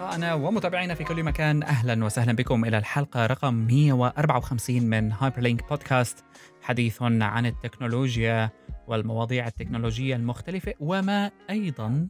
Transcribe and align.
أصدقائنا 0.00 0.34
ومتابعينا 0.34 0.94
في 0.94 1.04
كل 1.04 1.22
مكان 1.22 1.62
أهلا 1.62 2.04
وسهلا 2.04 2.32
بكم 2.32 2.64
إلى 2.64 2.78
الحلقة 2.78 3.26
رقم 3.26 3.54
154 3.54 4.82
من 4.82 5.12
هايبر 5.12 5.40
لينك 5.40 5.68
بودكاست 5.68 6.24
حديث 6.62 7.02
عن 7.02 7.46
التكنولوجيا 7.46 8.50
والمواضيع 8.86 9.46
التكنولوجية 9.46 10.16
المختلفة 10.16 10.74
وما 10.80 11.30
أيضا 11.50 12.08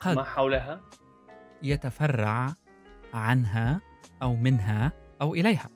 قد 0.00 0.16
ما 0.16 0.24
حولها؟ 0.24 0.80
يتفرع 1.62 2.54
عنها 3.14 3.80
أو 4.22 4.36
منها 4.36 4.92
أو 5.20 5.34
إليها. 5.34 5.68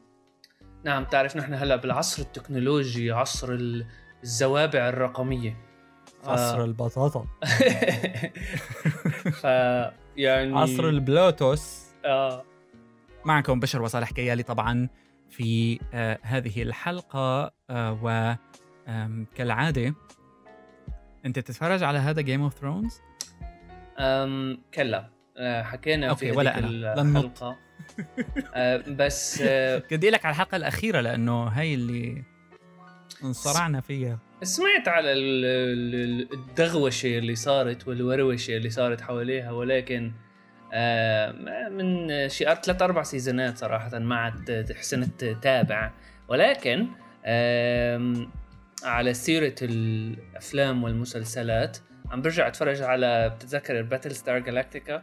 نعم 0.85 1.05
تعرف 1.05 1.37
نحن 1.37 1.55
هلا 1.55 1.77
بالعصر 1.77 2.23
التكنولوجي 2.23 3.13
عصر 3.13 3.49
الزوابع 4.23 4.89
الرقمية. 4.89 5.57
ف... 6.23 6.29
عصر 6.29 6.65
البطاطا. 6.65 7.27
ف 9.43 9.47
يعني 10.17 10.59
عصر 10.59 10.89
البلوتوس. 10.89 11.87
آه. 12.05 12.45
معكم 13.25 13.61
بشر 13.61 13.83
وصالح 13.83 14.11
كيالي 14.11 14.43
طبعا 14.43 14.89
في 15.31 15.79
آه 15.95 16.19
هذه 16.23 16.63
الحلقة 16.63 17.53
آه 17.71 17.99
و 18.03 18.35
كالعادة 19.35 19.95
أنت 21.27 21.39
تتفرج 21.39 21.83
على 21.83 21.99
هذا 21.99 22.21
Game 22.21 22.43
of 22.43 22.55
Thrones؟ 22.55 23.01
كلا. 24.75 25.11
آه، 25.37 25.63
حكينا 25.63 26.09
okay 26.11 26.33
في 26.33 26.37
ولا 26.39 26.59
أنا. 26.59 26.69
الحلقة. 27.03 27.57
آه 28.55 28.85
بس 28.89 29.43
آه 29.47 29.83
بدي 29.91 30.11
لك 30.11 30.25
على 30.27 30.33
الحلقة 30.33 30.57
الأخيرة؟ 30.57 31.01
لأنه 31.01 31.49
هي 31.49 31.75
اللي 31.75 32.23
انصرعنا 33.25 33.81
فيها. 33.81 34.19
سمعت 34.43 34.89
على 34.89 35.13
الدوشة 36.33 37.19
اللي 37.19 37.35
صارت 37.35 37.89
والوروشة 37.89 38.57
اللي 38.57 38.71
صارت 38.71 39.01
حواليها 39.01 39.51
ولكن 39.51 40.13
آه، 40.73 41.69
من 41.69 42.09
شي 42.29 42.45
ثلاث 42.45 42.83
أربع 42.83 43.03
season 43.03 43.51
ات 43.51 43.59
صراحة 43.59 43.99
ما 43.99 44.17
عاد 44.17 44.75
حسنت 44.79 45.25
تابع. 45.25 45.91
ولكن 46.29 46.87
على 48.85 49.15
سيرة 49.15 49.55
الأفلام 49.63 50.85
والمسلسلات 50.85 51.79
عم 52.11 52.23
برجع 52.23 52.49
أتفرج 52.49 52.83
على 52.83 53.33
بتتذكر 53.37 53.83
Battlestar 53.83 54.39
Galactica 54.39 55.03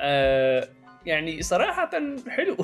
آه 0.00 0.68
يعني 1.06 1.42
صراحة 1.42 1.90
حلو. 2.28 2.56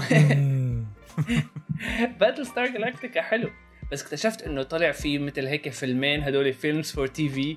Battlestar 2.20 2.66
Galactica 2.66 3.22
حلو. 3.22 3.50
بس 3.92 4.02
اكتشفت 4.02 4.42
إنه 4.42 4.62
طلع 4.62 4.92
في 4.92 5.18
مثل 5.18 5.46
هيك 5.46 5.68
فيلمين 5.68 6.22
هدول 6.22 6.52
films 6.52 6.92
for 6.92 7.06
TV 7.06 7.56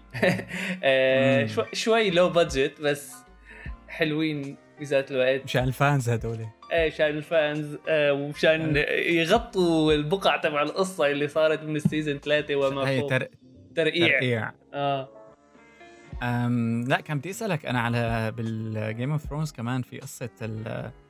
شوي 1.73 2.09
low 2.09 2.29
budget 2.29 2.81
بس 2.81 3.13
حلوين 3.87 4.57
بذات 4.79 5.11
الوقت. 5.11 5.43
مشان 5.43 5.63
ال 5.63 5.72
fans 5.72 6.09
هدول. 6.09 6.47
إيه 6.71 6.87
مشان 6.87 7.05
ال 7.05 7.20
fans 7.20 7.77
آه 7.87 8.13
ومشان 8.13 8.75
يغطوا 9.07 9.93
البقع 9.93 10.37
تبع 10.37 10.61
القصة 10.61 11.11
اللي 11.11 11.27
صارت 11.27 11.63
من 11.63 11.75
ال 11.75 11.81
season 11.81 12.17
ثلاثة 12.17 12.55
وما 12.55 12.89
هي 12.89 13.01
تر... 13.01 13.27
ترقيع. 13.75 14.19
ترقيع. 14.19 14.51
آه. 14.73 15.09
أم 16.23 16.83
لا 16.87 17.01
كان 17.01 17.17
بدي 17.17 17.29
أسألك 17.29 17.65
أنا 17.65 17.81
على 17.81 18.33
بال 18.37 18.62
Game 18.62 19.11
of 19.11 19.21
Thrones 19.21 19.51
كمان 19.51 19.81
في 19.81 19.99
قصة 19.99 20.29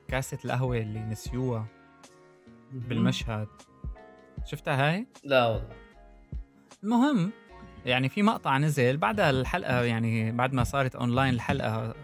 كاسة 0.07 0.37
القهوة 0.45 0.77
اللي 0.77 0.99
نسيوها 0.99 1.65
بالمشهد. 2.71 3.47
شفتها 4.45 4.89
هاي؟ 4.89 5.07
لا 5.23 5.47
والله 5.47 5.69
المهم 6.83 7.31
يعني 7.85 8.09
في 8.09 8.23
مقطع 8.23 8.57
نزل 8.57 8.97
بعدها 8.97 9.29
الحلقة 9.29 9.81
يعني 9.81 10.31
بعد 10.31 10.53
ما 10.53 10.63
صارت 10.63 10.95
اونلاين 10.95 11.33
الحلقة 11.33 11.95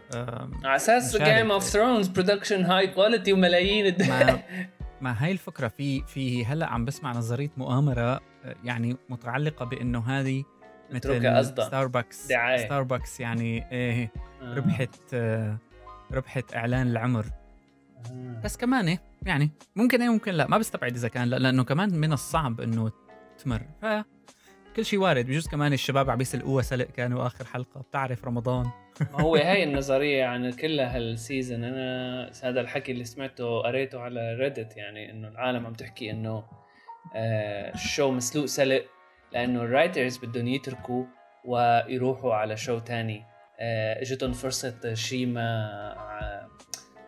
على 0.64 0.76
أساس 0.76 1.18
Game 1.18 1.52
of 1.52 1.64
Thrones 1.64 2.08
production 2.08 2.66
high 2.66 2.88
quality 2.88 3.34
وملايين 3.34 3.96
ما, 4.10 4.40
ما 5.02 5.24
هاي 5.26 5.32
الفكرة 5.32 5.68
في 5.68 6.04
في 6.08 6.46
هلأ 6.46 6.66
عم 6.66 6.86
بسمع 6.86 7.12
نظرية 7.12 7.52
مؤامرة 7.58 8.20
يعني 8.64 8.98
متعلقة 9.10 9.66
بإنه 9.66 10.00
هذه 10.00 10.44
مثل 10.92 11.46
ستاربكس 11.46 12.28
دعاية. 12.28 12.66
ستاربكس 12.66 13.20
يعني 13.20 13.72
إيه 13.72 14.12
آه. 14.42 14.54
ربحت 14.54 15.14
آه 15.14 15.58
ربحت 16.12 16.56
إعلان 16.56 16.88
العمر 16.88 17.26
آه. 17.26 17.39
بس 18.44 18.58
كمان 18.58 18.88
إيه، 18.88 19.02
يعني 19.26 19.50
ممكن 19.76 20.02
إيه 20.02 20.10
ممكن 20.10 20.32
لا. 20.34 20.48
ما 20.48 20.58
بستبعد 20.58 20.96
إذا 20.96 21.08
كان 21.08 21.30
لا 21.30 21.36
لأنه 21.36 21.64
كمان 21.64 21.96
من 21.96 22.14
الصعب 22.14 22.62
إنه 22.62 22.92
تمر. 23.44 23.62
ف 23.82 23.86
كل 24.76 24.86
شيء 24.86 25.00
وارد. 25.00 25.26
بجوز 25.26 25.48
كمان 25.48 25.74
الشباب 25.74 26.10
عم 26.10 26.22
يسلقوها 26.22 26.62
سلق. 26.62 26.86
كانوا 26.86 27.28
آخر 27.28 27.46
حلقة. 27.46 27.82
بتعرف 27.82 28.26
رمضان. 28.26 28.66
هو 29.12 29.36
هاي 29.50 29.64
النظرية 29.64 30.18
يعني 30.18 30.52
كلها 30.52 30.96
هال 30.96 31.13
season 31.13 31.64
أنا 31.64 32.32
هذا 32.44 32.62
الحكي 32.62 32.92
اللي 32.92 33.04
سمعته 33.04 33.60
قريته 33.62 34.00
على 34.00 34.34
ريدت 34.34 34.78
يعني 34.78 35.12
إنه 35.12 35.28
العالم 35.28 35.66
عم 35.66 35.74
تحكي 35.74 36.12
إنه 36.12 36.44
آه 37.16 37.74
ال 37.74 37.81
show 37.81 38.12
مسلوق 38.12 38.46
سلق 38.46 38.86
لأنه 39.34 39.62
ال 39.62 39.69
writers 39.69 40.18
بدهم 40.18 40.48
يتركوا 40.48 41.06
ويروحوا 41.46 42.34
على 42.34 42.58
show 42.58 42.80
تاني. 42.80 43.24
آه 43.60 44.02
إجتهم 44.02 44.32
فرصة 44.34 44.94
شيء 44.94 45.26
ما 45.26 46.39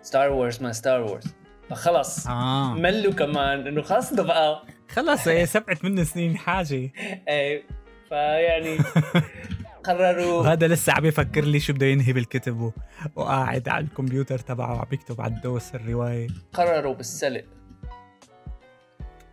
Star 0.01 0.29
Wars 0.29 0.63
ما 0.63 0.71
Star 0.71 1.01
Wars 1.01 1.33
فخلص. 1.69 2.27
آه. 2.27 2.73
ملوا 2.73 3.13
كمان 3.13 3.67
إنه 3.67 3.81
خلص 3.81 4.13
بقى. 4.13 4.63
خلص 4.89 5.27
هي 5.27 5.45
سبعت 5.45 5.83
من 5.85 6.03
سنين 6.05 6.37
حاجة. 6.37 6.75
إيه 7.27 7.63
فيعني 8.09 8.77
قرروا. 9.83 10.47
هذا 10.47 10.67
لسه 10.67 10.93
عم 10.93 11.05
يفكر 11.05 11.43
لي 11.43 11.59
شو 11.59 11.73
بده 11.73 11.85
ينهي 11.85 12.13
بالكتب 12.13 12.71
وقاعد 13.15 13.69
على 13.69 13.85
الكمبيوتر 13.85 14.39
تبعه 14.39 14.75
وعم 14.75 14.87
يكتب 14.91 15.21
على 15.21 15.33
ال 15.33 15.44
DOS 15.44 15.75
الرواية. 15.75 16.27
قرروا 16.53 16.93
بالسلق. 16.93 17.45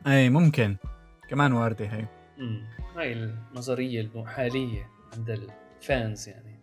اي 0.06 0.30
ممكن. 0.30 0.76
كمان 1.30 1.52
وارده 1.52 1.84
هي. 1.86 2.04
امم 2.38 2.62
هاي 2.96 3.12
النظرية 3.12 4.00
الحاليه 4.00 4.88
عند 5.16 5.30
ال 5.81 5.90
fans 5.90 6.28
يعني. 6.28 6.58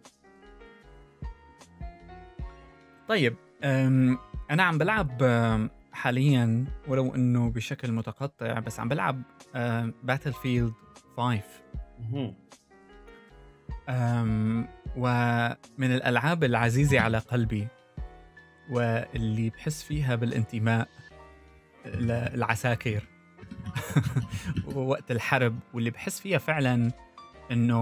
طيب 3.07 3.35
أنا 3.63 4.63
عم 4.63 4.77
بلعب 4.77 5.21
حاليا 5.91 6.65
ولو 6.87 7.15
إنه 7.15 7.49
بشكل 7.49 7.91
متقطع 7.91 8.59
بس 8.59 8.79
عم 8.79 8.89
بلعب 8.89 9.21
Battlefield 10.03 10.73
5 11.17 11.41
ومن 14.97 15.91
الألعاب 15.91 16.43
العزيزة 16.43 16.99
على 16.99 17.17
قلبي 17.17 17.67
واللي 18.69 19.49
بحس 19.49 19.83
فيها 19.83 20.15
بالانتماء 20.15 20.87
للعساكر 21.85 23.03
وقت 24.75 25.11
الحرب 25.11 25.59
واللي 25.73 25.89
بحس 25.89 26.19
فيها 26.19 26.37
فعلا 26.37 26.91
إنه 27.51 27.77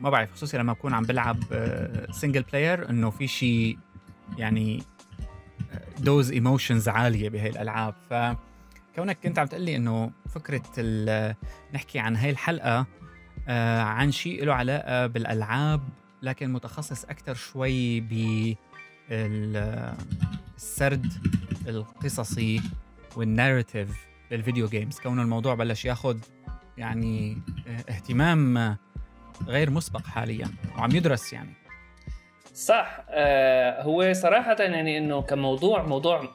ما 0.00 0.10
بعرف 0.10 0.32
خصوصي 0.32 0.58
لما 0.58 0.72
بكون 0.72 0.94
عم 0.94 1.02
بلعب 1.02 1.36
single 2.10 2.42
player 2.42 2.90
إنه 2.90 3.10
في 3.10 3.26
شيء 3.26 3.78
يعني 4.38 4.82
دوز 5.98 6.32
emotions 6.32 6.88
عالية 6.88 7.28
بهي 7.28 7.48
الألعاب. 7.48 7.94
فكونك 8.10 9.18
كنت 9.22 9.38
عم 9.38 9.46
تقول 9.46 9.62
لي 9.62 9.76
إنه 9.76 10.10
فكرة 10.28 10.62
نحكي 11.74 11.98
عن 11.98 12.16
هاي 12.16 12.30
الحلقة 12.30 12.86
آه 13.48 13.82
عن 13.82 14.12
شيء 14.12 14.44
له 14.44 14.54
علاقة 14.54 15.06
بالألعاب 15.06 15.80
لكن 16.22 16.52
متخصص 16.52 17.04
أكثر 17.04 17.34
شوي 17.34 18.00
بالسرد 19.10 21.12
القصصي 21.68 22.62
والناريتيف 23.16 24.06
للفيديو 24.30 24.68
جيمز 24.68 24.98
كونه 24.98 25.22
الموضوع 25.22 25.54
بلش 25.54 25.84
ياخذ 25.84 26.18
يعني 26.76 27.42
اهتمام 27.88 28.76
غير 29.46 29.70
مسبق 29.70 30.06
حاليا 30.06 30.48
وعم 30.76 30.90
يدرس 30.90 31.32
يعني. 31.32 31.54
صح. 32.58 33.04
آه 33.10 33.82
هو 33.82 34.12
صراحة 34.12 34.56
يعني 34.60 34.98
إنه 34.98 35.22
كموضوع 35.22 35.82
موضوع 35.82 36.34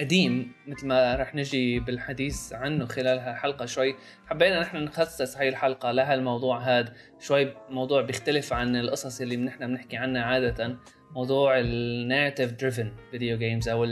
قديم 0.00 0.52
مثل 0.66 0.86
ما 0.86 1.16
رح 1.16 1.34
نجي 1.34 1.80
بالحديث 1.80 2.52
عنه 2.52 2.86
خلال 2.86 3.18
هالحلقة 3.18 3.66
شوي 3.66 3.94
حبينا 4.26 4.60
نحن 4.60 4.76
نخصص 4.76 5.36
هاي 5.36 5.48
الحلقة 5.48 5.90
لها 5.90 6.14
الموضوع 6.14 6.58
هذا 6.58 6.92
شوي 7.20 7.54
موضوع 7.70 8.02
بيختلف 8.02 8.52
عن 8.52 8.76
القصص 8.76 9.20
اللي 9.20 9.36
نحن 9.36 9.66
بنحكي 9.66 9.96
عنها 9.96 10.22
عادة. 10.22 10.76
موضوع 11.14 11.58
ال 11.58 11.67
narrative 11.67 12.52
driven 12.52 12.92
video 13.10 13.38
games 13.38 13.68
أو 13.68 13.84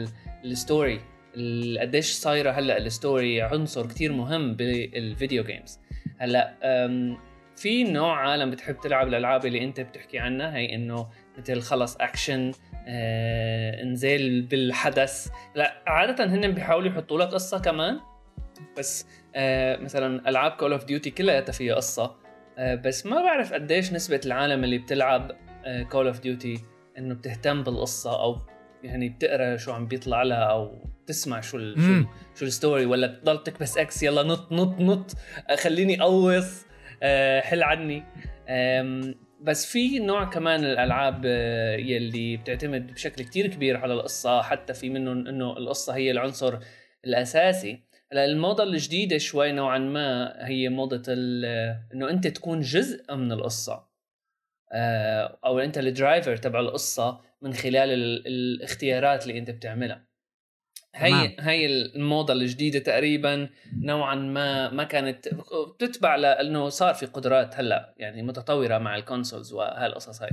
ال 0.45 0.54
story 0.54 1.01
قديش 1.81 2.13
صايرة 2.13 2.51
هلأ 2.51 2.79
ال 2.79 2.90
story 2.90 3.43
عنصر 3.43 3.87
كتير 3.87 4.13
مهم 4.13 4.55
بال 4.55 4.81
video 4.81 5.45
games 5.45 5.81
هلأ 6.19 6.55
في 7.59 7.85
نوع 7.85 8.29
عالم 8.29 8.51
بتحب 8.51 8.81
تلعب 8.81 9.09
الألعاب 9.09 9.47
اللي 9.47 9.65
أنت 9.65 9.81
بتحكي 9.81 10.19
عنها 10.19 10.57
هي 10.57 10.75
إنه 10.75 11.07
مثل 11.39 11.61
خلص 11.61 11.97
اكشن 11.97 12.53
آه، 12.87 13.83
انزال 13.83 14.43
بالحدث. 14.43 15.29
لا 15.55 15.83
عادة 15.87 16.25
هن 16.25 16.53
بيحاولوا 16.53 16.89
يحطوا 16.89 17.19
لك 17.19 17.29
قصة 17.29 17.59
كمان 17.59 18.01
بس 18.79 19.07
آه، 19.35 19.77
مثلا 19.77 20.29
ألعاب 20.29 20.53
كول 20.53 20.73
اوف 20.73 20.85
ديوتي 20.85 21.11
كلها 21.11 21.41
فيها 21.41 21.75
قصة. 21.75 22.17
آه، 22.59 22.75
بس 22.75 23.07
ما 23.07 23.23
بعرف 23.23 23.53
قديش 23.53 23.93
نسبة 23.93 24.21
العالم 24.27 24.65
اللي 24.65 24.79
بتلعب 24.79 25.33
كول 25.91 26.07
اوف 26.07 26.21
ديوتي 26.21 26.59
إنه 26.99 27.15
بتهتم 27.15 27.63
بالقصة 27.63 28.23
أو 28.23 28.39
يعني 28.83 29.09
بتقرأ 29.09 29.57
شو 29.57 29.73
عم 29.73 29.87
بيطلع 29.87 30.23
لها 30.23 30.39
أو 30.39 30.79
تسمع 31.07 31.41
شو 31.41 31.57
ال 31.57 31.75
شو, 31.77 32.11
شو 32.39 32.45
ال 32.45 32.51
story. 32.51 32.87
ولا 32.87 33.07
بتضل 33.07 33.43
تكبس 33.43 33.79
X 33.79 34.03
يلا 34.03 34.23
نط 34.23 34.53
نط 34.53 34.81
نط 34.81 35.13
خليني 35.59 36.01
قوص 36.01 36.67
آه، 37.03 37.41
حل 37.41 37.63
عني. 37.63 38.05
بس 39.41 39.67
في 39.67 39.99
نوع 39.99 40.25
كمان 40.25 40.65
الألعاب 40.65 41.23
آه، 41.27 41.77
يلي 41.77 42.37
بتعتمد 42.37 42.93
بشكل 42.93 43.25
كتير 43.25 43.47
كبير 43.47 43.77
على 43.77 43.95
القصة 43.95 44.43
حتى 44.43 44.75
في 44.75 44.91
منهم 44.91 45.27
إنه 45.27 45.57
القصة 45.57 45.95
هي 45.97 46.11
العنصر 46.11 46.59
الأساسي. 47.05 47.83
هلأ 48.13 48.25
الموضه 48.25 48.63
الجديدة 48.63 49.19
شوي 49.19 49.53
نوعا 49.53 49.79
ما 49.79 50.35
هي 50.49 50.69
موضه 50.69 51.03
إنه 51.95 52.11
أنت 52.11 52.27
تكون 52.27 52.61
جزء 52.61 53.15
من 53.15 53.33
القصة 53.33 53.89
آه، 54.73 55.39
أو 55.45 55.59
أنت 55.59 55.79
ال 55.79 55.87
driver 55.87 56.37
تبع 56.37 56.61
القصة 56.61 57.21
من 57.43 57.53
خلال 57.53 57.91
الاختيارات 58.27 59.23
اللي 59.23 59.39
أنت 59.39 59.51
بتعملها. 59.51 60.08
هي 60.99 61.11
نعم. 61.11 61.31
هي 61.39 61.67
الموضه 61.67 62.33
الجديدة 62.33 62.79
تقريبا 62.79 63.49
نوعا 63.73 64.15
ما 64.15 64.71
ما 64.71 64.85
كانت 64.85 65.29
بتتبع 65.75 66.17
لأنه 66.17 66.69
صار 66.69 66.95
في 66.95 67.07
قدرات 67.07 67.55
هلأ 67.57 67.95
يعني 67.97 68.23
متطورة 68.23 68.79
مع 68.79 68.97
ال 68.97 69.03
consoles 69.03 69.53
وهالقصص 69.53 70.23
هاي. 70.23 70.31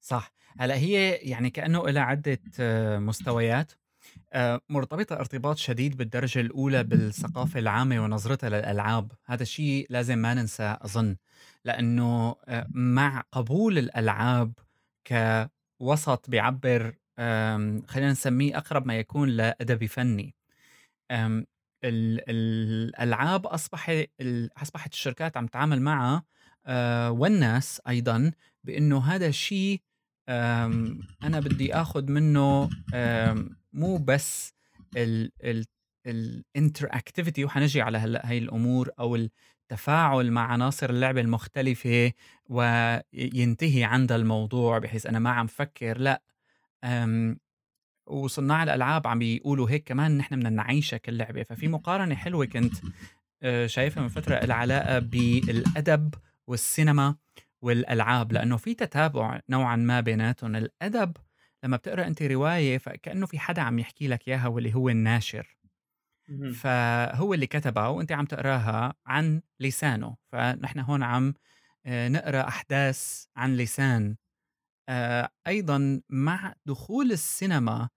صح. 0.00 0.32
هلأ 0.58 0.74
هي 0.74 1.12
يعني 1.12 1.50
كأنه 1.50 1.88
لها 1.88 2.02
عدة 2.02 2.40
آه، 2.60 2.98
مستويات. 2.98 3.72
آه، 4.32 4.60
مرتبطة 4.68 5.16
ارتباط 5.16 5.56
شديد 5.56 5.96
بالدرجة 5.96 6.40
الأولى 6.40 6.84
بالثقافة 6.84 7.60
العامة 7.60 8.04
ونظرتها 8.04 8.50
للألعاب. 8.50 9.12
هذا 9.26 9.42
الشيء 9.42 9.86
لازم 9.90 10.18
ما 10.18 10.34
ننسى 10.34 10.76
أظن. 10.82 11.16
لأنه 11.64 12.36
آه، 12.48 12.66
مع 12.70 13.22
قبول 13.32 13.78
الألعاب 13.78 14.52
كوسط 15.78 16.30
بيعبر 16.30 16.94
خلينا 17.86 18.10
نسميه 18.10 18.58
أقرب 18.58 18.86
ما 18.86 18.98
يكون 18.98 19.28
لأدبي 19.28 19.88
فني. 19.88 20.34
الألعاب 21.84 23.46
أصبح 23.46 24.04
أصبحت 24.56 24.92
الشركات 24.92 25.36
عم 25.36 25.46
تتعامل 25.46 25.82
معها 25.82 26.24
آه، 26.66 27.10
والناس 27.10 27.80
أيضا 27.88 28.32
بأنه 28.64 28.98
هذا 28.98 29.26
الشيء 29.26 29.80
أنا 30.28 31.40
بدي 31.40 31.74
أخذ 31.74 32.10
منه 32.10 32.70
مو 33.72 33.96
بس 33.98 34.54
ال 36.06 36.88
interactivity 36.90 37.44
وحنجي 37.44 37.82
على 37.82 37.98
هلا 37.98 38.30
هاي 38.30 38.38
الأمور 38.38 38.90
أو 38.98 39.16
التفاعل 39.16 40.30
مع 40.30 40.46
عناصر 40.46 40.90
اللعبة 40.90 41.20
المختلفة 41.20 42.12
وينتهي 42.46 43.84
عند 43.84 44.12
الموضوع 44.12 44.78
بحيث 44.78 45.06
أنا 45.06 45.18
ما 45.18 45.30
عم 45.30 45.46
فكر 45.46 45.98
لا 45.98 46.22
وصناع 48.06 48.62
الألعاب 48.62 49.06
عم 49.06 49.18
بيقولوا 49.18 49.70
هيك 49.70 49.84
كمان 49.88 50.16
نحن 50.18 50.36
بدنا 50.36 50.50
نعيشها 50.50 50.96
كاللعبة. 50.96 51.42
ففي 51.42 51.68
مقارنة 51.68 52.14
حلوة 52.14 52.46
كنت 52.46 52.74
آه، 53.42 53.66
شايفها 53.66 54.02
من 54.02 54.08
فترة 54.08 54.34
العلاقة 54.34 54.98
بالأدب 54.98 56.14
والسينما 56.46 57.16
والألعاب 57.62 58.32
لأنه 58.32 58.56
في 58.56 58.74
تتابع 58.74 59.40
نوعا 59.48 59.76
ما 59.76 60.00
بيناتهم. 60.00 60.56
الأدب 60.56 61.16
لما 61.64 61.76
بتقرأ 61.76 62.06
أنت 62.06 62.22
رواية 62.22 62.78
فكأنه 62.78 63.26
في 63.26 63.38
حدا 63.38 63.62
عم 63.62 63.78
يحكي 63.78 64.08
لك 64.08 64.28
إياها 64.28 64.48
واللي 64.48 64.74
هو 64.74 64.88
الناشر. 64.88 65.56
فهو 66.54 67.34
اللي 67.34 67.46
كتبها 67.46 67.88
وأنت 67.88 68.12
عم 68.12 68.24
تقراها 68.24 68.94
عن 69.06 69.42
لسانه. 69.60 70.16
فنحن 70.32 70.78
هون 70.80 71.02
عم 71.02 71.34
آه، 71.86 72.08
نقرأ 72.08 72.48
أحداث 72.48 73.26
عن 73.36 73.56
لسان. 73.56 74.16
أيضا 75.46 76.02
مع 76.08 76.54
دخول 76.66 77.12
السينما 77.12 77.88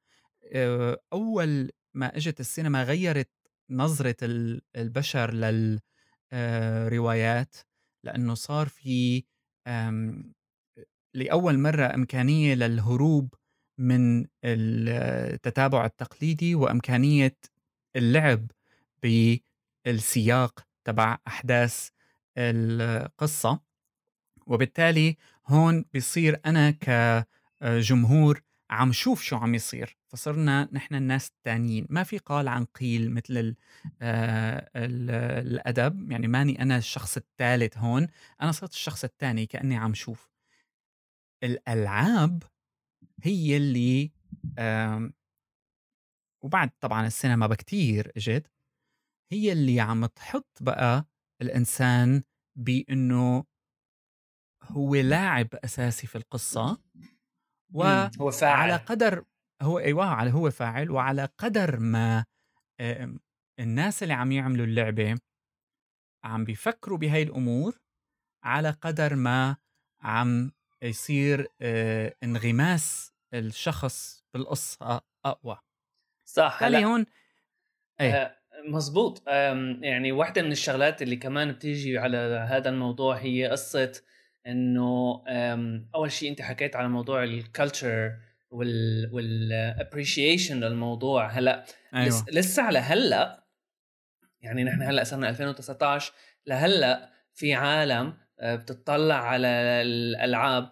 آه، 0.54 0.98
أول 1.14 1.70
ما 1.94 2.18
إجت 2.18 2.40
السينما 2.40 2.84
غيرت 2.84 3.30
نظرة 3.70 4.16
البشر 4.76 5.34
للروايات 6.34 7.56
لأنه 8.04 8.34
صار 8.34 8.68
في 8.68 9.24
لأول 11.16 11.60
مرة 11.60 11.86
إمكانية 11.96 12.56
للهروب 12.56 13.34
من 13.78 14.26
التتابع 14.44 15.86
التقليدي 15.86 16.56
وإمكانية 16.56 17.38
اللعب 17.96 18.52
بالسياق 19.04 20.68
تبع 20.84 21.18
أحداث 21.28 21.90
القصة. 22.38 23.60
وبالتالي 24.48 25.18
هون 25.48 25.86
بيصير 25.94 26.40
أنا 26.46 26.72
كجمهور 27.62 28.42
عم 28.70 28.92
شوف 28.92 29.22
شو 29.24 29.36
عم 29.36 29.56
يصير 29.56 29.98
فصرنا 30.08 30.70
نحن 30.72 30.96
الناس 30.96 31.30
التانيين. 31.30 31.88
ما 31.90 32.04
في 32.04 32.18
قال 32.18 32.48
عن 32.48 32.66
قيل 32.66 33.12
مثل 33.12 33.56
آه، 34.02 34.70
الأدب 34.76 36.12
يعني 36.12 36.28
ماني 36.28 36.62
أنا 36.62 36.78
الشخص 36.78 37.18
الثالث 37.18 37.78
هون 37.78 38.08
أنا 38.42 38.52
صرت 38.52 38.72
الشخص 38.72 39.04
الثاني 39.04 39.46
كأني 39.46 39.76
عم 39.78 39.94
شوف. 39.94 40.30
الألعاب 41.44 42.44
هي 43.24 43.58
اللي 43.58 44.12
وبعد 46.44 46.70
طبعا 46.80 47.08
السينما 47.08 47.48
بكتير 47.48 48.12
إجت 48.18 48.52
هي 49.32 49.52
اللي 49.52 49.80
عم 49.80 50.06
تحط 50.06 50.58
بقى 50.62 51.06
الإنسان 51.42 52.24
بأنه 52.56 53.44
هو 54.72 54.96
لاعب 54.96 55.48
أساسي 55.66 56.08
في 56.08 56.16
القصة 56.16 56.78
هو 58.22 58.32
فاعل. 58.32 58.72
على 58.72 58.76
قدر 58.76 59.24
هو 59.62 59.80
أيوه 59.80 60.06
على 60.06 60.34
هو 60.34 60.52
فاعل 60.52 60.92
وعلى 60.92 61.30
قدر 61.38 61.80
ما 61.80 62.26
الناس 63.60 64.04
اللي 64.04 64.14
عم 64.14 64.32
يعملوا 64.32 64.66
اللعبة 64.66 65.20
عم 66.24 66.46
بيفكروا 66.46 66.98
بهاي 66.98 67.24
الأمور 67.24 67.80
على 68.44 68.70
قدر 68.70 69.16
ما 69.16 69.58
عم 70.02 70.52
يصير 70.84 71.48
آه، 71.62 72.16
انغماس 72.24 73.14
الشخص 73.34 74.26
بالقصة 74.34 75.02
أقوى. 75.26 75.58
صح 76.26 76.64
هلا 76.64 76.84
هون 76.86 77.06
إيه. 78.02 78.14
آه، 78.14 78.38
مزبوط 78.68 79.28
يعني 79.82 80.12
واحدة 80.12 80.42
من 80.42 80.52
الشغلات 80.52 81.02
اللي 81.02 81.16
كمان 81.16 81.52
بتيجي 81.52 81.98
على 81.98 82.18
هذا 82.50 82.70
الموضوع 82.70 83.16
هي 83.16 83.48
قصة 83.48 84.02
إنه 84.48 85.24
أول 85.96 86.12
شيء 86.12 86.30
أنت 86.30 86.42
حكيت 86.42 86.76
على 86.76 86.88
موضوع 86.88 87.24
ال 87.24 87.35
culture 87.35 88.16
وال 88.52 89.10
وال 89.14 89.34
appreciation 89.34 90.60
للموضوع. 90.60 91.28
هلأ 91.28 91.66
أيوة. 91.94 92.26
لسه 92.32 92.64
على 92.64 92.80
هلأ 92.80 93.44
يعني 94.42 94.64
نحن 94.64 94.82
هلأ 94.82 95.04
صرنا 95.04 95.30
2019 95.30 96.14
لهلأ 96.48 97.10
في 97.34 97.54
عالم 97.54 98.14
آه، 98.40 98.56
بتطلع 98.56 99.16
على 99.16 99.48
الألعاب 99.48 100.70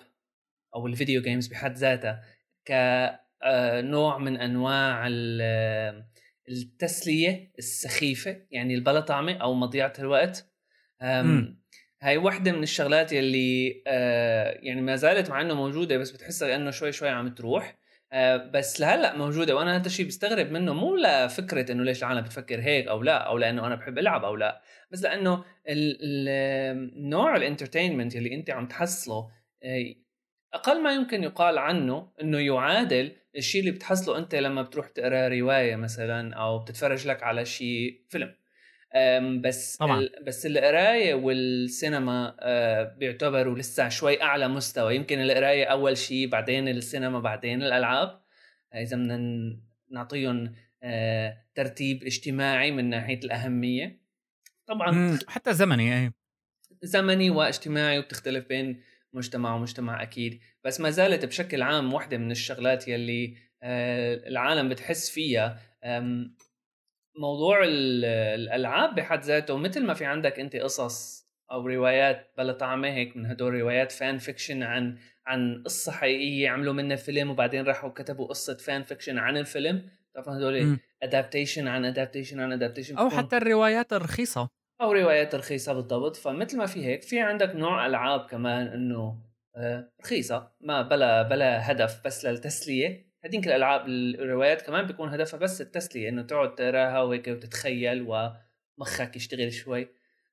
أو 0.76 0.88
ال 0.88 0.93
video 0.93 1.22
games 1.22 1.48
بحد 1.48 1.76
ذاتها 1.76 2.24
كنوع 2.68 4.16
آه، 4.16 4.20
من 4.20 4.38
أنواع 4.38 5.08
التسلية 6.50 7.52
السخيفة 7.58 8.42
يعني 8.52 8.76
البلا 8.76 9.01
طعمة 9.01 9.34
أو 9.34 9.54
مضيعة 9.54 9.94
الوقت. 10.00 10.48
هاي 12.02 12.18
واحدة 12.18 12.52
من 12.52 12.64
الشغلات 12.64 13.12
يلي 13.12 13.84
آه 13.88 14.60
يعني 14.62 14.82
ما 14.82 14.96
زالت 14.96 15.30
مع 15.30 15.42
إنه 15.42 15.54
موجودة 15.54 15.98
بس 15.98 16.12
بتحسها 16.12 16.56
إنه 16.56 16.72
شوي 16.72 16.92
شوي 16.92 17.10
عم 17.10 17.30
تروح. 17.36 17.76
آه 18.14 18.38
بس 18.38 18.82
لهلأ 18.82 19.18
موجودة 19.18 19.56
وأنا 19.56 19.76
هذا 19.76 19.86
الشيء 19.86 20.08
بستغرب 20.08 20.52
منه 20.52 20.74
مو 20.74 20.96
لفكرة 20.96 21.72
إنه 21.72 21.84
ليش 21.84 22.00
العالم 22.04 22.22
بتفكر 22.22 22.62
هيك 22.62 22.88
أو 22.88 23.04
لا 23.04 23.18
أو 23.18 23.38
لأنه 23.38 23.68
أنا 23.68 23.76
بحب 23.76 23.98
ألعب 23.98 24.24
أو 24.26 24.36
لا 24.36 24.62
بس 24.92 25.04
لأنه 25.04 25.44
النوع 25.68 27.36
الإنترتينمنت 27.36 28.16
يلي 28.16 28.36
أنت 28.36 28.50
عم 28.50 28.68
تحصله 28.68 29.30
آه 29.64 29.94
أقل 30.54 30.84
ما 30.84 30.94
يمكن 30.94 31.24
يقال 31.24 31.58
عنه 31.58 32.12
إنه 32.22 32.40
يعادل 32.40 33.12
الشيء 33.36 33.62
اللي 33.62 33.72
بتحصله 33.72 34.18
أنت 34.18 34.36
لما 34.36 34.62
بتروح 34.62 34.88
تقرأ 34.90 35.28
رواية 35.28 35.76
مثلا 35.76 36.36
أو 36.36 36.60
بتتفرج 36.60 37.08
لك 37.08 37.24
على 37.24 37.46
شيء 37.46 38.02
فيلم. 38.10 38.36
بس 39.42 39.78
طبعا. 39.78 40.10
بس 40.28 40.46
القراية 40.46 41.14
والسينما 41.14 42.36
آه، 42.40 42.84
بيعتبروا 42.84 43.58
لسه 43.58 43.90
شوي 43.90 44.22
أعلى 44.22 44.48
مستوى. 44.48 44.96
يمكن 44.96 45.20
القراية 45.22 45.66
أول 45.66 45.98
شيء 45.98 46.28
بعدين 46.28 46.68
السينما 46.68 47.20
بعدين 47.20 47.64
الألعاب. 47.64 48.22
إذا 48.76 48.98
بدنا 48.98 49.58
نعطيهم 49.90 50.54
آه، 50.84 51.38
ترتيب 51.56 52.04
اجتماعي 52.04 52.72
من 52.72 52.90
ناحية 52.90 53.20
الأهمية. 53.24 54.02
طبعا 54.68 55.20
حتى 55.28 55.54
زمني 55.54 56.00
اي 56.00 56.12
زمني 56.84 57.30
واجتماعي 57.30 58.00
وبتختلف 58.00 58.48
بين 58.48 58.82
مجتمع 59.14 59.56
ومجتمع 59.56 60.04
أكيد. 60.04 60.40
بس 60.64 60.82
ما 60.82 60.90
زالت 60.90 61.26
بشكل 61.26 61.62
عام 61.62 61.94
واحدة 61.94 62.18
من 62.18 62.32
الشغلات 62.32 62.88
يلي 62.88 63.36
آه، 63.64 64.28
العالم 64.28 64.70
بتحس 64.70 65.10
فيها 65.10 65.60
موضوع 67.16 67.60
الألعاب 67.64 68.96
بحد 68.96 69.24
ذاته 69.24 69.58
مثل 69.58 69.86
ما 69.86 69.94
في 69.94 70.06
عندك 70.06 70.40
أنت 70.40 70.56
قصص 70.56 71.22
أو 71.52 71.68
روايات 71.68 72.32
بلا 72.38 72.54
طعمه 72.54 72.88
هيك 72.88 73.18
من 73.18 73.26
هدول 73.26 73.54
روايات 73.54 73.92
fan 73.92 74.18
fiction 74.18 74.64
عن 74.64 74.98
عن 75.26 75.64
قصة 75.66 75.92
حقيقية 75.92 76.50
عملوا 76.50 76.74
منها 76.74 76.96
فيلم 76.96 77.30
وبعدين 77.30 77.66
راحوا 77.66 77.90
كتبوا 77.90 78.28
قصة 78.28 78.58
fan 78.58 78.84
fiction 78.84 79.18
عن 79.18 79.38
الفيلم. 79.38 79.90
طبعا 80.16 80.38
هدول 80.38 80.78
adaptation 81.04 81.68
عن 81.68 81.86
adaptation 81.86 82.40
عن 82.40 82.54
adaptation 82.54 82.98
أو 82.98 83.10
حتى 83.10 83.38
الروايات 83.38 83.94
الرخيصة. 83.94 84.50
أو 84.82 84.92
روايات 84.92 85.36
رخيصة 85.36 85.74
بالضبط. 85.74 86.16
فمثل 86.16 86.58
ما 86.58 86.66
في 86.66 86.86
هيك 86.86 87.02
في 87.02 87.20
عندك 87.20 87.56
نوع 87.56 87.86
ألعاب 87.86 88.30
كمان 88.30 88.68
إنه 88.68 89.18
آه، 89.56 89.92
رخيصة 90.02 90.52
ما 90.62 90.82
بلا 90.82 91.22
بلا 91.22 91.72
هدف 91.72 92.02
بس 92.06 92.26
للتسلية. 92.26 93.11
هذيك 93.24 93.48
الألعاب 93.48 93.88
الروايات 93.88 94.62
كمان 94.62 94.88
بيكون 94.88 95.10
هدفها 95.10 95.40
بس 95.40 95.62
التسلية 95.62 96.10
إنه 96.10 96.22
تقعد 96.22 96.56
تقراها 96.56 97.02
وهيك 97.02 97.28
وتتخيل 97.28 98.02
ومخك 98.78 99.16
يشتغل 99.16 99.54
شوي. 99.54 99.88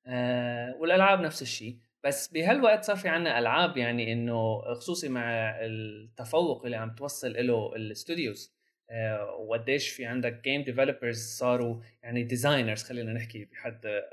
آه 0.06 0.76
والألعاب 0.76 1.20
نفس 1.20 1.42
الشيء. 1.42 1.78
بس 2.04 2.28
بهالوقت 2.28 2.84
صار 2.84 2.96
في 2.96 3.08
عنا 3.08 3.38
ألعاب 3.38 3.76
يعني 3.76 4.12
إنه 4.12 4.60
خصوصي 4.74 5.08
مع 5.08 5.22
التفوق 5.60 6.64
اللي 6.64 6.76
عم 6.76 6.94
توصل 6.94 7.46
له 7.46 7.76
ال 7.76 7.86
studios 7.86 8.54
آه 8.90 9.24
وقديش 9.34 9.88
في 9.88 10.06
عندك 10.06 10.40
game 10.44 10.62
developers 10.62 11.18
صاروا 11.38 11.80
يعني 12.02 12.22
designers 12.24 12.82
خلينا 12.82 13.12
نحكي 13.12 13.44
بحد 13.44 13.86
آه 13.86 14.10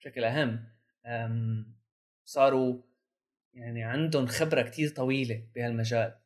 بشكل 0.00 0.24
أهم. 0.24 0.64
صاروا 2.24 2.82
يعني 3.54 3.82
عندهم 3.84 4.26
خبرة 4.26 4.62
كتير 4.62 4.88
طويلة 4.88 5.42
بهالمجال. 5.54 6.19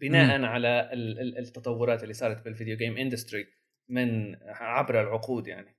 بناء 0.00 0.38
م. 0.38 0.44
على 0.44 0.90
التطورات 1.38 2.02
اللي 2.02 2.14
صارت 2.14 2.44
بال 2.44 2.53
video 2.53 2.76
game 2.76 2.96
industry 2.96 3.46
من 3.88 4.36
عبر 4.44 5.00
العقود 5.00 5.46
يعني. 5.46 5.76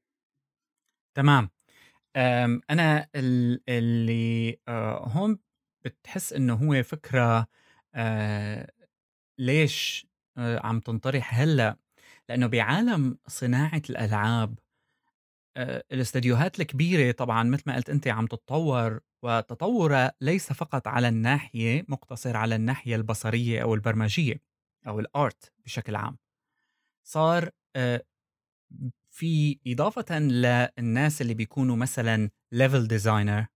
تمام. 1.15 1.49
أنا 2.69 3.07
اللي 3.69 4.59
آه، 4.67 5.07
هون 5.07 5.39
بتحس 5.85 6.33
إنه 6.33 6.53
هو 6.53 6.83
فكرة 6.83 7.47
آه، 7.95 8.71
ليش 9.39 10.07
آه، 10.37 10.67
عم 10.67 10.79
تنطرح 10.79 11.39
هلأ؟ 11.41 11.77
لأنه 12.29 12.47
بعالم 12.47 13.17
صناعة 13.27 13.81
الألعاب 13.89 14.59
الاستديوهات 15.58 16.60
الكبيرة 16.60 17.12
طبعا 17.12 17.43
مثل 17.43 17.63
ما 17.67 17.75
قلت 17.75 17.89
أنت 17.89 18.08
عم 18.08 18.25
تتطور 18.27 19.00
وتطورها 19.24 20.13
ليس 20.22 20.53
فقط 20.53 20.88
على 20.88 21.08
الناحية 21.08 21.86
مقتصر 21.88 22.38
على 22.38 22.55
الناحية 22.55 22.96
البصرية 22.96 23.62
أو 23.63 23.74
البرمجية 23.74 24.41
أو 24.88 25.00
ال 25.00 25.13
art 25.13 25.53
بشكل 25.65 25.96
عام. 25.96 26.17
صار 27.08 27.50
في 29.10 29.60
إضافة 29.67 30.20
للناس 30.20 31.22
اللي 31.22 31.34
بيكونوا 31.34 31.75
مثلا 31.75 32.29
level 32.53 32.88
designer 32.88 33.47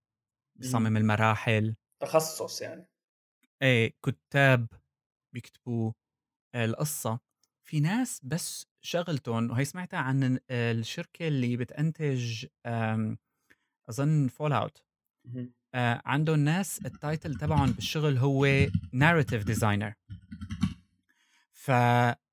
بصمم 0.55 0.97
المراحل. 0.97 1.75
تخصص 2.01 2.61
يعني. 2.61 2.85
إيه 3.61 3.93
كتاب 4.05 4.67
بيكتبوا 5.33 5.91
القصة. 6.55 7.19
في 7.67 7.79
ناس 7.79 8.21
بس 8.23 8.67
شغلتهم 8.85 9.51
وهي 9.51 9.65
سمعتها 9.65 9.99
عن 9.99 10.39
الشركة 10.51 11.27
اللي 11.27 11.57
بتنتج 11.57 12.45
أظن 13.89 14.27
فول 14.27 14.53
أوت 14.53 14.83
عندهم 16.05 16.39
ناس 16.39 16.85
ال 16.85 16.93
title 16.93 17.35
تبعهم 17.35 17.71
بالشغل 17.71 18.17
هو 18.17 18.47
narrative 18.93 19.43
designer 19.43 19.93
ف 21.51 21.71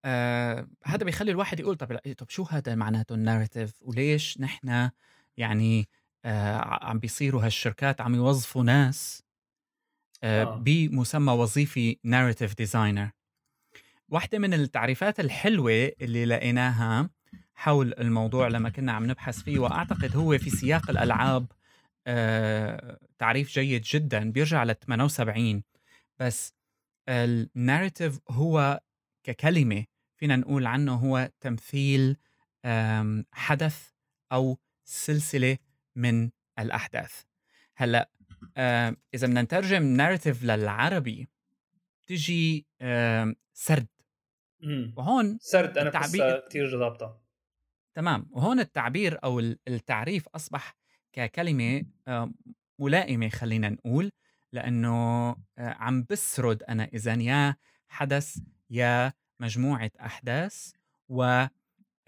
آه 0.04 0.68
هذا 0.84 1.04
بيخلي 1.04 1.30
الواحد 1.30 1.60
يقول 1.60 1.76
طب 1.76 1.98
طب 2.18 2.28
شو 2.28 2.42
هذا 2.42 2.74
معناته 2.74 3.14
ال 3.14 3.21
narrative 3.21 3.82
وليش 3.82 4.40
نحن 4.40 4.90
يعني 5.36 5.88
آه 6.24 6.84
عم 6.84 6.98
بيصيروا 6.98 7.44
هالشركات 7.44 8.00
عم 8.00 8.14
يوظفوا 8.14 8.64
ناس 8.64 9.22
آه 10.22 10.44
آه. 10.44 10.56
بمسمى 10.56 11.32
وظيفي 11.32 11.98
narrative 12.04 12.54
designer 12.54 13.10
واحدة 14.12 14.38
من 14.38 14.54
التعريفات 14.54 15.20
الحلوة 15.20 15.92
اللي 16.00 16.24
لقيناها 16.24 17.10
حول 17.54 17.94
الموضوع 17.98 18.48
لما 18.48 18.68
كنا 18.70 18.92
عم 18.92 19.10
نبحث 19.10 19.42
فيه 19.42 19.58
وأعتقد 19.58 20.16
هو 20.16 20.38
في 20.38 20.50
سياق 20.50 20.90
الألعاب 20.90 21.52
آه 22.06 22.98
تعريف 23.18 23.48
جيد 23.48 23.82
جدا 23.82 24.30
بيرجع 24.30 24.64
ل 24.64 24.74
78 24.74 25.62
بس 26.18 26.54
الناريتيف 27.08 28.18
هو 28.30 28.80
ككلمة 29.22 29.84
فينا 30.16 30.36
نقول 30.36 30.66
عنه 30.66 30.94
هو 30.94 31.30
تمثيل 31.40 32.16
حدث 33.32 33.90
أو 34.32 34.58
سلسلة 34.84 35.58
من 35.96 36.30
الأحداث. 36.58 37.22
هلأ 37.76 38.10
إذا 39.14 39.26
بدنا 39.26 39.42
نترجم 39.42 39.82
ناريتيف 39.82 40.42
للعربي 40.44 41.28
تجي 42.06 42.66
سرد. 43.54 43.86
وهون 44.96 45.38
سرد 45.40 45.78
أنا 45.78 45.88
التعبير 45.88 46.40
كثير 46.48 46.78
ضابطة 46.78 47.20
تمام 47.94 48.26
وهون 48.30 48.60
التعبير 48.60 49.18
أو 49.24 49.38
التعريف 49.68 50.28
أصبح 50.28 50.76
ككلمة 51.12 51.82
ملائمة 52.78 53.28
خلينا 53.28 53.68
نقول 53.68 54.12
لأنه 54.52 55.36
عم 55.58 56.06
بسرد 56.10 56.62
أنا 56.62 56.84
إذا 56.94 57.14
يا 57.14 57.56
حدث 57.88 58.38
يا 58.70 59.12
مجموعة 59.40 59.90
أحداث 60.00 60.72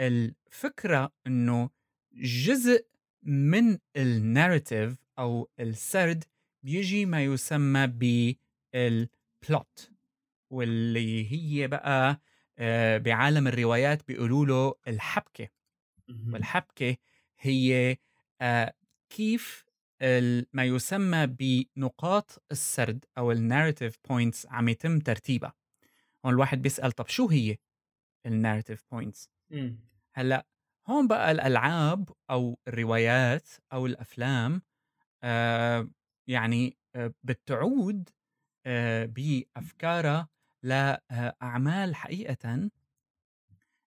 والفكرة 0.00 1.12
إنه 1.26 1.70
جزء 2.14 2.86
من 3.22 3.78
الناريتيف 3.96 4.96
أو 5.18 5.50
السرد 5.60 6.24
بيجي 6.62 7.06
ما 7.06 7.24
يسمى 7.24 7.86
بالبلوت 7.86 9.90
واللي 10.50 11.32
هي 11.32 11.66
بقى 11.68 12.10
آه، 12.10 12.20
بعالم 12.98 13.46
الروايات 13.48 14.08
بيقولوا 14.08 14.46
له 14.46 14.74
الحبكة. 14.88 15.48
والحبكة 16.34 16.96
هي 17.40 17.96
آه، 18.40 18.74
كيف 19.10 19.64
ما 20.52 20.64
يسمى 20.64 21.26
بنقاط 21.26 22.42
السرد 22.52 23.04
أو 23.18 23.32
ال 23.32 23.39
narrative 23.39 23.98
points 24.08 24.46
عم 24.46 24.68
يتم 24.68 24.98
ترتيبها. 25.00 25.54
هون 26.26 26.34
الواحد 26.34 26.62
بيسأل 26.62 26.92
طب 26.92 27.06
شو 27.08 27.28
هي 27.28 27.56
ال 28.26 28.32
narrative 28.32 28.84
points 28.92 29.30
هلأ 30.14 30.46
هون 30.88 31.08
بقى 31.08 31.30
الألعاب 31.32 32.10
أو 32.30 32.58
الروايات 32.68 33.48
أو 33.72 33.86
الأفلام 33.86 34.62
آه 35.24 35.90
يعني 36.28 36.78
آه 36.94 37.14
بتعود 37.24 38.10
آه 38.66 39.04
بأفكارها 39.06 40.28
لاعمال 40.64 41.94
حقيقه 41.94 42.70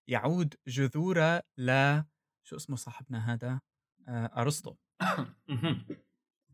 يعود 0.08 0.54
جذورها 0.66 1.42
ل 1.58 2.02
شو 2.44 2.56
اسمه 2.56 2.76
صاحبنا 2.76 3.32
هذا؟ 3.32 3.60
آه 4.08 4.30
أرسطو. 4.36 4.74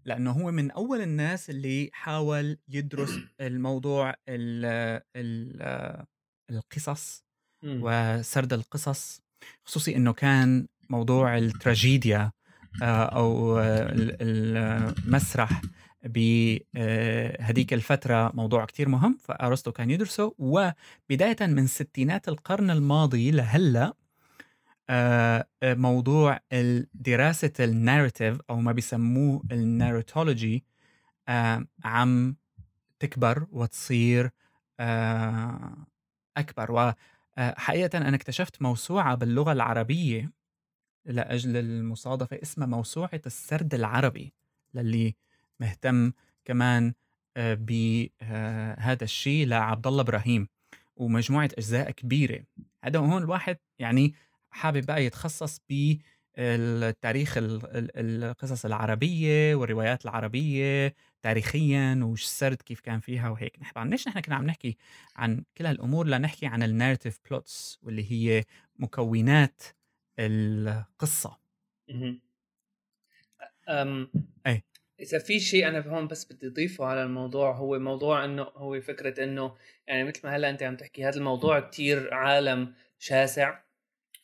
لأنه 0.04 0.30
هو 0.30 0.50
من 0.50 0.70
أول 0.70 1.00
الناس 1.00 1.50
اللي 1.50 1.90
حاول 1.92 2.58
يدرس 2.68 3.10
الموضوع 3.40 4.14
ال 4.28 4.64
ال 5.16 6.06
القصص 6.50 7.24
وسرد 7.64 8.52
القصص 8.52 9.20
خصوصي 9.64 9.96
إنه 9.96 10.12
كان 10.12 10.66
موضوع 10.90 11.38
التراجيديا 11.38 12.32
آه، 12.82 13.04
أو 13.04 13.60
المسرح 14.20 15.62
بهديك 16.04 17.73
الفترة 17.73 18.32
موضوع 18.34 18.64
كتير 18.64 18.88
مهم 18.88 19.18
فأرسطو 19.23 19.73
كان 19.73 19.90
يدرسه 19.90 20.34
وبداية 20.38 21.37
من 21.40 21.66
ستينات 21.66 22.28
القرن 22.28 22.70
الماضي 22.70 23.30
لهلأ 23.30 23.94
آه، 24.90 25.49
آه، 25.62 25.75
موضوع 25.75 26.40
دراسة 26.94 27.52
الناريتيف 27.61 28.38
أو 28.50 28.61
ما 28.61 28.73
بيسموه 28.73 29.42
الناريتولوجي 29.52 30.64
آه، 31.28 31.66
عم 31.84 32.37
تكبر 33.00 33.46
وتصير 33.50 34.30
أكبر. 36.37 36.73
وحقيقة 36.73 37.99
أنا 37.99 38.16
اكتشفت 38.16 38.62
موسوعة 38.62 39.14
باللغة 39.14 39.52
العربية 39.52 40.32
لأجل 41.06 41.56
المصادفة 41.56 42.38
اسمها 42.42 42.66
موسوعة 42.66 43.20
السرد 43.26 43.75
العربي 43.75 44.34
للي 44.75 45.16
مهتم 45.61 46.12
كمان 46.44 46.94
بهذا 47.37 49.04
الشيء 49.04 49.46
لعبد 49.46 49.87
الله 49.87 50.00
إبراهيم 50.00 50.49
ومجموعة 50.96 51.50
أجزاء 51.58 51.90
كبيرة. 51.90 52.44
هذا 52.84 52.99
هون 52.99 53.23
الواحد 53.23 53.58
يعني 53.78 54.14
حابب 54.50 54.87
بقى 54.87 55.04
يتخصص 55.04 55.61
بالتاريخ 55.68 57.34
القصص 57.38 58.64
العربية 58.64 59.54
والروايات 59.54 60.04
العربية 60.04 60.94
تاريخيا 61.23 62.00
وش 62.02 62.23
السرد 62.23 62.62
كيف 62.62 62.80
كان 62.80 63.00
فيها 63.00 63.28
وهيك. 63.28 63.58
طبعا 63.75 63.88
ليش 63.88 64.08
نحن 64.08 64.20
كنا 64.20 64.34
عم 64.34 64.46
نحكي 64.46 64.76
عن 65.16 65.44
كل 65.58 65.66
هالأمور 65.66 66.06
لنحكي 66.06 66.46
عن 66.46 66.62
الناريتيف 66.62 67.18
بلوتس 67.30 67.78
واللي 67.82 68.12
هي 68.12 68.44
مكونات 68.76 69.62
القصة. 70.18 71.38
أم 73.68 74.11
أي. 74.46 74.62
إذا 75.00 75.18
في 75.18 75.40
شيء 75.40 75.68
أنا 75.68 75.80
هون 75.80 76.06
بس 76.06 76.32
بدي 76.32 76.46
أضيفه 76.46 76.84
على 76.84 77.02
الموضوع 77.02 77.52
هو 77.52 77.78
موضوع 77.78 78.24
إنه 78.24 78.42
هو 78.42 78.80
فكرة 78.80 79.24
إنه 79.24 79.54
يعني 79.86 80.04
مثل 80.04 80.20
ما 80.24 80.36
هلأ 80.36 80.50
أنت 80.50 80.62
عم 80.62 80.76
تحكي 80.76 81.04
هذا 81.04 81.16
الموضوع 81.16 81.60
كتير 81.60 82.14
عالم 82.14 82.74
شاسع 82.98 83.58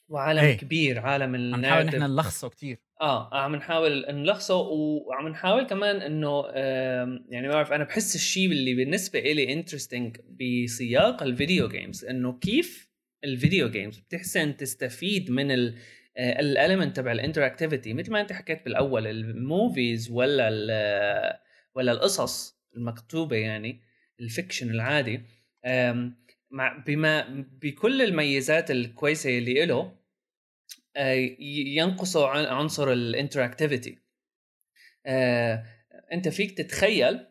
وعالم 0.09 0.45
إيه. 0.45 0.57
كبير 0.57 0.99
عالم 0.99 1.55
عم 1.55 1.61
نحاول 1.61 1.85
نحن 1.85 2.03
نلخصه 2.03 2.49
كتير 2.49 2.79
آه 3.00 3.35
عم 3.35 3.57
نحاول 3.57 4.07
نلخصه 4.09 4.57
وعم 4.57 5.29
نحاول 5.29 5.67
كمان 5.67 5.97
إنه 5.97 6.47
يعني 7.29 7.49
ما 7.49 7.55
بعرف 7.55 7.73
أنا 7.73 7.85
بحس 7.85 8.15
الشيء 8.15 8.53
اللي 8.53 8.75
بالنسبة 8.75 9.19
إلي 9.19 9.53
interesting 9.53 10.17
بسياق 10.41 11.23
ال 11.23 11.30
video 11.30 11.69
games 11.69 12.05
إنه 12.05 12.39
كيف 12.39 12.91
ال 13.25 13.32
video 13.32 13.71
games 13.71 13.99
بتحسن 13.99 14.57
تستفيد 14.57 15.31
من 15.31 15.50
ال 15.50 15.75
ال 16.21 16.30
element 16.30 16.97
تبع 16.97 17.12
ال 17.12 17.18
interactivity 17.18 17.93
مثل 17.95 18.12
ما 18.12 18.21
أنت 18.21 18.33
حكيت 18.33 18.65
بالأول 18.65 19.07
ال 19.07 19.21
movies 19.21 20.11
ولا 20.11 21.41
ولا 21.75 21.93
القصص 21.93 22.61
المكتوبة 22.77 23.37
يعني 23.37 23.81
ال 24.21 24.27
fiction 24.27 24.71
العادي 24.71 25.23
مع 26.50 26.85
بما 26.87 27.45
بكل 27.62 28.03
الميزات 28.03 28.71
الكويسة 28.71 29.39
اللي 29.39 29.67
له 29.67 29.97
آه، 30.97 31.12
ي- 31.12 31.37
ينقصوا 31.77 32.27
عن 32.29 32.45
عنصر 32.45 32.93
ال 32.93 33.00
interactivity 33.00 33.99
أنت 36.12 36.29
فيك 36.29 36.59
تتخيل 36.59 37.27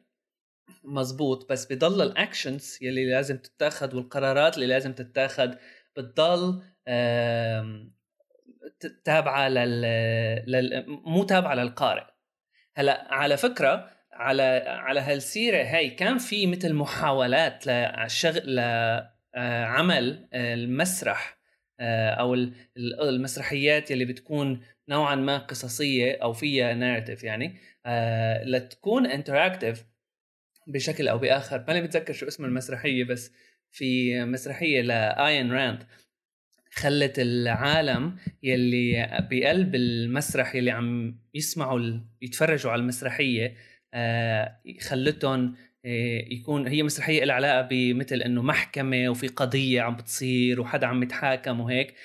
مزبوط 0.84 1.52
بس 1.52 1.74
بضل 1.74 2.02
ال 2.02 2.11
actions 2.11 2.78
يلي 2.82 3.06
لازم 3.10 3.38
تتاخذ 3.38 3.96
والقرارات 3.96 4.56
اللي 4.56 4.66
لازم 4.68 4.94
تتاخذ 4.94 5.56
بتضل 5.98 6.62
تابعة 9.04 9.50
لل... 9.50 9.82
لل 10.48 10.86
مو 10.88 11.24
تابعة 11.24 11.54
للقارئ. 11.56 12.04
هلا 12.78 13.08
على 13.14 13.38
فكرة 13.38 13.90
على 14.14 14.64
على 14.68 15.00
هالسيرة 15.00 15.64
هاي 15.64 15.90
كان 15.90 16.18
في 16.18 16.48
مثل 16.48 16.74
محاولات 16.74 17.68
لشغل 17.68 18.56
لعمل 19.36 20.30
المسرح 20.34 21.40
أو 22.20 22.34
ال- 22.34 22.54
ال- 22.78 23.10
المسرحيات 23.10 23.92
يلي 23.92 24.06
بتكون 24.06 24.62
نوعا 24.90 25.16
ما 25.16 25.38
قصصية 25.38 26.18
أو 26.24 26.34
فيها 26.34 26.74
narrative 26.74 27.24
يعني 27.24 27.58
آه، 27.86 28.44
لتكون 28.44 29.06
interactive 29.06 29.86
بشكل 30.68 31.08
أو 31.08 31.18
بآخر. 31.18 31.66
ماني 31.68 31.82
بتذكر 31.82 32.14
شو 32.14 32.28
اسم 32.28 32.46
المسرحية 32.46 33.04
بس 33.04 33.32
في 33.72 34.20
مسرحية 34.26 34.82
لاين 34.82 35.52
راند 35.52 35.84
خلت 36.72 37.20
العالم 37.20 38.18
يلي 38.44 39.08
بقلب 39.32 39.76
المسرح 39.76 40.56
يلي 40.56 40.72
عم 40.72 41.20
يسمعوا 41.34 42.00
يتفرجوا 42.22 42.72
على 42.72 42.82
المسرحية 42.82 43.56
آه، 43.94 44.62
خلتهم 44.82 45.56
آه، 45.86 46.26
يكون 46.32 46.68
هي 46.68 46.84
مسرحية 46.84 47.24
لها 47.24 47.36
علاقة 47.36 47.62
بمثل 47.72 48.16
إنه 48.22 48.42
محكمة 48.42 49.10
وفي 49.10 49.28
قضية 49.28 49.82
عم 49.82 49.96
بتصير 49.96 50.62
وحدا 50.62 50.88
عم 50.88 51.04
يتحاكم 51.04 51.60
وهيك. 51.60 51.96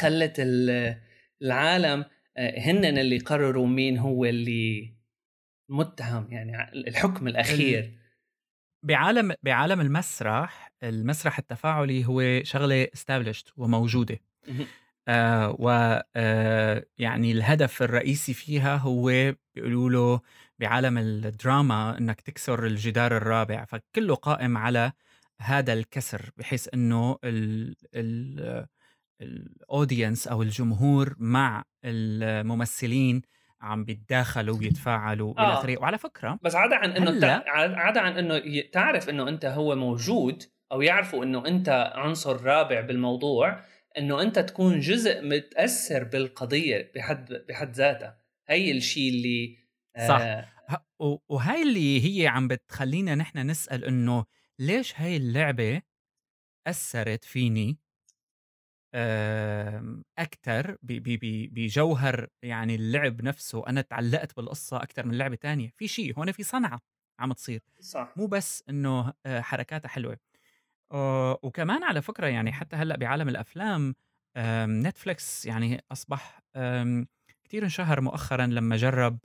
خلت 0.00 0.34
ال- 0.38 1.00
العالم 1.42 2.04
آه، 2.36 2.58
هن 2.60 2.84
اللي 2.84 3.18
قرروا 3.18 3.66
مين 3.66 3.98
هو 3.98 4.24
اللي 4.24 4.94
متهم 5.70 6.32
يعني 6.32 6.72
الحكم 6.88 7.28
الأخير. 7.28 7.92
بعالم 8.82 9.34
بعالم 9.42 9.80
المسرح 9.80 10.63
المسرح 10.84 11.38
التفاعلي 11.38 12.06
هو 12.06 12.40
شغلة 12.44 12.86
established 12.86 13.52
وموجودة. 13.56 14.18
آه 15.08 15.56
و 15.58 15.68
آه 16.16 16.84
يعني 16.98 17.32
الهدف 17.32 17.82
الرئيسي 17.82 18.34
فيها 18.34 18.76
هو 18.76 19.34
بيقولوا 19.54 19.90
له 19.90 20.20
بعالم 20.58 20.98
الدراما 20.98 21.98
إنك 21.98 22.20
تكسر 22.20 22.66
الجدار 22.66 23.16
الرابع 23.16 23.64
فكله 23.64 24.14
قائم 24.14 24.56
على 24.56 24.92
هذا 25.40 25.72
الكسر 25.72 26.30
بحيث 26.36 26.68
إنه 26.74 27.18
ال 27.24 27.74
ال 27.94 28.66
الاودينس 29.20 30.28
أو 30.28 30.42
الجمهور 30.42 31.14
مع 31.18 31.64
الممثلين 31.84 33.22
عم 33.60 33.84
بيتداخلوا 33.84 34.58
ويتفاعلوا 34.58 35.32
إلى 35.32 35.40
آه. 35.46 35.58
اخره 35.60 35.78
وعلى 35.80 35.98
فكرة 35.98 36.38
بس 36.42 36.54
عدا 36.54 36.76
عن 36.76 36.90
إنه 36.90 37.20
تع- 37.20 37.42
عدا 37.80 38.00
عن 38.00 38.18
إنه 38.18 38.42
تعرف 38.72 39.08
إنه 39.08 39.28
أنت 39.28 39.44
هو 39.44 39.76
موجود 39.76 40.42
أو 40.74 40.82
يعرفوا 40.82 41.24
إنه 41.24 41.46
أنت 41.46 41.68
عنصر 41.94 42.42
رابع 42.42 42.80
بالموضوع 42.80 43.64
إنه 43.98 44.22
أنت 44.22 44.38
تكون 44.38 44.80
جزء 44.80 45.22
متأثر 45.22 46.04
بالقضية 46.04 46.92
بحد 46.94 47.32
بحد 47.48 47.72
ذاتها. 47.72 48.18
هي 48.48 48.70
الشيء 48.72 49.10
اللي 49.10 49.56
صح. 50.08 50.20
آه 50.20 50.48
وهاي 51.28 51.62
اللي 51.62 52.20
هي 52.22 52.26
عم 52.26 52.48
بتخلينا 52.48 53.14
نحن 53.14 53.38
نسأل 53.38 53.84
إنه 53.84 54.24
ليش 54.58 55.00
هاي 55.00 55.16
اللعبة 55.16 55.82
أثرت 56.66 57.24
فيني؟ 57.24 57.78
ب- 60.82 61.50
بجوهر 61.54 62.28
يعني 62.42 62.74
اللعب 62.74 63.22
نفسه. 63.22 63.66
أنا 63.66 63.80
تعلقت 63.80 64.36
بالقصة 64.36 64.82
أكتر 64.82 65.06
من 65.06 65.18
لعبة 65.18 65.36
تانية. 65.36 65.70
في 65.76 65.88
شيء 65.88 66.18
هون 66.18 66.32
في 66.32 66.42
صنعة 66.42 66.80
عم 67.18 67.32
تصير. 67.32 67.60
صح. 67.80 68.14
مو 68.16 68.26
بس 68.26 68.64
إنه 68.68 69.12
آه، 69.26 69.40
حركاتها 69.40 69.88
حلوة. 69.88 70.18
آه، 70.92 71.38
وكمان 71.42 71.82
على 71.84 72.02
فكرة 72.02 72.26
يعني 72.26 72.52
حتى 72.52 72.76
هلأ 72.76 72.96
بعالم 72.96 73.28
الأفلام 73.28 73.94
آم، 74.36 74.86
نتفليكس 74.86 75.46
يعني 75.46 75.84
أصبح 75.92 76.40
آم، 76.56 77.06
كتير 77.44 77.64
انشهر 77.64 78.00
مؤخرا 78.00 78.46
لما 78.46 78.76
جرب 78.76 79.18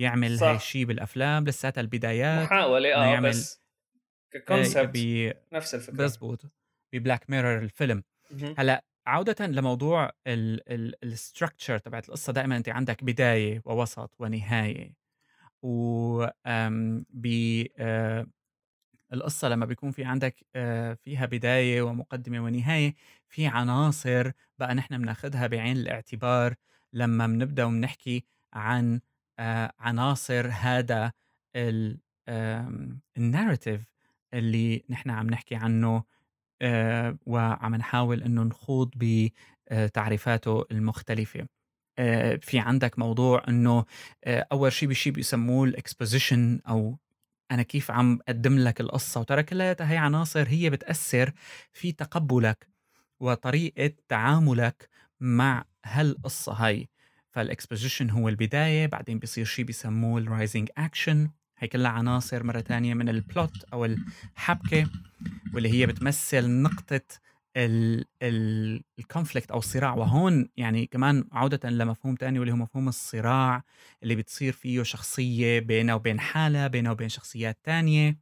يعمل 0.00 0.38
صح. 0.38 0.46
هاي 0.46 0.56
الشيء 0.56 0.84
بالأفلام 0.84 1.44
لساتها 1.44 1.80
البدايات 1.80 2.44
محاولة 2.46 2.94
إنه 2.94 3.02
آه 3.04 3.06
يعمل- 3.12 3.28
بس 3.28 3.60
آه، 4.34 4.38
ككونسبت 4.38 4.90
ب- 4.98 5.32
نفس 5.52 5.74
الفكرة 5.74 5.94
بزبط 5.96 6.52
ب 6.94 7.00
Black 7.00 7.30
Mirror 7.30 7.58
الفيلم 7.58 8.02
مهم. 8.30 8.54
هلأ 8.58 8.84
عودة 9.06 9.46
لموضوع 9.46 10.10
ال 10.26 10.41
structure 10.41 11.78
تبعت 11.78 12.08
القصة 12.08 12.32
دائما 12.32 12.56
أنت 12.56 12.68
عندك 12.68 13.04
بداية 13.04 13.62
ووسط 13.64 14.14
ونهاية 14.18 14.94
و 15.62 16.26
ب 17.10 17.26
آه، 17.78 18.26
القصة 19.12 19.48
لما 19.48 19.66
بيكون 19.66 19.90
في 19.90 20.04
عندك 20.04 20.46
آه، 20.56 20.94
فيها 20.94 21.26
بداية 21.26 21.82
ومقدمة 21.82 22.40
ونهاية 22.44 22.94
في 23.28 23.46
عناصر 23.46 24.30
بقى 24.58 24.74
نحن 24.74 24.98
بناخدها 24.98 25.46
بعين 25.46 25.76
الاعتبار 25.76 26.54
لما 26.92 27.26
بنبدأ 27.26 27.64
وبنحكي 27.64 28.24
عن 28.54 29.00
آه، 29.38 29.72
عناصر 29.78 30.48
هذا 30.52 31.12
ال 33.18 33.25
narrative 33.25 33.84
اللي 34.34 34.84
نحن 34.90 35.10
عم 35.10 35.26
نحكي 35.30 35.54
عنه 35.54 36.04
آه، 36.62 37.18
وعم 37.26 37.74
نحاول 37.74 38.22
إنه 38.22 38.42
نخوض 38.42 38.90
بتعريفاته 39.72 40.64
المختلفة. 40.70 41.46
آه، 41.98 42.36
في 42.36 42.58
عندك 42.58 42.98
موضوع 42.98 43.42
إنه 43.48 43.84
أول 44.26 44.72
شيء 44.72 44.88
بشيء 44.88 45.12
بيسموه 45.12 45.64
ال 45.64 45.73
exposition 45.73 46.60
أو 46.68 46.98
أنا 47.50 47.62
كيف 47.62 47.90
عم 47.90 48.18
أقدم 48.28 48.58
لك 48.58 48.80
القصة 48.80 49.20
وترى 49.20 49.42
كلياتها 49.42 49.92
هي 49.92 49.96
عناصر 49.96 50.48
هي 50.48 50.70
بتأثر 50.70 51.32
في 51.72 51.92
تقبلك 51.92 52.68
وطريقة 53.20 53.92
تعاملك 54.08 54.88
مع 55.20 55.64
هالقصة 55.84 56.52
هاي. 56.52 56.88
فال 57.30 57.43
exposition 57.43 58.10
هو 58.10 58.28
البداية 58.28 58.86
بعدين 58.86 59.18
بيصير 59.18 59.44
شيء 59.44 59.64
بيسموه 59.64 60.20
ال 60.20 60.27
rising 60.27 60.68
action 60.78 61.30
هي 61.58 61.68
كلها 61.68 61.90
عناصر 61.90 62.42
مرة 62.42 62.60
تانية 62.60 62.94
من 62.94 63.08
ال 63.08 63.19
plot 63.19 63.64
أو 63.72 63.84
الحبكة 63.84 64.86
واللي 65.54 65.68
هي 65.68 65.86
بتمثل 65.86 66.50
نقطة 66.50 67.00
ال 67.56 67.78
conflict 67.78 69.50
أو 69.50 69.58
الصراع. 69.58 69.94
وهون 69.94 70.48
يعني 70.56 70.86
كمان 70.86 71.24
عودة 71.32 71.70
لمفهوم 71.70 72.14
تاني 72.14 72.38
واللي 72.38 72.52
هو 72.52 72.56
مفهوم 72.56 72.88
الصراع 72.88 73.62
اللي 74.02 74.14
بتصير 74.16 74.52
فيه 74.52 74.82
شخصية 74.82 75.60
بينه 75.60 75.94
وبين 75.94 76.20
حالها 76.20 76.66
بينه 76.66 76.90
وبين 76.92 77.08
شخصيات 77.08 77.58
تانية. 77.64 78.18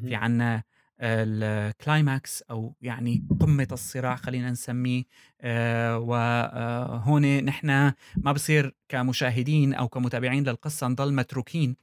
في. 0.00 0.14
عنا 0.14 0.62
ال 1.00 1.20
climax 1.20 2.42
أو 2.42 2.74
يعني 2.80 3.24
قمة 3.40 3.68
الصراع 3.72 4.16
خلينا 4.16 4.50
نسميه. 4.50 5.04
آه، 5.40 5.98
وهون 5.98 7.44
نحن 7.44 7.92
ما 8.16 8.32
بصير 8.32 8.74
كمشاهدين 8.88 9.74
أو 9.74 9.88
كمتابعين 9.88 10.44
للقصة 10.44 10.88
نضل 10.88 11.14
متروكين. 11.14 11.76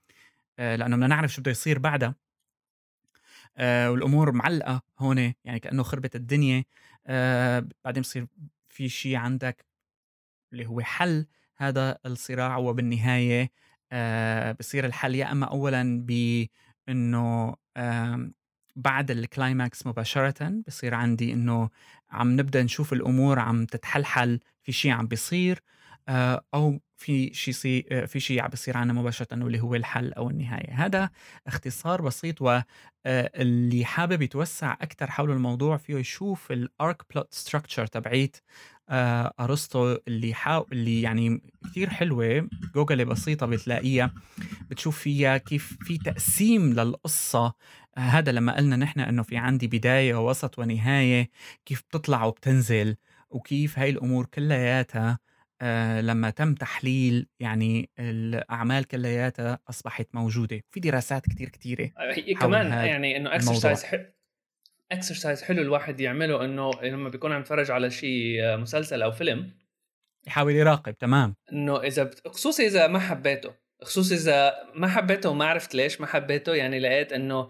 آه، 0.59 0.75
لأنه 0.75 0.95
بدنا 0.95 1.07
نعرف 1.07 1.33
شو 1.33 1.41
بده 1.41 1.51
يصير 1.51 1.79
بعدها. 1.79 2.15
آه، 3.57 3.91
والأمور 3.91 4.31
معلقة 4.31 4.81
هون 4.99 5.17
يعني 5.17 5.59
كأنه 5.59 5.83
خربت 5.83 6.15
الدنيا. 6.15 6.63
آه، 7.07 7.67
بعدين 7.85 8.01
بصير 8.01 8.27
في 8.67 8.89
شيء 8.89 9.15
عندك 9.15 9.65
اللي 10.53 10.65
هو 10.65 10.81
حل 10.81 11.27
هذا 11.57 11.97
الصراع 12.05 12.57
وبالنهاية 12.57 13.51
آه، 13.91 14.51
بصير 14.51 14.85
الحل 14.85 15.15
يا 15.15 15.31
إما 15.31 15.45
اولا 15.45 16.05
بإنه 16.05 17.55
بعد 18.75 19.11
الكلايماكس 19.11 19.87
مباشرة 19.87 20.63
بصير 20.67 20.93
عندي 20.93 21.33
إنه 21.33 21.69
عم 22.11 22.31
نبدأ 22.31 22.63
نشوف 22.63 22.93
الأمور 22.93 23.39
عم 23.39 23.65
تتحلحل 23.65 24.39
في 24.63 24.71
شيء 24.71 24.91
عم 24.91 25.07
بيصير 25.07 25.63
آه، 26.07 26.45
أو 26.53 26.79
في 26.97 27.33
شيء 27.33 27.53
صي... 27.53 27.81
في 28.07 28.19
شيء 28.19 28.41
عم 28.41 28.49
بيصير 28.49 28.77
عنا 28.77 28.93
مباشرة 28.93 29.43
واللي 29.43 29.59
هو 29.61 29.75
الحل 29.75 30.13
أو 30.13 30.29
النهاية. 30.29 30.85
هذا 30.85 31.09
اختصار 31.47 32.01
بسيط 32.01 32.41
واللي 32.41 33.85
حابب 33.85 34.21
يتوسع 34.21 34.73
أكثر 34.73 35.11
حول 35.11 35.31
الموضوع 35.31 35.77
فيه 35.77 35.95
يشوف 35.95 36.51
ال 36.51 36.64
arc 36.64 37.01
plot 37.13 37.33
structure 37.33 37.85
تبعيت 37.87 38.37
آه، 38.89 39.33
أرسطو 39.39 39.97
اللي 40.07 40.33
حاول 40.33 40.65
اللي 40.71 41.01
يعني 41.01 41.41
كثير 41.65 41.89
حلوة 41.89 42.49
جوجل 42.75 43.05
بسيطة 43.05 43.45
بتلاقيها 43.45 44.13
بتشوف 44.69 44.99
فيها 44.99 45.37
كيف 45.37 45.77
في 45.81 45.97
تقسيم 45.97 46.73
للقصة. 46.73 47.53
هذا 47.97 48.31
لما 48.31 48.55
قلنا 48.57 48.75
نحن 48.75 48.99
إنه 48.99 49.23
في 49.23 49.37
عندي 49.37 49.67
بداية 49.67 50.15
ووسط 50.15 50.59
ونهاية 50.59 51.29
كيف 51.65 51.81
بتطلع 51.89 52.23
وبتنزل 52.25 52.95
وكيف 53.29 53.79
هاي 53.79 53.89
الأمور 53.89 54.25
كلياتها 54.25 55.19
آه 55.65 56.01
لما 56.01 56.29
تم 56.29 56.55
تحليل 56.55 57.27
يعني 57.39 57.89
الأعمال 57.99 58.83
كلياتها 58.83 59.59
أصبحت 59.69 60.07
موجودة 60.13 60.61
في 60.71 60.79
دراسات 60.79 61.25
كثير 61.25 61.49
كثيره 61.49 61.91
كمان 62.39 62.67
يعني 62.67 63.17
إنه 63.17 63.35
اكسرسايز 63.35 63.85
اكسرسايز 64.91 65.43
حلو 65.43 65.61
الواحد 65.61 65.99
يعمله 65.99 66.45
إنه 66.45 66.71
لما 66.83 67.09
بيكون 67.09 67.31
عم 67.31 67.41
يتفرج 67.41 67.71
على 67.71 67.89
شيء 67.89 68.43
آه، 68.43 68.55
مسلسل 68.55 69.01
أو 69.01 69.11
فيلم 69.11 69.51
يحاول 70.27 70.55
يراقب 70.55 70.97
تمام. 70.97 71.35
إنه 71.51 71.81
إذا 71.81 72.03
بت... 72.03 72.27
خصوصي 72.27 72.67
إذا 72.67 72.87
ما 72.87 72.99
حبيته 72.99 73.53
خصوصي 73.81 74.15
إذا 74.15 74.53
ما 74.75 74.87
حبيته 74.87 75.29
وما 75.29 75.45
عرفت 75.45 75.75
ليش 75.75 76.01
ما 76.01 76.07
حبيته 76.07 76.55
يعني 76.55 76.79
لقيت 76.79 77.13
إنه 77.13 77.49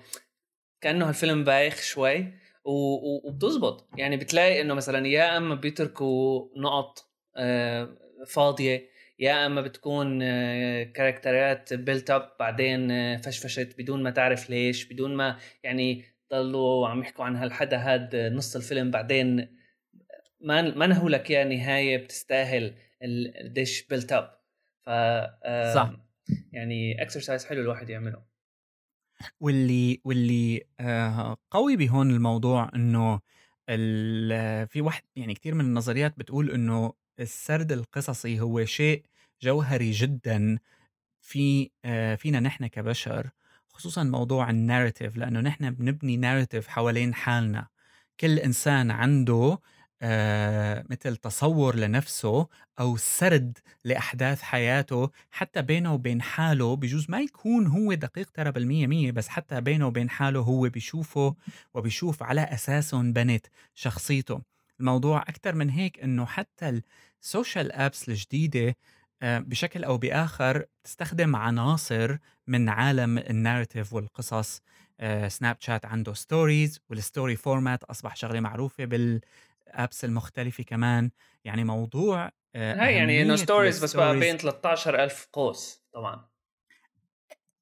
كأنه 0.82 1.10
هالفيلم 1.10 1.44
بايخ 1.44 1.82
شوي 1.82 2.34
وبتزبط. 2.66 3.90
يعني 3.98 4.18
بتلاقي 4.18 4.62
إنه 4.62 4.74
مثلا 4.74 5.08
يا 5.08 5.38
أما 5.38 5.56
بيتركوا 5.56 6.48
نقط 6.58 7.10
آه، 7.38 7.98
فاضية 8.28 8.90
يا 9.20 9.46
أما 9.46 9.62
بتكون 9.62 10.20
كاركترات 10.84 11.74
بيلت 11.74 12.10
اب 12.10 12.32
بعدين 12.40 12.92
آه، 12.92 13.18
فشفشت 13.18 13.76
بدون 13.78 14.04
ما 14.04 14.10
تعرف 14.10 14.50
ليش 14.50 14.86
بدون 14.86 15.16
ما 15.16 15.38
يعني 15.64 16.04
ضلوا 16.32 16.88
عم 16.88 17.00
يحكوا 17.02 17.26
عن 17.26 17.36
هالحدا 17.36 17.78
هاد 17.78 18.16
نص 18.16 18.56
الفيلم 18.56 18.92
بعدين 18.92 19.58
ما 20.42 20.62
ما 20.62 20.88
نهوا 20.88 21.10
لك 21.10 21.30
يا 21.30 21.44
نهاية 21.44 21.98
بتستاهل 21.98 22.76
الديش 23.04 23.88
بيلت 23.88 24.12
اب 24.12 24.38
ف 24.82 24.90
صح. 25.76 25.92
يعني 26.52 27.02
exercise 27.02 27.46
حلو 27.46 27.62
الواحد 27.62 27.90
يعمله. 27.90 28.24
واللي 29.40 30.02
واللي 30.04 30.68
آه 30.80 31.38
قوي 31.52 31.76
بهون 31.76 32.12
الموضوع 32.12 32.72
إنه 32.76 33.20
في 34.66 34.82
واحد 34.82 35.04
يعني 35.16 35.34
كثير 35.34 35.56
من 35.56 35.66
النظريات 35.66 36.20
بتقول 36.20 36.52
إنه 36.52 36.94
السرد 37.20 37.72
القصصي 37.72 38.40
هو 38.42 38.66
شيء 38.66 39.06
جوهري 39.42 39.92
جدا 39.92 40.60
في 41.22 41.72
آه 41.86 42.16
فينا 42.16 42.40
نحن 42.40 42.68
كبشر 42.68 43.30
خصوصا 43.70 44.04
موضوع 44.04 44.50
ال 44.50 44.57
narrative 44.57 45.18
لأنه 45.18 45.40
نحن 45.42 45.72
بنبني 45.72 46.18
narrative 46.18 46.68
حوالين 46.68 47.14
حالنا. 47.14 47.68
كل 48.20 48.40
إنسان 48.40 48.92
عنده 48.92 49.60
آه 50.02 50.86
مثل 50.90 51.16
تصور 51.18 51.76
لنفسه 51.76 52.48
أو 52.80 52.98
سرد 52.98 53.58
لأحداث 53.84 54.42
حياته 54.42 55.12
حتى 55.32 55.62
بينه 55.62 55.94
وبين 55.94 56.22
حاله 56.22 56.76
بجوز 56.76 57.06
ما 57.10 57.22
يكون 57.22 57.68
هو 57.68 57.94
دقيق 57.94 58.30
ترى 58.32 58.52
بالمية 58.52 58.88
مية 58.88 59.12
بس 59.12 59.28
حتى 59.28 59.62
بينه 59.62 59.88
وبين 59.88 60.10
حاله 60.10 60.40
هو 60.40 60.70
بيشوفه 60.70 61.36
وبيشوف 61.74 62.24
على 62.24 62.42
أساسه 62.42 63.02
بنت 63.02 63.48
شخصيته. 63.76 64.42
الموضوع 64.80 65.22
أكثر 65.22 65.56
من 65.56 65.70
هيك 65.70 66.00
إنه 66.04 66.26
حتى 66.26 66.82
ال 67.26 67.32
social 67.32 67.72
apps 67.72 68.10
الجديدة 68.10 68.76
آه، 69.22 69.40
بشكل 69.40 69.84
أو 69.84 69.98
بآخر 69.98 70.66
تستخدم 70.84 71.36
عناصر 71.36 72.18
من 72.48 72.70
عالم 72.70 73.18
ال 73.18 73.25
narrative 73.25 73.94
والقصص. 73.94 74.62
Snap 75.28 75.56
آه، 75.56 75.58
شات 75.60 75.86
عنده 75.86 76.14
stories 76.14 76.80
وال 76.90 77.03
story 77.03 77.36
format 77.36 77.84
أصبح 77.84 78.16
شغلة 78.16 78.40
معروفة 78.40 78.86
بال 78.86 79.26
apps 79.26 80.06
المختلفة 80.06 80.64
كمان. 80.64 81.12
يعني 81.44 81.64
موضوع 81.64 82.32
آه، 82.56 82.86
هاي 82.86 82.96
يعني 82.96 83.22
إنه 83.22 83.36
ستوريز 83.36 83.84
بس 83.84 83.96
بقى 83.96 84.20
بين 84.20 84.38
13000 84.38 85.28
قوس 85.34 85.84
طبعا. 85.94 86.28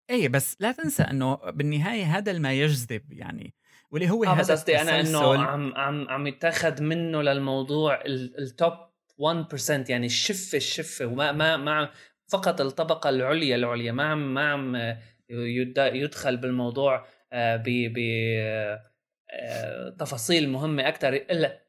إيه 0.09 0.29
بس 0.29 0.57
لا 0.59 0.71
تنسى 0.71 1.03
إنه 1.11 1.35
بالنهاية 1.35 2.17
هذا 2.17 2.39
ما 2.39 2.53
يجذب 2.53 3.13
يعني 3.13 3.53
واللي 3.91 4.09
هو 4.09 4.23
آه 4.23 4.33
بس 4.33 4.51
قصدي 4.51 4.81
أنا 4.81 4.99
إنه 4.99 5.43
عم 5.43 5.73
عم 5.75 6.09
عم 6.09 6.27
يتاخذ 6.27 6.83
منه 6.83 7.21
للموضوع 7.21 8.01
التوب 8.05 8.92
1% 9.21 9.89
يعني 9.89 10.05
الشفه 10.05 10.55
الشفه 10.55 11.05
وما 11.05 11.31
ما 11.31 11.57
ما 11.57 11.91
فقط 12.31 12.61
الطبقة 12.61 13.09
العليا 13.09 13.55
العليا. 13.55 13.91
ما 13.91 14.03
عم 14.03 14.33
ما 14.33 14.51
عم 14.51 14.95
يدخل 15.29 16.37
بالموضوع 16.37 17.07
آه، 17.33 17.55
ب 17.55 17.63
ب 17.65 17.97
آه، 19.29 19.89
تفاصيل 19.99 20.49
مهمة 20.49 20.87
أكثر 20.87 21.13
إلا 21.13 21.63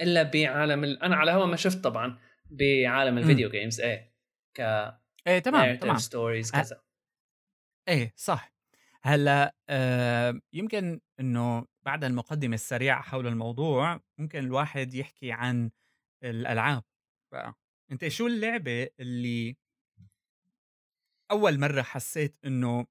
إلا 0.00 0.22
بعالم 0.22 0.84
ال... 0.84 1.02
أنا 1.02 1.16
على 1.16 1.30
هوا 1.30 1.46
ما 1.46 1.56
شفت 1.56 1.84
طبعا 1.84 2.18
بعالم 2.50 3.18
ال 3.18 3.23
video 3.23 3.50
games 3.50 3.80
إيه. 3.80 4.14
ك 4.56 4.60
إيه 5.26 5.38
تمام 5.38 5.76
تمام. 5.76 5.98
stories 5.98 6.50
كذا. 6.50 6.82
إيه 7.88 8.12
صح. 8.16 8.52
هلأ 9.02 9.54
آه 9.68 10.40
يمكن 10.52 11.00
إنه 11.20 11.66
بعد 11.82 12.04
المقدمة 12.04 12.54
السريعة 12.54 13.02
حول 13.02 13.26
الموضوع 13.26 14.00
ممكن 14.18 14.38
الواحد 14.38 14.94
يحكي 14.94 15.32
عن 15.32 15.70
الألعاب. 16.24 16.82
بقى. 17.32 17.54
أنت 17.92 18.08
شو 18.08 18.26
اللعبة 18.26 18.88
اللي 19.00 19.56
أول 21.30 21.58
مرة 21.60 21.82
حسيت 21.82 22.36
إنه 22.44 22.86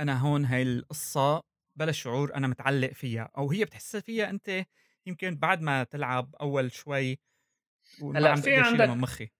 أنا 0.00 0.18
هون 0.18 0.44
هاي 0.44 0.62
القصة 0.62 1.42
بلا 1.76 1.92
شعور 1.92 2.34
أنا 2.34 2.46
متعلق 2.46 2.92
فيها؟ 2.92 3.30
أو 3.38 3.50
هي 3.50 3.64
بتحس 3.64 3.96
فيها 3.96 4.30
أنت 4.30 4.64
يمكن 5.06 5.36
بعد 5.36 5.60
ما 5.62 5.84
تلعب 5.84 6.34
أول 6.40 6.72
شوي 6.72 7.20
هلأ 8.14 8.34
في 8.34 8.56
عندك 8.56 8.88
مخي. 8.88 9.30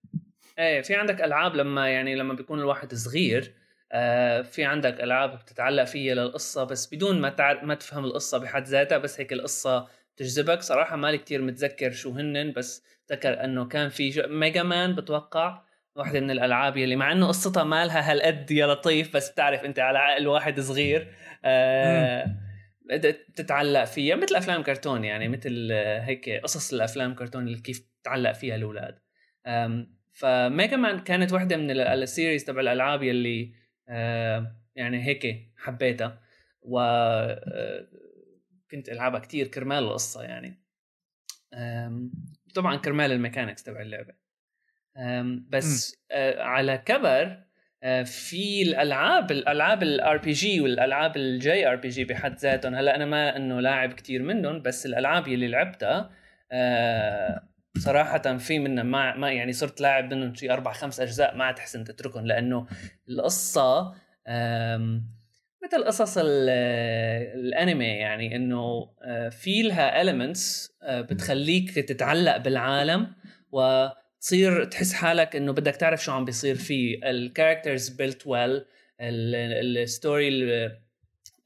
إيه 0.59 0.83
في 0.83 0.95
عندك 0.95 1.21
ألعاب 1.23 1.57
لما 1.57 1.89
يعني 1.91 2.15
لما 2.15 2.35
بيكون 2.35 2.59
الواحد 2.61 2.95
صغير 2.95 3.55
آه 3.93 4.43
في 4.43 4.65
عندك 4.65 5.01
ألعاب 5.01 5.39
بتتعلق 5.39 5.85
فيها 5.85 6.15
للقصة 6.15 6.65
بس 6.65 6.95
بدون 6.95 7.21
ما 7.21 7.29
تعر... 7.31 7.65
ما 7.65 7.75
تفهم 7.75 8.05
القصة 8.05 8.39
بحد 8.39 8.65
ذاتها 8.67 8.99
بس 8.99 9.21
هيك 9.21 9.33
القصة 9.33 9.89
تجذبك. 10.19 10.63
صراحة 10.63 10.97
مالي 10.97 11.19
كتير 11.19 11.43
متذكر 11.43 11.91
شو 11.91 12.11
هنن 12.11 12.53
بس 12.53 12.85
ذكر 13.13 13.45
إنه 13.45 13.65
كان 13.65 13.89
في 13.89 14.23
ميجا 14.29 14.63
مان 14.63 14.95
بتوقع 14.95 15.63
واحدة 15.97 16.21
من 16.21 16.31
الألعاب 16.31 16.77
يلي 16.77 16.97
مع 16.97 17.13
إنه 17.13 17.29
قصتها 17.29 17.65
مالها 17.65 18.13
هالقد 18.13 18.51
يا 18.51 18.67
لطيف 18.67 19.17
بس 19.17 19.31
بتعرف 19.31 19.65
أنت 19.65 19.79
على 19.79 19.99
عقل 19.99 20.27
واحد 20.27 20.61
صغير 20.61 21.09
آه 21.45 22.27
تتعلق 23.37 23.85
فيها 23.85 24.17
مثل 24.17 24.37
أفلام 24.37 24.63
كرتون 24.63 25.05
يعني 25.05 25.29
مثل 25.29 25.73
هيك 25.73 26.31
قصص 26.43 26.73
الأفلام 26.73 27.15
كرتون 27.15 27.47
اللي 27.47 27.61
كيف 27.61 27.89
تتعلق 28.03 28.33
فيها 28.33 28.57
الأولاد. 28.57 28.99
فميجا 30.13 30.77
مان 30.77 30.99
كانت 30.99 31.33
واحدة 31.33 31.57
من 31.57 31.71
ال 31.71 31.82
series 31.82 32.45
تبع 32.45 32.61
الألعاب 32.61 33.03
يلي 33.03 33.53
آه 33.89 34.57
يعني 34.77 35.07
هيك 35.07 35.53
حبيتها. 35.57 36.21
و 36.63 36.79
آه، 36.81 37.87
كنت 38.71 38.89
ألعبها 38.89 39.21
كتير 39.21 39.47
كرمال 39.47 39.85
القصة 39.85 40.23
يعني. 40.23 40.63
طبعا 42.55 42.77
كرمال 42.77 43.13
ال 43.13 43.18
mechanics 43.18 43.63
تبع 43.63 43.81
اللعبة. 43.81 44.15
بس 45.49 45.97
آه 46.11 46.43
على 46.43 46.79
كبر 46.79 47.43
آه 47.83 48.03
في 48.03 48.63
الألعاب 48.63 49.31
الألعاب 49.31 49.83
ال 49.83 50.17
RPG 50.17 50.61
والألعاب 50.61 51.17
ال 51.17 51.69
JRPG 51.69 52.05
بحد 52.05 52.39
ذاتهم. 52.39 52.75
هلأ 52.75 52.97
أنا 52.97 53.07
ما 53.07 53.37
إنه 53.37 53.61
لاعب 53.61 53.93
كتير 53.93 54.23
منهم 54.23 54.63
بس 54.63 54.87
الألعاب 54.87 55.29
اللي 55.29 55.49
لعبتها 55.49 56.11
آه 56.53 57.49
صراحة 57.79 58.37
في 58.37 58.59
منها 58.59 58.85
ما 58.85 59.17
ما 59.17 59.33
يعني 59.33 59.53
صرت 59.53 59.81
لاعب 59.81 60.15
منهم 60.15 60.35
شي 60.35 60.51
أربع 60.51 60.73
خمس 60.73 61.01
أجزاء 61.01 61.37
ما 61.37 61.53
تحسن 61.53 61.85
تتركهم 61.85 62.27
لأنه 62.27 62.67
القصة 63.09 63.95
مثل 65.65 65.85
قصص 65.85 66.19
الأنمي 66.19 67.85
يعني 67.85 68.37
إنه 68.37 68.91
آه، 69.03 69.29
في 69.29 69.63
لها 69.63 70.03
elements 70.03 70.71
آه، 70.83 71.01
بتخليك 71.01 71.71
تتعلق 71.71 72.37
بالعالم 72.37 73.15
وتصير 73.53 74.65
تحس 74.65 74.93
حالك 74.93 75.37
إنه 75.37 75.53
بدك 75.53 75.77
تعرف 75.77 76.05
شو 76.05 76.13
عم 76.13 76.25
بيصير 76.25 76.55
فيه. 76.55 77.11
ال 77.11 77.18
characters 77.18 77.89
built 77.89 78.27
well 78.27 78.65
ال 79.01 79.22
story 79.22 80.29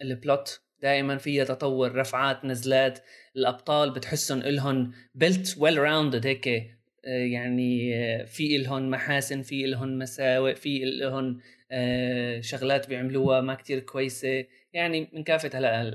ال 0.02 0.14
plot 0.14 0.60
دائما 0.82 1.16
فيها 1.16 1.44
تطور 1.44 1.94
رفعات 1.94 2.44
نزلات 2.44 2.98
الأبطال 3.36 3.90
بتحسهم 3.90 4.38
إلهم 4.38 4.92
built 5.14 5.56
well 5.58 5.78
rounded 5.78 6.26
هيك 6.26 6.48
آه، 6.48 7.24
يعني 7.24 7.92
في 8.26 8.56
إلهم 8.56 8.90
محاسن 8.90 9.42
في 9.42 9.64
إلهم 9.64 9.98
مساوئ 9.98 10.54
في 10.54 10.82
إلهم 10.84 11.40
آه، 11.72 12.40
شغلات 12.40 12.88
بيعملوها 12.88 13.40
ما 13.40 13.54
كتير 13.54 13.80
كويسة. 13.80 14.44
يعني 14.72 15.10
من 15.12 15.22
كافة 15.22 15.50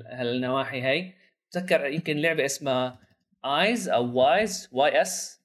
هالنواحي 0.09 0.81
هاي. 0.81 1.13
بتذكر 1.49 1.85
يمكن 1.85 2.17
لعبة 2.17 2.45
اسمها 2.45 2.99
Ys 3.45 3.89
أو 3.89 4.17
Ys 4.19 4.69
Y 4.71 5.01
S 5.01 5.41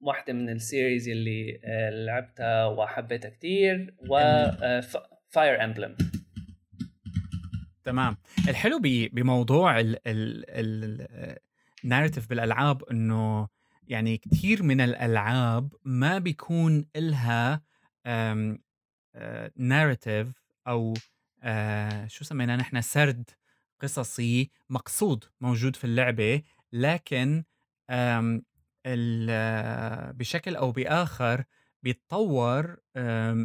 واحدة 0.00 0.32
من 0.32 0.48
ال 0.48 0.57
series 0.57 1.08
اللي 1.08 1.60
آه، 1.64 1.90
لعبتها 1.90 2.66
وحبيتها 2.66 3.28
كتير 3.28 3.94
و 4.08 4.18
Fire 5.28 5.64
Emblem 5.64 5.96
تمام. 7.84 8.16
الحلو 8.48 8.80
بموضوع 9.12 9.80
ال 11.84 11.88
narrative 11.88 12.28
بالألعاب 12.28 12.82
إنه 12.84 13.48
يعني 13.88 14.18
كثير 14.18 14.62
من 14.62 14.80
الألعاب 14.80 15.72
ما 15.84 16.18
بيكون 16.18 16.84
إلها 16.96 17.62
narrative 19.56 20.32
أو 20.68 20.94
آه، 21.42 22.06
شو 22.06 22.24
سمينا 22.24 22.56
نحن 22.56 22.80
سرد 22.80 23.30
قصصي 23.80 24.50
مقصود 24.70 25.24
موجود 25.40 25.76
في 25.76 25.84
اللعبة 25.84 26.42
لكن 26.72 27.44
بشكل 30.14 30.56
أو 30.56 30.72
بآخر 30.72 31.44
بيتطور 31.82 32.76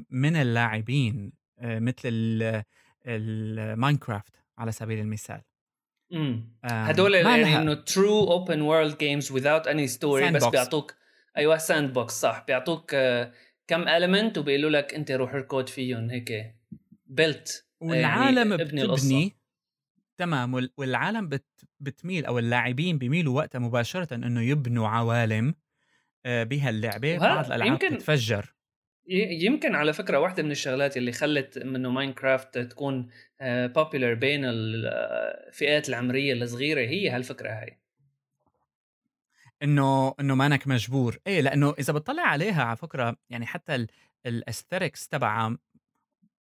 من 0.09 0.35
اللاعبين 0.35 1.33
آه، 1.59 1.79
مثل 1.79 2.09
الماينكرافت 3.07 4.35
على 4.57 4.71
سبيل 4.71 4.99
المثال. 4.99 5.41
هدول 6.63 7.15
يعني 7.15 7.57
إنه 7.57 7.73
true 7.73 8.31
open 8.31 8.61
world 8.61 8.97
games 8.97 9.31
without 9.31 9.67
any 9.67 9.87
story 9.87 10.31
بس 10.31 10.45
بيعطوك 10.45 10.93
أيوه 11.37 11.57
sandbox 11.57 12.13
صح 12.13 12.43
بيعطوك 12.47 12.93
آه، 12.93 13.31
كم 13.67 13.87
element 13.87 14.37
وبيقولوا 14.37 14.69
لك 14.69 14.93
أنت 14.93 15.11
روح 15.11 15.33
اركض 15.33 15.67
فيهم 15.67 16.09
هيك 16.09 16.55
build 17.05 17.65
والعالم 17.81 18.51
يعني 18.51 18.63
بتبني 18.63 18.81
القصة. 18.81 19.31
تمام 20.17 20.69
والعالم 20.77 21.29
بت 21.29 21.45
بتميل 21.79 22.25
أو 22.25 22.39
اللاعبين 22.39 22.97
بيميلوا 22.97 23.35
وقتها 23.37 23.59
مباشرة 23.59 24.15
إنه 24.15 24.41
يبنوا 24.41 24.87
عوالم 24.87 25.55
آه، 26.25 26.43
بهاللعبه 26.43 27.17
بعض 27.17 27.45
الألعاب 27.45 27.71
يمكن 27.71 27.97
تتفجر 27.97 28.53
يمكن 29.09 29.75
على 29.75 29.93
فكرة 29.93 30.19
واحدة 30.19 30.43
من 30.43 30.51
الشغلات 30.51 30.97
اللي 30.97 31.11
خلت 31.11 31.57
إنه 31.57 31.89
ماينكرافت 31.89 32.57
تكون 32.57 33.09
popular 33.41 34.11
آه، 34.11 34.13
بين 34.13 34.41
الفئات 34.45 35.89
العمرية 35.89 36.33
الصغيرة 36.33 36.79
هي 36.81 37.09
هالفكرة 37.09 37.49
هاي. 37.49 37.77
إنه 39.63 40.13
إنه 40.19 40.35
مانك 40.35 40.67
مجبور. 40.67 41.17
إيه 41.27 41.41
لأنه 41.41 41.73
إذا 41.79 41.93
بتطلع 41.93 42.23
عليها 42.23 42.63
على 42.63 42.77
فكرة 42.77 43.15
يعني 43.29 43.45
حتى 43.45 43.87
ال 44.25 44.33
aesthetics 44.33 45.07
تبعها 45.07 45.57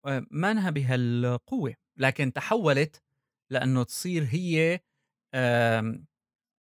آه، 0.06 0.26
مانها 0.32 0.70
بهالقوة. 0.70 1.76
لكن 1.98 2.34
تحولت 2.34 3.02
لأنه 3.52 3.84
تصير 3.84 4.24
هي 4.24 4.80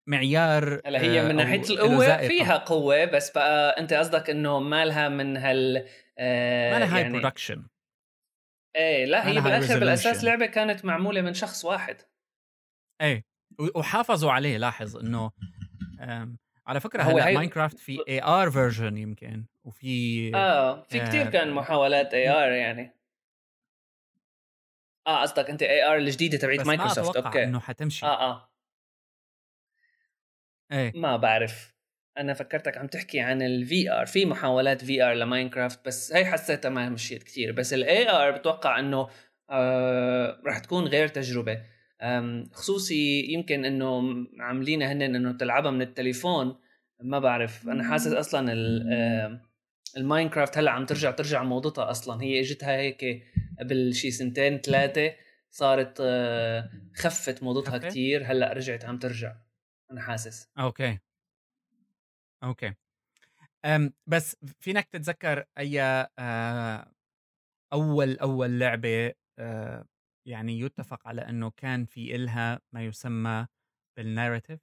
معيار 0.09 0.81
هلأ 0.85 1.01
هي 1.01 1.27
من 1.27 1.35
ناحية 1.35 1.61
القوة 1.69 2.17
فيها 2.27 2.57
قوة 2.57 3.05
بس 3.05 3.31
بقى 3.31 3.79
أنت 3.79 3.93
قصدك 3.93 4.29
إنه 4.29 4.59
مالها 4.59 5.09
من 5.09 5.37
هال 5.37 5.87
آه 6.17 6.73
مالها 6.73 6.95
هاي 6.95 7.01
يعني 7.01 7.13
production 7.13 7.65
إيه 8.75 9.05
لا 9.05 9.27
هي 9.27 9.41
بالآخر 9.41 9.79
بالأساس 9.79 10.23
لعبة 10.23 10.45
كانت 10.45 10.85
معمولة 10.85 11.21
من 11.21 11.33
شخص 11.33 11.65
واحد. 11.65 11.97
إيه 13.01 13.25
وحافظوا 13.75 14.31
عليه 14.31 14.57
لاحظ 14.57 14.97
إنه 14.97 15.31
على 16.67 16.79
فكرة 16.79 17.03
هلأ 17.03 17.27
هي... 17.27 17.35
ماينكرافت 17.35 17.79
في 17.79 17.99
AR 18.07 18.51
version 18.51 18.97
يمكن 18.97 19.45
وفي 19.63 20.31
آه 20.35 20.81
في 20.83 20.99
كثير 20.99 21.27
آه 21.27 21.29
كان 21.29 21.51
محاولات 21.51 22.13
AR 22.13 22.51
يعني. 22.51 22.95
آه 25.07 25.21
قصدك 25.21 25.49
أنت 25.49 25.63
AR 25.63 25.97
الجديدة 25.97 26.37
تبعت 26.37 26.67
مايكروسوفت 26.67 27.15
okay. 27.15 27.43
إنه 27.43 27.59
حتمشي. 27.59 28.05
آه 28.05 28.31
آه. 28.31 28.51
إيه. 30.71 30.91
ما 30.95 31.17
بعرف. 31.17 31.75
أنا 32.17 32.33
فكرتك 32.33 32.77
عم 32.77 32.87
تحكي 32.87 33.19
عن 33.19 33.41
ال 33.41 33.91
VR 33.91 34.05
في 34.05 34.25
محاولات 34.25 34.85
VR 34.85 35.13
لماينكرافت 35.13 35.85
بس 35.85 36.13
هي 36.13 36.25
حسيتها 36.25 36.69
ما 36.69 36.89
مشيت 36.89 37.23
كثير 37.23 37.51
بس 37.51 37.73
ال 37.73 38.09
AR 38.09 38.31
بتوقع 38.31 38.79
إنه 38.79 39.09
آه 39.49 40.41
رح 40.45 40.59
تكون 40.59 40.87
غير 40.87 41.07
تجربة. 41.07 41.63
خصوصي 42.53 43.21
يمكن 43.33 43.65
إنه 43.65 44.01
عاملينها 44.39 44.91
هن 44.91 45.01
إنه 45.01 45.31
تلعبها 45.31 45.71
من 45.71 45.81
التليفون 45.81 46.55
ما 46.99 47.19
بعرف. 47.19 47.67
أنا 47.67 47.83
حاسس 47.83 48.13
أصلا 48.13 48.53
الماينكرافت 49.97 50.57
هلأ 50.57 50.71
عم 50.71 50.85
ترجع 50.85 51.11
ترجع 51.11 51.43
موضتها 51.43 51.91
أصلا. 51.91 52.23
هي 52.23 52.39
إجتها 52.39 52.77
هيك 52.77 53.23
قبل 53.59 53.93
شي 53.93 54.11
سنتين 54.11 54.57
ثلاثة 54.57 55.13
صارت 55.51 55.97
آه، 56.01 56.69
خفت 56.95 57.43
موضتها 57.43 57.77
كثير 57.77 58.23
هلأ 58.25 58.53
رجعت 58.53 58.85
عم 58.85 58.99
ترجع 58.99 59.35
أنا 59.91 60.01
حاسس. 60.01 60.49
okay. 60.59 60.99
okay. 62.43 62.73
أم 63.65 63.93
بس 64.07 64.37
فينك 64.59 64.87
تتذكر 64.87 65.45
أي 65.57 65.81
آه، 66.19 66.91
أول 67.73 68.17
أول 68.17 68.59
لعبة 68.59 69.13
آه، 69.39 69.85
يعني 70.25 70.59
يتفق 70.59 71.07
على 71.07 71.21
إنه 71.21 71.51
كان 71.51 71.85
في 71.85 72.15
إلها 72.15 72.61
ما 72.73 72.85
يسمى 72.85 73.47
بالناريتيف 73.97 74.59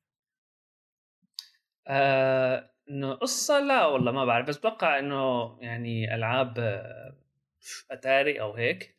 آه، 1.86 2.70
إنه 2.90 3.14
قصة 3.14 3.60
لا 3.60 3.86
والله 3.86 4.12
ما 4.12 4.24
بعرف 4.24 4.48
بس 4.48 4.56
بتوقع 4.58 4.98
إنه 4.98 5.56
يعني 5.60 6.14
ألعاب 6.14 6.58
أتاري 7.90 8.40
أو 8.40 8.54
هيك. 8.54 8.98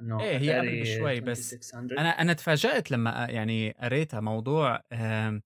إنه 0.00 0.20
إيه 0.20 0.38
هي 0.38 0.52
قبل 0.54 0.76
بشوي 0.76 1.20
بس 1.20 1.56
أنا 1.98 2.08
أنا 2.08 2.32
تفاجأت 2.32 2.90
لما 2.90 3.26
يعني 3.30 3.70
قريتها 3.70 4.20
موضوع 4.20 4.82
آم 4.92 5.42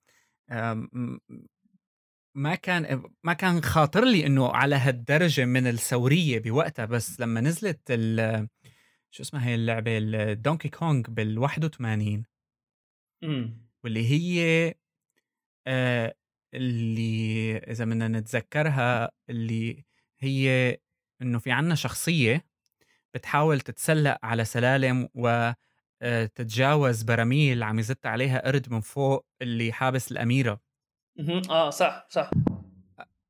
آم 0.51 0.91
ما 2.35 2.55
كان 2.55 3.03
ما 3.25 3.33
كان 3.33 3.63
خاطر 3.63 4.05
لي 4.05 4.27
إنه 4.27 4.49
على 4.49 4.77
هالدرجة 4.77 5.45
من 5.45 5.67
الثورية 5.67 6.39
بوقتها 6.41 6.85
بس 6.85 7.21
لما 7.21 7.41
نزلت 7.41 7.81
ال 7.91 8.49
شو 9.11 9.23
اسمها 9.23 9.47
هي 9.49 9.55
اللعبة؟ 9.55 9.99
الدونكي 9.99 10.69
كونغ 10.69 11.03
بال 11.09 11.39
81 11.39 12.25
امم 13.25 13.69
واللي 13.85 14.11
هي 14.11 14.75
آه 15.67 16.15
اللي 16.55 17.57
إذا 17.57 17.85
بدنا 17.85 18.09
نتذكرها 18.09 19.11
اللي 19.31 19.85
هي 20.21 20.77
إنه 21.23 21.39
في 21.39 21.53
عنا 21.53 21.75
شخصية 21.75 22.47
بتحاول 23.15 23.61
تتسلق 23.61 24.19
على 24.23 24.45
سلالم 24.45 25.09
و 25.15 25.53
آه، 26.03 26.27
تتجاوز 26.27 27.03
براميل 27.03 27.63
عم 27.63 27.79
يزت 27.79 28.07
عليها 28.07 28.47
قرد 28.47 28.73
من 28.73 28.81
فوق 28.81 29.27
اللي 29.43 29.73
حابس 29.73 30.13
الأميرة. 30.13 30.61
آه 31.51 31.71
صح 31.71 32.07
صح. 32.11 32.31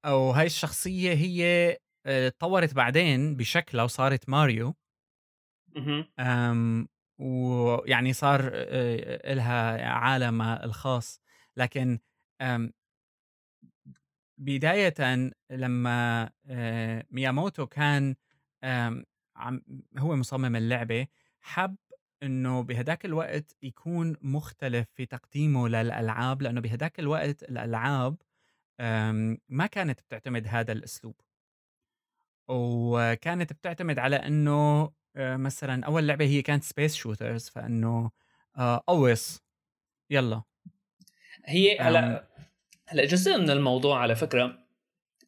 أو 0.04 0.30
هاي 0.30 0.46
الشخصية 0.46 1.12
هي 1.12 1.76
آه، 2.06 2.28
تطورت 2.28 2.74
بعدين 2.74 3.36
بشكلها 3.36 3.84
وصارت 3.84 4.28
ماريو. 4.28 4.74
ويعني 7.18 8.12
صار 8.12 8.50
لها 9.34 9.88
عالمها 9.88 10.64
الخاص. 10.64 11.20
لكن 11.56 11.98
بداية 14.38 14.94
لما 15.50 16.30
مياموتو 17.10 17.66
كان 17.66 18.14
هو 19.98 20.16
مصمم 20.16 20.56
اللعبة 20.56 21.06
حب 21.40 21.76
إنه 22.22 22.62
بهداك 22.62 23.04
الوقت 23.04 23.56
يكون 23.62 24.16
مختلف 24.22 24.88
في 24.94 25.06
تقديمه 25.06 25.68
للألعاب 25.68 26.42
لأنه 26.42 26.60
بهداك 26.60 27.00
الوقت 27.00 27.42
الألعاب 27.42 28.16
ما 29.48 29.66
كانت 29.70 30.00
بتعتمد 30.00 30.46
هذا 30.48 30.72
الأسلوب. 30.72 31.20
وكانت 32.48 33.52
بتعتمد 33.52 33.98
على 33.98 34.16
إنه 34.16 34.92
مثلا 35.16 35.84
أول 35.84 36.06
لعبة 36.06 36.24
هي 36.24 36.42
كانت 36.42 36.64
space 36.64 36.94
shooters 36.94 37.48
فإنه 37.48 38.10
آه، 38.58 38.84
قوص 38.86 39.42
يلا. 40.10 40.42
هي 41.44 41.78
هلا 41.78 42.28
هلا 42.88 43.04
جزء 43.04 43.38
من 43.38 43.50
الموضوع 43.50 43.98
على 43.98 44.16
فكرة 44.16 44.58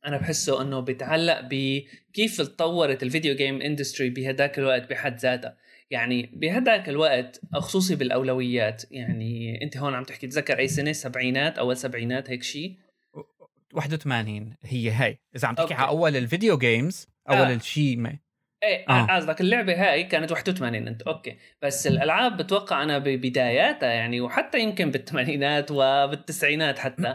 أنا 0.07 0.17
بحسه 0.17 0.63
إنه 0.63 0.81
بيتعلق 0.81 1.41
بكيف 1.51 2.41
تطورت 2.41 3.03
ال 3.03 3.08
video 3.08 3.35
game 3.35 3.63
industry 3.63 4.11
بهداك 4.11 4.59
الوقت 4.59 4.91
بحد 4.91 5.19
ذاتها. 5.19 5.57
يعني 5.91 6.31
بهداك 6.33 6.89
الوقت 6.89 7.41
خصوصي 7.55 7.97
بالأولويات. 7.97 8.83
يعني 8.91 9.63
أنت 9.63 9.77
هون 9.77 9.95
عم 9.95 10.05
تحكي 10.05 10.27
تذكر 10.27 10.59
أي 10.59 10.69
سنة؟ 10.69 10.93
سبعينات 10.93 11.59
أول 11.59 11.77
سبعينات 11.77 12.31
هيك 12.31 12.43
شيء 12.43 12.77
81 13.75 14.57
هي 14.63 14.91
هي. 14.91 15.19
إذا 15.37 15.49
عم 15.49 15.55
تحكي 15.55 15.75
على 15.75 15.89
أول 15.89 16.17
ال 16.17 16.24
video 16.24 16.59
games 16.59 17.07
أول 17.31 17.39
آه. 17.39 17.55
الشيء 17.55 17.97
إيه 18.63 18.85
آه. 18.89 19.17
قصدك 19.17 19.41
اللعبة 19.41 19.73
هاي 19.73 20.05
كانت 20.05 20.33
81 20.33 20.89
انت 20.89 21.03
okay. 21.03 21.37
بس 21.63 21.87
الألعاب 21.87 22.37
بتوقع 22.37 22.83
أنا 22.83 22.99
ببداياتها 22.99 23.89
يعني 23.89 24.21
وحتى 24.21 24.61
يمكن 24.61 24.91
بالثمانينات 24.91 25.71
وبالتسعينات 25.71 26.79
حتى. 26.79 27.15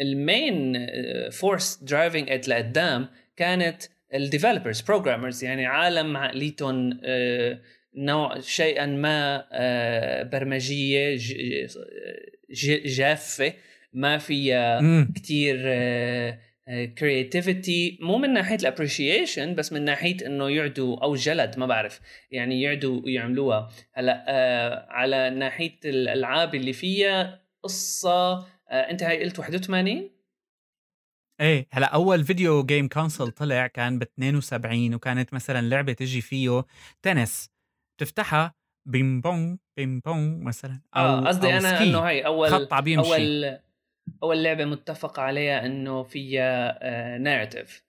ال 0.00 0.17
main 0.17 0.86
force 1.30 1.76
driving 1.82 2.30
it 2.30 2.48
لقدام 2.48 3.08
كانت 3.36 3.82
ال 4.14 4.20
developers 4.20 4.80
programmers 4.80 5.44
يعني 5.44 5.66
عالم 5.66 6.16
عقليتهم 6.16 7.00
آه، 7.04 7.58
نوع 7.94 8.40
شيئا 8.40 8.86
ما 8.86 9.46
آه، 9.52 10.22
برمجية 10.22 11.18
جافة 12.84 13.52
ما 13.92 14.18
فيها 14.18 14.80
كثير 15.14 15.56
creativity 16.98 17.98
مو 18.02 18.18
من 18.18 18.32
ناحية 18.32 18.56
ال 18.56 18.63
appreciation 18.63 19.54
بس 19.54 19.72
من 19.72 19.84
ناحية 19.84 20.26
إنه 20.26 20.50
يعدوا 20.50 21.02
أو 21.02 21.14
جلد 21.14 21.58
ما 21.58 21.66
بعرف. 21.66 22.00
يعني 22.30 22.62
يعدوا 22.62 23.00
ويعملوها. 23.04 23.70
هلأ 23.92 24.24
آه 24.28 24.86
على 24.90 25.30
ناحية 25.30 25.78
الألعاب 25.84 26.54
اللي 26.54 26.72
فيها 26.72 27.42
قصة 27.62 28.38
آه 28.38 28.44
أنت 28.70 29.02
هاي 29.02 29.24
قلت 29.24 29.38
81 29.38 30.10
إيه 31.40 31.66
هلأ 31.72 31.86
أول 31.86 32.24
فيديو 32.24 32.64
game 32.64 32.88
console 32.88 33.30
طلع 33.30 33.66
كان 33.66 33.98
ب 33.98 34.02
72 34.02 34.94
وكانت 34.94 35.34
مثلا 35.34 35.68
لعبة 35.68 35.92
تجي 35.92 36.20
فيه 36.20 36.64
تنس. 37.02 37.50
تفتحها 38.00 38.54
ping 38.88 39.20
pong 39.20 39.58
ping 39.76 40.00
pong 40.00 40.42
مثلا 40.42 40.80
أو 40.96 41.04
آه 41.04 41.26
قصدي 41.28 41.56
أنا 41.56 41.82
إنه 41.82 42.00
هي 42.00 42.26
أول 42.26 42.48
خط 42.48 42.74
بيمشي. 42.74 43.08
أول 43.10 43.58
أول 44.22 44.42
لعبة 44.42 44.64
متفق 44.64 45.20
عليها 45.20 45.66
إنه 45.66 46.02
فيها 46.02 46.78
narrative 47.18 47.84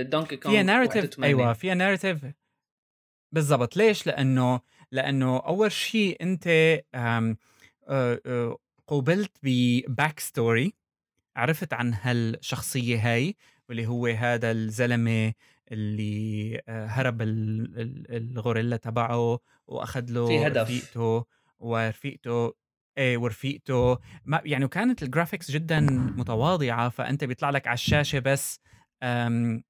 Donkey 0.00 0.36
Kong 0.36 0.54
فيها 0.54 0.62
narrative 0.62 1.24
أيوه 1.24 1.52
فيها 1.52 1.74
narrative 1.74 2.26
بالضبط. 3.32 3.76
ليش؟ 3.76 4.06
لأنه 4.06 4.60
لأنه 4.92 5.38
أول 5.38 5.72
شيء 5.72 6.22
أنت 6.22 6.46
آه 6.94 7.36
آه 7.88 8.56
قوبلت 8.86 9.32
ب 9.42 10.20
backstory 10.20 10.74
عرفت 11.36 11.72
عن 11.72 11.94
هالشخصية 11.94 13.12
هاي 13.12 13.36
واللي 13.68 13.86
هو 13.86 14.06
هذا 14.06 14.50
الزلمة 14.50 15.32
اللي 15.72 16.60
آه، 16.68 16.86
هرب 16.86 17.22
الغوريلا 17.22 18.76
تبعه 18.76 19.38
وأخذ 19.66 20.10
له 20.10 20.26
في 20.26 20.46
هدف. 20.46 20.62
رفيقته 20.62 21.24
ورفيقته 21.60 22.54
ورفيقته. 22.98 23.98
ما 24.24 24.42
يعني 24.44 24.64
وكانت 24.64 25.02
ال 25.02 25.07
graphics 25.07 25.50
جدا 25.50 25.80
متواضعة 26.16 26.88
فأنت 26.88 27.24
بيطلع 27.24 27.50
لك 27.50 27.66
على 27.66 27.74
الشاشة 27.74 28.18
بس 28.18 28.60
آه، 29.02 29.60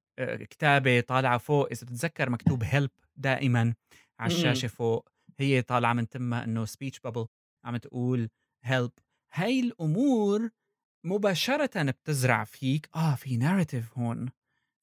كتابة 0.49 0.99
طالعة 0.99 1.37
فوق. 1.37 1.67
إذا 1.71 1.87
بتتذكر 1.87 2.29
مكتوب 2.29 2.63
help 2.63 2.89
دائما 3.15 3.73
على 4.19 4.33
الشاشة 4.33 4.67
فوق. 4.67 5.09
هي 5.39 5.61
طالعة 5.61 5.93
من 5.93 6.09
تمها 6.09 6.43
إنه 6.43 6.65
speech 6.65 6.99
bubble 6.99 7.25
عم 7.63 7.77
تقول 7.77 8.29
help 8.63 8.91
هاي 9.33 9.59
الأمور 9.59 10.49
مباشرة 11.03 11.91
بتزرع 11.91 12.43
فيك 12.43 12.89
آه 12.95 13.15
في 13.15 13.37
narrative 13.37 13.97
هون 13.97 14.29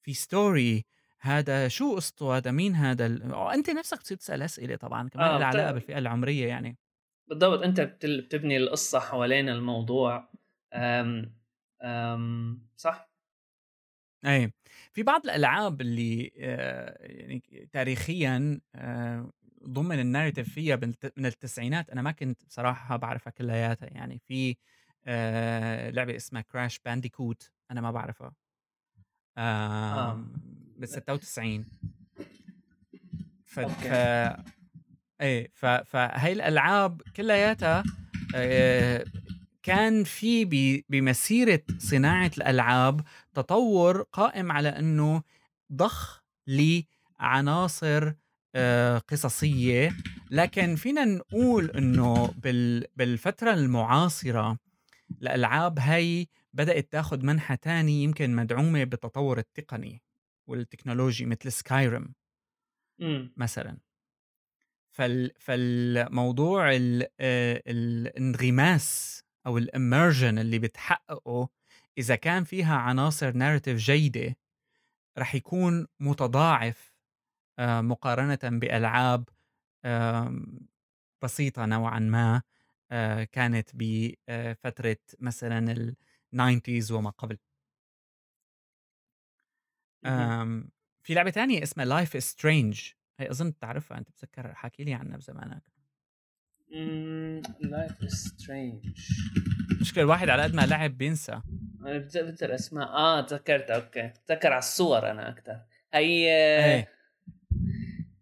في 0.01 0.13
story 0.13 0.85
هذا 1.19 1.67
شو 1.67 1.95
قصته؟ 1.95 2.37
هذا 2.37 2.51
مين 2.51 2.75
هذا 2.75 3.05
ال... 3.05 3.33
أنت 3.35 3.69
نفسك 3.69 3.97
بتصير 3.97 4.17
تسأل 4.17 4.41
أسئلة 4.41 4.75
طبعا 4.75 5.09
كمان 5.09 5.29
آه 5.29 5.37
لها 5.37 5.47
علاقة 5.47 5.71
بالفئة 5.71 5.97
العمرية 5.97 6.47
يعني. 6.47 6.77
بالضبط. 7.27 7.61
أنت 7.63 7.81
بتبني 7.81 8.57
القصة 8.57 8.99
حوالين 8.99 9.49
الموضوع. 9.49 10.29
أم 10.73 11.33
أم 11.81 12.67
صح؟ 12.77 13.09
أي. 14.25 14.51
في 14.93 15.03
بعض 15.03 15.21
الألعاب 15.25 15.81
اللي 15.81 16.31
آه 16.37 16.97
يعني 17.07 17.69
تاريخيا 17.71 18.61
آه 18.75 19.31
ضمن 19.67 19.99
الناريتيف 19.99 20.53
فيها 20.53 20.75
من 21.17 21.25
التسعينات 21.25 21.89
أنا 21.89 22.01
ما 22.01 22.11
كنت 22.11 22.45
بصراحة 22.45 22.95
بعرفها 22.97 23.31
كلياتها 23.31 23.87
يعني. 23.91 24.19
في 24.19 24.55
آه 25.05 25.89
لعبة 25.89 26.15
اسمها 26.15 26.41
كراش 26.41 26.79
بانديكوت 26.79 27.51
أنا 27.71 27.81
ما 27.81 27.91
بعرفها. 27.91 28.33
بال 30.77 30.87
96 30.87 31.65
ف 33.45 33.59
إيه 35.21 35.51
ف... 35.53 35.65
فهي 35.65 36.31
الألعاب 36.33 37.01
كلياتها 37.15 37.83
آه 38.35 39.05
كان 39.63 40.03
في 40.03 40.45
بمسيرة 40.89 41.61
صناعة 41.77 42.31
الألعاب 42.37 43.01
تطور 43.33 44.01
قائم 44.01 44.51
على 44.51 44.69
إنه 44.69 45.23
ضخ 45.73 46.23
لعناصر 46.47 48.13
آه 48.55 48.97
قصصية 48.97 49.97
لكن 50.31 50.75
فينا 50.75 51.05
نقول 51.05 51.71
إنه 51.71 52.27
بال... 52.27 52.85
بالفترة 52.95 53.53
المعاصرة 53.53 54.57
الألعاب 55.21 55.79
هي 55.79 56.25
بدأت 56.53 56.91
تاخذ 56.91 57.25
منحى 57.25 57.57
تاني 57.57 58.03
يمكن 58.03 58.35
مدعومة 58.35 58.83
بالتطور 58.83 59.37
التقني 59.37 60.01
والتكنولوجي 60.47 61.25
مثل 61.25 61.51
سكايرم. 61.51 62.13
مثلا 63.37 63.77
فال 64.97 65.31
فالموضوع 65.39 66.71
ال... 66.75 67.07
الانغماس 67.67 69.23
أو 69.47 69.57
الامرجن 69.57 70.39
اللي 70.39 70.59
بتحققه 70.59 71.49
إذا 71.97 72.15
كان 72.15 72.43
فيها 72.43 72.75
عناصر 72.75 73.31
narrative 73.31 73.77
جيدة 73.77 74.35
رح 75.17 75.35
يكون 75.35 75.87
متضاعف 75.99 76.93
مقارنة 77.59 78.39
بألعاب 78.43 79.29
بسيطة 81.23 81.65
نوعا 81.65 81.99
ما 81.99 82.41
كانت 83.31 83.69
بفتره 83.73 84.97
مثلا 85.19 85.75
ال90s 85.75 86.91
وما 86.91 87.09
قبل. 87.09 87.37
في 91.03 91.13
لعبة 91.13 91.29
تانية 91.29 91.63
اسمها 91.63 91.85
Life 91.85 92.23
is 92.23 92.38
Strange 92.38 92.91
هي 93.19 93.29
أظن 93.31 93.57
تعرفها 93.57 93.97
أنت 93.97 94.09
بتذكر 94.09 94.55
حكي 94.55 94.83
لي 94.83 94.93
عنها 94.93 95.17
بزمانك. 95.17 95.63
Life 97.59 98.03
is 98.03 98.11
Strange 98.11 98.85
مشكلة 99.81 100.03
الواحد 100.03 100.29
على 100.29 100.43
قد 100.43 100.53
ما 100.53 100.61
لعب 100.65 100.97
بينسى. 100.97 101.41
أنا 101.81 101.97
بتذكر 101.97 102.55
اسماء 102.55 102.87
آه 102.87 103.21
تذكرت 103.21 103.71
okay. 103.71 104.13
تذكر 104.27 104.47
على 104.47 104.59
الصور 104.59 105.11
أنا 105.11 105.29
أكثر 105.29 105.61
هي 105.93 106.27
إيه. 106.65 106.89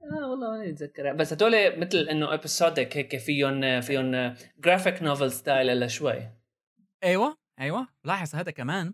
آه 0.04 0.30
والله 0.30 0.52
ماني 0.52 0.70
اتذكرها 0.70 1.14
بس 1.14 1.34
هدول 1.34 1.80
مثل 1.80 1.98
إنه 1.98 2.34
episodic 2.34 2.98
هيك 2.98 3.18
فيهم 3.18 3.82
فيهم 3.82 4.36
graphic 4.60 5.04
novel 5.04 5.32
style 5.32 5.70
إلا 5.70 5.88
شوي. 5.88 6.30
أيوه 7.04 7.38
أيوه. 7.60 7.88
لاحظ 8.04 8.36
هذا 8.36 8.52
كمان. 8.52 8.94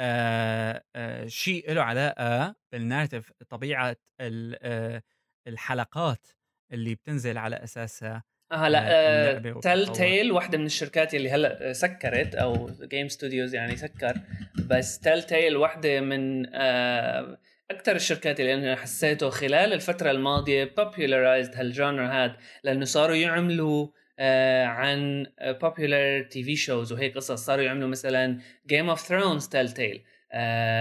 آه 0.00 0.84
آه 0.96 1.26
شيء 1.26 1.72
له 1.72 1.82
علاقة 1.82 2.56
بال 2.72 2.83
narrative 2.83 3.32
طبيعة 3.48 3.96
آه 4.20 5.02
الحلقات 5.46 6.26
اللي 6.72 6.94
بتنزل 6.94 7.38
على 7.38 7.56
أساسها 7.56 8.22
هلا 8.52 9.60
Telltale 9.62 10.32
واحدة 10.32 10.58
من 10.58 10.66
الشركات 10.66 11.14
اللي 11.14 11.30
هلأ 11.30 11.72
سكرت 11.72 12.34
أو 12.34 12.70
game 12.82 13.08
studios 13.08 13.54
يعني 13.54 13.76
سكر 13.76 14.20
بس 14.66 14.98
Telltale 14.98 15.56
واحدة 15.56 16.00
من 16.00 16.54
آه 16.54 17.38
أكثر 17.70 17.96
الشركات 17.96 18.40
اللي 18.40 18.54
أنا 18.54 18.76
حسيته 18.76 19.30
خلال 19.30 19.72
الفترة 19.72 20.10
الماضية 20.10 20.64
popularized 20.64 21.56
هال 21.56 21.69
genre 21.69 22.02
هاد 22.02 22.36
لأنه 22.64 22.84
صاروا 22.84 23.16
يعملوا 23.16 23.88
آه 24.18 24.64
عن 24.64 25.26
popular 25.38 26.28
TV 26.30 26.56
shows 26.56 26.92
وهيك 26.92 27.16
قصص 27.16 27.44
صاروا 27.44 27.64
يعملوا 27.64 27.88
مثلا 27.88 28.38
Game 28.66 28.88
of 28.90 29.00
Thrones 29.00 29.48
Telltale 29.48 30.04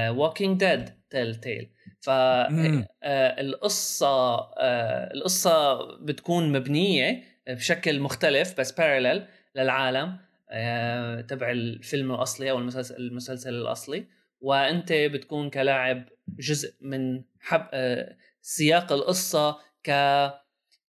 Walking 0.09 0.59
Dead 0.59 0.89
Telltale 1.09 1.69
فالقصة 2.01 4.07
آه 4.07 5.13
القصة 5.13 5.77
بتكون 5.97 6.51
مبنية 6.51 7.23
بشكل 7.47 7.99
مختلف 7.99 8.59
بس 8.59 8.71
parallel 8.71 9.27
للعالم 9.55 10.17
آه 10.49 11.21
تبع 11.21 11.51
الفيلم 11.51 12.11
الأصلي 12.11 12.51
أو 12.51 12.57
المسلسل 12.57 12.95
المسلسل 12.95 13.53
الأصلي. 13.53 14.05
وأنت 14.41 14.93
بتكون 14.93 15.49
كلاعب 15.49 16.09
جزء 16.39 16.73
من 16.81 17.23
حب 17.39 17.67
آه، 17.73 18.17
سياق 18.41 18.91
القصة 18.91 19.57
ك 19.83 19.91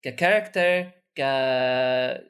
ك 0.03 0.11
character 0.11 0.91
ك 1.17 1.21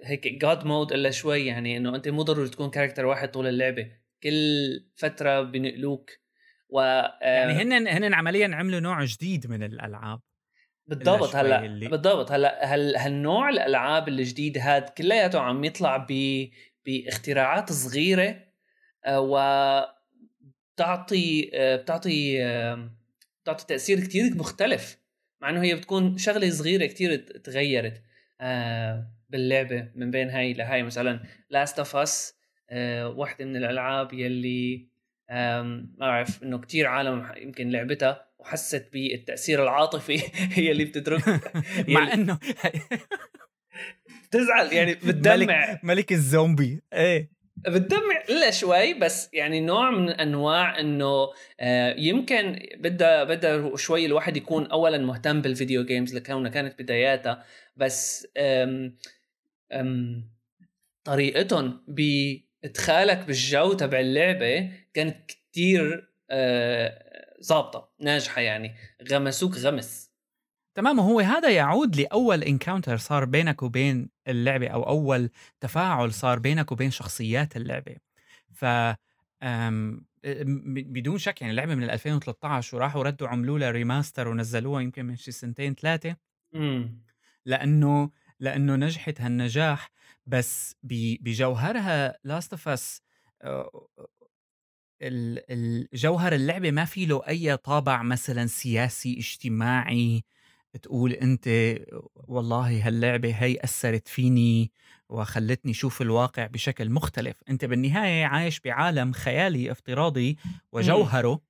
هيك 0.05 0.29
God 0.29 0.65
mode 0.67 0.93
إلا 0.93 1.11
شوي 1.11 1.47
يعني 1.47 1.77
إنه 1.77 1.97
أنت 1.97 2.09
مو 2.09 2.23
ضروري 2.23 2.49
تكون 2.49 2.71
character 2.71 3.07
واحد 3.07 3.31
طول 3.31 3.47
اللعبة. 3.47 3.91
كل 4.23 4.81
فترة 4.97 5.43
بنقلوك 5.43 6.11
و 6.69 6.81
يعني 7.21 7.53
هن 7.53 7.89
هن 7.89 8.15
عمليا 8.15 8.57
عملوا 8.57 8.81
نوع 8.81 9.05
جديد 9.05 9.47
من 9.47 9.63
الألعاب. 9.63 10.21
بالضبط 10.89 11.37
هلأ 11.37 11.65
اللي... 11.65 11.89
بالضبط 11.89 12.33
هلأ 12.33 12.65
هل 12.65 12.97
هالنوع 12.97 13.49
الألعاب 13.49 14.09
الجديد 14.09 14.59
هاد 14.59 14.89
كلياته 14.89 15.41
عم 15.41 15.65
يطلع 15.65 16.07
ب 16.11 16.49
باختراعات 16.87 17.73
صغيرة 17.73 18.37
آه، 19.05 19.21
و 19.21 19.35
بتعطي 20.75 21.51
آه، 21.55 21.77
بتعطي 21.77 22.39
بتعطي 23.43 23.67
تأثير 23.67 24.01
كتير 24.01 24.35
مختلف 24.37 24.99
مع 25.41 25.51
إنه 25.51 25.63
هي 25.63 25.75
بتكون 25.75 26.19
شغلة 26.19 26.51
صغيرة 26.51 26.87
كتير 26.87 27.17
تغيرت 27.17 28.03
آه، 28.41 29.13
باللعبة 29.31 29.89
من 29.95 30.11
بين 30.11 30.31
هاي 30.31 30.53
لهاي. 30.53 30.83
مثلا 30.83 31.21
Last 31.51 31.79
of 31.79 31.97
Us 31.97 32.39
واحدة 33.03 33.45
من 33.45 33.57
الألعاب 33.57 34.13
يلي 34.13 34.89
ما 35.31 36.03
اعرف 36.03 36.43
إنه 36.43 36.59
كتير 36.59 36.87
عالم 36.87 37.33
يمكن 37.37 37.71
لعبتها 37.71 38.29
وحست 38.39 38.89
بالتأثير 38.93 39.63
العاطفي 39.63 40.23
هي 40.59 40.71
اللي 40.71 40.85
بتترك. 40.85 41.53
مع 41.89 42.13
إنه 42.15 42.39
بتزعل 44.29 44.73
يعني 44.73 44.95
بتدمع. 45.07 45.71
ملك, 45.71 45.81
ملك 45.85 46.13
الزومبي. 46.13 46.83
إيه. 46.93 47.39
بتدمع 47.69 48.23
إلا 48.31 48.51
شوي 48.51 48.95
بس 48.95 49.31
يعني 49.33 49.61
نوع 49.61 49.91
من 49.91 50.09
أنواع 50.11 50.81
إنه 50.81 51.29
آه، 51.61 51.95
يمكن 51.99 52.59
بدها 52.77 53.25
بدها 53.25 53.77
شوي 53.77 54.07
الواحد 54.07 54.37
يكون 54.37 54.67
اولا 54.67 54.99
مهتم 54.99 55.43
بال 55.43 55.55
video 55.55 55.85
games 55.85 56.15
لكونها 56.15 56.51
كانت 56.51 56.83
بداياتها 56.83 57.45
بس 57.77 58.29
أم 58.37 58.97
أم 59.73 60.25
طريقتهم 61.05 61.85
بادخالك 62.63 63.27
بالجو 63.27 63.73
تبع 63.73 64.01
اللعبة 64.01 64.73
كانت 64.95 65.31
كتير 65.31 66.13
آه، 66.31 67.35
ظابطه 67.45 67.93
ناجحة 68.01 68.41
يعني. 68.41 68.75
غمسوك 69.11 69.55
غمس. 69.57 70.09
تمام 70.75 70.99
وهو 70.99 71.21
هذا 71.21 71.51
يعود 71.51 71.97
لأول 71.97 72.43
encounter 72.43 72.97
صار 72.97 73.25
بينك 73.25 73.63
وبين 73.63 74.11
اللعبة 74.29 74.69
أو 74.69 74.89
أول 74.89 75.31
تفاعل 75.61 76.13
صار 76.13 76.39
بينك 76.39 76.73
وبين 76.73 76.91
شخصيات 76.91 77.57
اللعبة. 77.57 77.97
ف 78.55 78.65
بدون 80.87 81.19
شك 81.19 81.41
يعني 81.41 81.51
اللعبة 81.51 81.75
من 81.75 81.91
2013 81.91 82.77
وراحوا 82.77 83.03
ردوا 83.03 83.29
عملوا 83.29 83.59
لها 83.59 83.71
remaster 83.71 84.29
ونزلوها 84.29 84.83
يمكن 84.83 85.05
من 85.05 85.17
شي 85.17 85.33
سنتين 85.33 85.75
ثلاثة. 85.75 86.17
لأنه 87.47 88.11
لأنه 88.41 88.77
نجحت 88.77 89.21
هالنجاح 89.21 89.91
بس 90.27 90.75
بجوهرها 90.83 92.19
Last 92.25 92.53
of 92.53 92.69
Us 92.69 93.03
الجوهر 95.03 96.33
اللعبة 96.33 96.71
ما 96.71 96.85
في 96.85 97.07
له 97.07 97.29
أي 97.29 97.57
طابع 97.57 98.03
مثلا 98.03 98.47
سياسي 98.47 99.19
اجتماعي 99.19 100.25
تقول 100.83 101.13
أنت 101.13 101.49
والله 102.15 102.87
هاللعبة 102.87 103.35
هي 103.35 103.59
أثرت 103.65 104.09
فيني 104.09 104.73
وخلتني 105.09 105.73
أشوف 105.73 106.03
الواقع 106.03 106.47
بشكل 106.47 106.91
مختلف 106.91 107.43
أنت 107.49 107.65
بالنهاية 107.65 108.25
عايش 108.27 108.61
بعالم 108.61 109.13
خيالي 109.13 109.71
افتراضي 109.73 110.39
وجوهره 110.73 111.41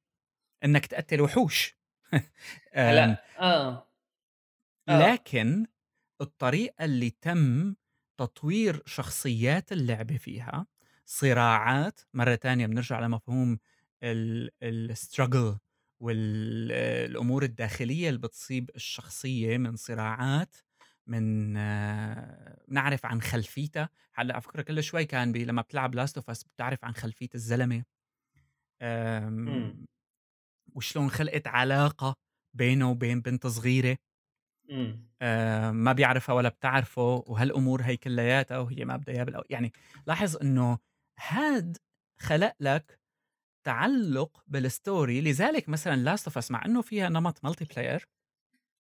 إنك 0.65 0.87
تقتل 0.87 1.21
وحوش 1.21 1.77
هلأ 2.75 3.25
آه. 3.39 3.89
آه. 4.89 5.13
لكن 5.13 5.67
الطريقة 6.21 6.85
اللي 6.85 7.11
تم 7.11 7.75
تطوير 8.21 8.83
شخصيات 8.87 9.73
اللعبه 9.73 10.17
فيها. 10.17 10.67
صراعات 11.07 12.01
مرة 12.15 12.35
تانية 12.35 12.67
بنرجع 12.67 13.01
لمفهوم 13.01 13.59
ال 14.63 14.73
struggle 14.73 15.59
والامور 16.03 17.43
الداخلية 17.43 18.09
اللي 18.09 18.21
بتصيب 18.21 18.71
الشخصية 18.77 19.59
من 19.59 19.77
صراعات 19.77 20.57
من 21.07 21.53
نعرف 22.69 23.07
عن 23.07 23.21
خلفيتها. 23.23 23.89
هلأ 24.15 24.35
على 24.35 24.43
فكره 24.43 24.63
كل 24.63 24.83
شوي 24.83 25.05
كان 25.05 25.33
بي 25.33 25.45
لما 25.45 25.63
بتلعب 25.63 25.95
Last 25.95 26.17
of 26.17 26.31
Us 26.31 26.45
بتعرف 26.45 26.85
عن 26.85 26.95
خلفية 26.95 27.29
الزلمة. 27.35 27.85
إمم. 28.83 29.87
وشلون 30.75 31.11
خلقت 31.11 31.47
علاقة 31.47 32.17
بينه 32.55 32.91
وبين 32.91 33.21
بنت 33.21 33.47
صغيرة. 33.47 33.99
إمم. 34.71 35.09
ما 35.73 35.93
بيعرفها 35.93 36.35
ولا 36.35 36.49
بتعرفه 36.49 37.25
وهالأمور 37.27 37.83
هي 37.83 37.97
كلياتها 37.97 38.59
وهي 38.59 38.85
ما 38.85 38.97
بدها 38.97 39.15
اياه 39.15 39.45
يعني 39.51 39.73
لاحظ 40.07 40.37
إنه 40.37 40.79
هاد 41.29 41.77
خلق 42.21 42.55
لك 42.61 43.01
تعلق 43.65 44.45
بال 44.47 44.68
story 44.68 45.21
لذلك 45.21 45.69
مثلا 45.69 45.97
Last 45.97 46.27
of 46.27 46.39
Us 46.39 46.51
مع 46.51 46.65
إنه 46.65 46.83
فيها 46.83 47.09
نمط 47.09 47.45
multiplayer 47.45 48.09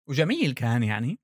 وجميل 0.09 0.53
كان 0.53 0.83
يعني 0.83 1.19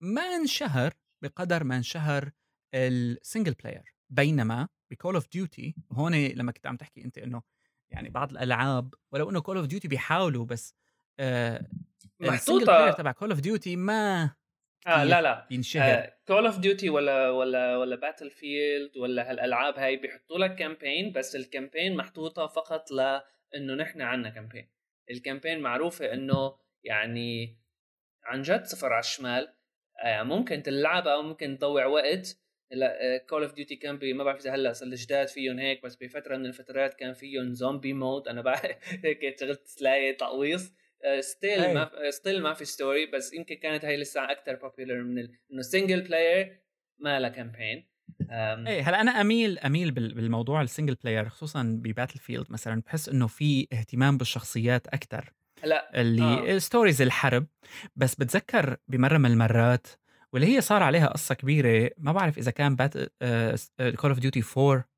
ما 0.00 0.22
انشهر 0.40 0.94
بقدر 1.22 1.64
ما 1.64 1.76
انشهر 1.76 2.30
ال 2.74 2.85
single 2.85 3.52
player 3.54 3.94
بينما 4.10 4.68
ب 4.90 4.95
Call 4.95 5.14
of 5.14 5.28
Duty 5.32 5.74
هون 5.92 6.14
لما 6.14 6.52
كنت 6.52 6.66
عم 6.66 6.76
تحكي 6.76 7.04
أنت 7.04 7.18
إنه 7.18 7.42
يعني 7.90 8.10
بعض 8.10 8.30
الألعاب 8.30 8.94
ولو 9.12 9.30
إنه 9.30 9.40
Call 9.40 9.56
of 9.56 9.66
Duty 9.66 9.88
بيحاولوا 9.88 10.44
بس 10.44 10.74
آه 11.18 11.66
محطوطة. 12.20 12.90
تبع 12.90 13.12
Call 13.12 13.30
of 13.30 13.40
Duty 13.40 13.76
ما 13.76 14.34
آه 14.86 15.04
لا 15.04 15.22
لا. 15.22 15.46
ينشهر. 15.50 16.10
Call 16.28 16.46
of 16.46 16.58
Duty 16.58 16.90
ولا 16.90 17.30
ولا 17.30 17.76
ولا 17.76 17.96
Battlefield 17.96 18.96
ولا 18.96 19.30
هالألعاب 19.30 19.78
هاي 19.78 19.96
بيحطوا 19.96 20.38
لك 20.38 20.54
campaign 20.54 21.12
بس 21.12 21.36
ال 21.36 21.43
campaign 21.43 21.96
محطوطة 21.96 22.46
فقط 22.46 22.90
لإنه 22.90 23.74
نحن 23.74 24.02
عندنا 24.02 24.30
campaign 24.34 24.68
ال 25.10 25.16
campaign 25.16 25.60
معروفة 25.60 26.12
إنه 26.12 26.56
يعني 26.84 27.58
عن 28.24 28.42
جد 28.42 28.64
صفر 28.64 28.92
على 28.92 29.00
الشمال. 29.00 29.54
آه 30.04 30.22
ممكن 30.22 30.62
تلعبها 30.62 31.22
ممكن 31.22 31.58
تضيع 31.58 31.86
وقت. 31.86 32.36
لا 32.70 33.18
Call 33.28 33.42
of 33.42 33.52
Duty 33.54 33.76
كان 33.76 33.98
بي 33.98 34.12
ما 34.12 34.24
بعرف 34.24 34.40
إذا 34.40 34.54
هلأ 34.54 34.72
صار 34.72 34.88
الجداد 34.88 35.28
فيهم 35.28 35.58
هيك 35.58 35.82
بس 35.82 35.96
بفترة 35.96 36.36
من 36.36 36.46
الفترات 36.46 36.94
كان 36.94 37.12
فيهم 37.12 37.52
zombie 37.54 37.92
mode 37.92 38.28
أنا 38.28 38.40
بعرف 38.42 38.76
هيك 39.04 39.40
شغلت 39.40 39.68
تلاقي 39.78 40.12
تقويص. 40.12 40.74
still 41.20 41.74
ما 41.74 41.90
still 42.10 42.42
ما 42.42 42.54
في 42.54 42.64
story 42.64 43.06
بس 43.06 43.32
يمكن 43.32 43.54
كانت 43.54 43.84
هي 43.84 43.96
لسه 43.96 44.30
أكثر 44.30 44.54
popular 44.54 45.02
من 45.02 45.18
إنه 45.52 45.62
single 45.62 46.02
player 46.02 46.60
ما 46.98 47.20
لها 47.20 47.28
campaign 47.28 47.94
إيه 48.30 48.88
هلا 48.88 49.00
أنا 49.00 49.20
اميل 49.20 49.58
أميل 49.58 49.90
بالموضوع 49.90 50.62
ال 50.62 50.67
single 50.67 50.94
player 50.94 51.28
خصوصا 51.28 51.62
ب 51.62 52.18
Battlefield 52.18 52.46
مثلا 52.50 52.82
بحس 52.86 53.08
إنه 53.08 53.26
في 53.26 53.68
اهتمام 53.72 54.18
بالشخصيات 54.18 54.86
أكثر 54.86 55.32
لا 55.64 56.00
اللي 56.00 56.54
آه. 56.54 56.58
stories 56.58 57.02
الحرب 57.02 57.46
بس 57.96 58.14
بتذكر 58.14 58.76
بمرة 58.88 59.18
من 59.18 59.30
المرات 59.30 59.86
واللي 60.32 60.56
هي 60.56 60.60
صار 60.60 60.82
عليها 60.82 61.06
قصة 61.06 61.34
كبيرة 61.34 61.90
ما 61.98 62.12
بعرف 62.12 62.38
إذا 62.38 62.50
كان 62.50 62.76
بات 62.76 62.92
Call 63.96 64.10
of 64.10 64.18
Duty 64.18 64.42
4 64.58 64.88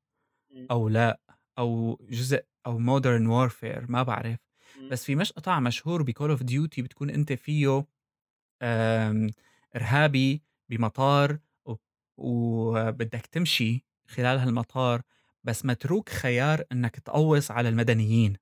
أو 0.71 0.89
لا 0.89 1.19
أو 1.59 1.99
جزء 2.09 2.43
أو 2.65 2.77
Modern 2.77 3.27
Warfare 3.27 3.85
ما 3.89 4.03
بعرف. 4.03 4.46
بس 4.91 5.05
في 5.05 5.15
مقطع 5.15 5.59
مشهور 5.59 6.03
ب 6.03 6.08
Call 6.08 6.29
of 6.29 6.43
Duty 6.43 6.81
بتكون 6.81 7.09
أنت 7.09 7.33
فيه 7.33 7.85
إرهابي 9.75 10.43
بمطار 10.69 11.39
وبدك 12.17 13.25
تمشي 13.25 13.85
خلال 14.07 14.37
هالمطار 14.39 15.01
بس 15.43 15.65
متروك 15.65 16.09
خيار 16.09 16.63
إنك 16.71 16.99
تقوص 16.99 17.51
على 17.51 17.69
المدنيين. 17.69 18.37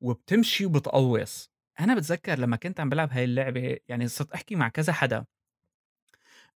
وبتمشي 0.00 0.66
وبتقوص. 0.66 1.50
أنا 1.80 1.94
بتذكر 1.94 2.38
لما 2.38 2.56
كنت 2.56 2.80
عم 2.80 2.88
بلعب 2.88 3.12
هاي 3.12 3.24
اللعبة 3.24 3.78
يعني 3.88 4.08
صرت 4.08 4.32
أحكي 4.32 4.54
مع 4.54 4.68
كذا 4.68 4.92
حدا 4.92 5.24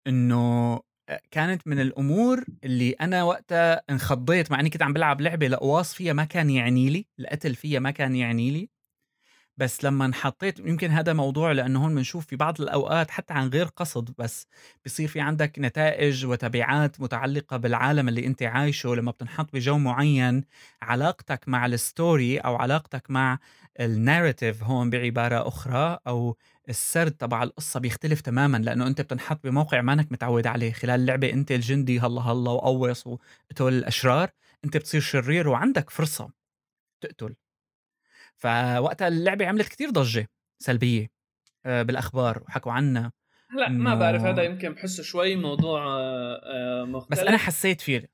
إنه 0.07 0.81
كانت 1.31 1.67
من 1.69 1.81
الأمور 1.81 2.45
اللي 2.65 2.91
أنا 2.91 3.23
وقتها 3.25 3.83
انخضيت 3.91 4.51
مع 4.53 4.61
إني 4.61 4.71
كنت 4.71 4.83
عم 4.83 4.93
بلعب 4.93 5.21
لعبة 5.21 5.49
لقواص 5.49 5.95
فيها 5.95 6.13
ما 6.13 6.25
كان 6.25 6.51
يعني 6.51 6.91
لي 6.91 7.07
القتل 7.21 7.55
فيها 7.55 7.81
ما 7.81 7.91
كان 7.91 8.17
يعني 8.17 8.51
لي. 8.51 8.71
بس 9.57 9.85
لما 9.85 10.05
انحطيت 10.07 10.59
يمكن 10.59 10.91
هذا 10.91 11.13
موضوع 11.13 11.53
لأنه 11.53 11.85
هون 11.85 11.95
بنشوف 11.95 12.27
في 12.27 12.37
بعض 12.37 12.61
الأوقات 12.61 13.11
حتى 13.11 13.35
عن 13.35 13.49
غير 13.49 13.67
قصد 13.67 14.15
بس 14.19 14.47
بصير 14.87 15.09
في 15.09 15.21
عندك 15.21 15.59
نتائج 15.59 16.27
وتبعات 16.27 17.01
متعلقة 17.01 17.57
بالعالم 17.57 18.09
اللي 18.09 18.27
أنت 18.27 18.43
عايشه 18.43 18.95
لما 18.95 19.11
بتنحط 19.11 19.53
بجو 19.53 19.79
معين 19.79 20.45
علاقتك 20.83 21.49
مع 21.49 21.67
الستوري 21.67 22.39
أو 22.39 22.57
علاقتك 22.57 23.11
مع 23.11 23.39
الناريتيف 23.81 24.63
هون 24.63 24.91
بعبارة 24.91 25.49
أخرى 25.49 25.99
أو 26.07 26.37
السرد 26.69 27.13
تبع 27.13 27.43
القصة 27.43 27.81
بيختلف 27.81 28.21
تماما 28.21 28.57
لأنه 28.57 28.87
أنت 28.87 29.01
بتنحط 29.01 29.45
بموقع 29.45 29.81
مانك 29.81 30.13
متعود 30.13 30.47
عليه. 30.47 30.73
خلال 30.73 31.01
اللعبة 31.01 31.33
أنت 31.33 31.53
الجندي 31.53 32.01
هلا 32.01 32.21
هلا 32.21 32.51
وقوص 32.51 33.07
وقتل 33.07 33.69
الأشرار 33.69 34.31
أنت 34.65 34.77
بتصير 34.77 35.01
شرير 35.01 35.49
وعندك 35.49 35.91
فرصة 35.91 36.31
تقتل. 37.01 37.35
فوقتها 38.37 39.09
اللعبة 39.09 39.47
عملت 39.47 39.69
كتير 39.69 39.91
ضجة 39.91 40.29
سلبية 40.59 41.11
آه، 41.67 41.83
بالأخبار 41.83 42.43
وحكوا 42.43 42.73
عنها 42.73 43.13
لا 43.57 43.69
ما 43.69 43.95
بعرف 43.95 44.23
هذا 44.23 44.43
يمكن 44.43 44.73
بحسه 44.73 45.03
شوي 45.03 45.37
موضوع 45.37 45.85
آه، 45.87 46.85
مختلف 46.85 47.21
بس 47.21 47.27
أنا 47.27 47.37
حسيت 47.37 47.81
فيه. 47.81 48.11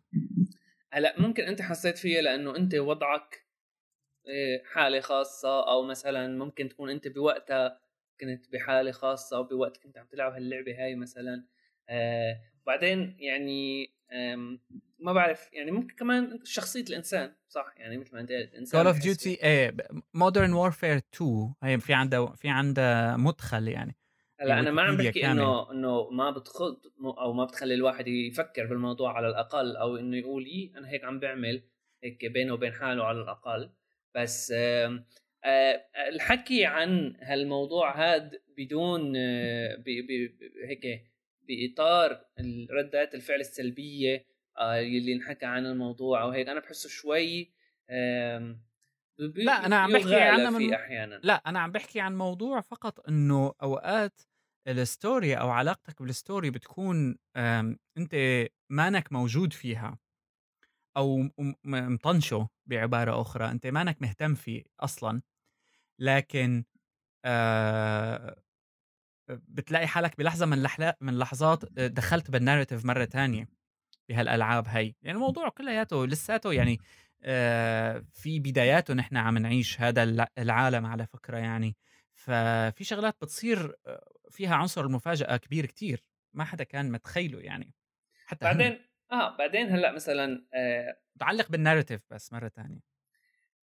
هلأ 0.92 1.14
ممكن 1.18 1.42
أنت 1.42 1.62
حسيت 1.62 1.98
فيه 1.98 2.20
لأنه 2.20 2.56
أنت 2.56 2.74
وضعك 2.74 3.43
آه، 4.28 4.62
حالة 4.72 5.00
خاصة 5.00 5.68
أو 5.70 5.82
مثلا 5.82 6.38
ممكن 6.38 6.68
تكون 6.68 6.90
أنت 6.90 7.08
بوقتها 7.08 7.80
كنت 8.20 8.52
بحالة 8.52 8.92
خاصة 8.92 9.36
أو 9.36 9.42
بوقت 9.44 9.76
كنت 9.76 9.98
عم 9.98 10.06
تلعب 10.06 10.32
هاللعبة 10.32 10.84
هاي 10.84 10.94
مثلا. 10.94 11.44
آه 11.88 12.40
بعدين 12.66 13.16
يعني 13.18 13.90
ما 14.98 15.12
بعرف 15.12 15.52
يعني 15.52 15.70
ممكن 15.70 15.96
كمان 15.96 16.38
شخصية 16.44 16.82
الإنسان 16.82 17.32
صح؟ 17.48 17.74
يعني 17.76 17.98
مثل 17.98 18.14
ما 18.14 18.20
أنت 18.20 18.32
قلت 18.32 18.54
إنسان 18.54 18.80
كول 18.80 18.86
اوف 18.86 18.98
ديوتي 19.02 19.42
إيه 19.42 19.76
Modern 20.14 20.52
Warfare 20.52 20.96
2 20.96 21.54
هي 21.62 21.80
في 21.80 21.94
عندها 21.94 22.26
في 22.36 22.48
عندها 22.48 23.16
مدخل 23.16 23.68
يعني. 23.68 23.96
هلأ 24.40 24.60
أنا 24.60 24.70
ما 24.70 24.82
عم 24.82 24.96
بحكي 24.96 25.26
إنه 25.26 25.70
إنه 25.72 26.10
ما 26.10 26.30
بتخض 26.30 26.76
أو 27.04 27.32
ما 27.32 27.44
بتخلي 27.44 27.74
الواحد 27.74 28.08
يفكر 28.08 28.66
بالموضوع 28.66 29.16
على 29.16 29.28
الأقل 29.28 29.76
أو 29.76 29.96
إنه 29.96 30.16
يقول 30.16 30.44
إيه 30.44 30.78
أنا 30.78 30.88
هيك 30.88 31.04
عم 31.04 31.20
بعمل 31.20 31.62
هيك 32.04 32.26
بينه 32.26 32.54
وبين 32.54 32.72
حاله 32.72 33.04
على 33.04 33.20
الأقل. 33.22 33.70
بس 34.14 34.52
آه، 34.56 35.04
الحكي 36.08 36.64
عن 36.64 37.16
هالموضوع 37.22 38.14
هذا 38.14 38.30
بدون 38.58 39.16
آه، 39.16 39.84
هيك 40.68 41.10
بإطار 41.48 42.24
ردات 42.70 43.14
الفعل 43.14 43.40
السلبية 43.40 44.26
آه 44.58 44.80
اللي 44.80 45.12
انحكى 45.12 45.46
عن 45.46 45.66
الموضوع 45.66 46.22
أو 46.22 46.30
هيك 46.30 46.48
أنا 46.48 46.60
بحسه 46.60 46.88
شوي 46.88 47.52
لا 49.18 49.66
أنا 49.66 49.76
عم 49.76 49.92
بحكي 49.92 50.14
عن 50.14 50.52
من... 50.52 50.74
أحيانا. 50.74 51.20
لا 51.22 51.34
أنا 51.34 51.60
عم 51.60 51.72
بحكي 51.72 52.00
عن 52.00 52.18
موضوع 52.18 52.60
فقط 52.60 53.08
إنه 53.08 53.52
أوقات 53.62 54.20
ال 54.68 54.79
story 54.79 55.34
أو 55.34 55.48
علاقتك 55.48 56.02
بال 56.02 56.16
story 56.16 56.50
بتكون 56.50 57.16
أنت 57.98 58.46
مانك 58.70 59.12
موجود 59.12 59.52
فيها 59.52 59.98
أو 60.96 61.28
مطنشه. 61.64 62.48
بعبارة 62.66 63.20
أخرى 63.20 63.50
أنت 63.50 63.66
مانك 63.66 64.02
مهتم 64.02 64.34
فيه 64.34 64.64
أصلا 64.80 65.22
لكن 66.00 66.64
آه 67.24 68.36
بتلاقي 69.30 69.86
حالك 69.86 70.18
بلحظة 70.18 70.46
من 70.46 70.66
من 71.00 71.18
لحظات 71.18 71.64
دخلت 71.72 72.30
بال 72.30 72.40
narrative 72.40 72.84
مرة 72.84 73.04
تانية 73.04 73.48
بهالألعاب 74.08 74.68
هي 74.68 74.94
يعني 75.02 75.16
الموضوع 75.18 75.48
كلياته 75.48 76.06
لساته 76.06 76.52
يعني 76.52 76.78
آه 77.22 78.06
في 78.12 78.40
بداياته 78.40 78.94
نحن 78.94 79.16
عم 79.16 79.38
نعيش 79.38 79.80
هذا 79.80 80.28
العالم 80.38 80.86
على 80.86 81.06
فكرة 81.06 81.38
يعني 81.38 81.76
ففي 82.14 82.84
شغلات 82.84 83.16
بتصير 83.22 83.76
آه، 83.86 84.08
فيها 84.30 84.54
عنصر 84.56 84.80
المفاجأة 84.86 85.36
كبير 85.36 85.66
كتير 85.66 86.02
ما 86.34 86.44
حدا 86.44 86.64
كان 86.64 86.92
متخيله 86.92 87.40
يعني 87.40 87.74
حتى 88.26 88.46
بعدين. 88.46 88.74
آه 89.14 89.36
بعدين 89.36 89.66
هلأ 89.66 89.92
مثلا 89.92 90.44
آه 90.54 90.96
متعلق 91.16 91.50
بالناريتيف 91.50 92.00
بس 92.10 92.32
مرة 92.32 92.48
ثانية 92.48 92.80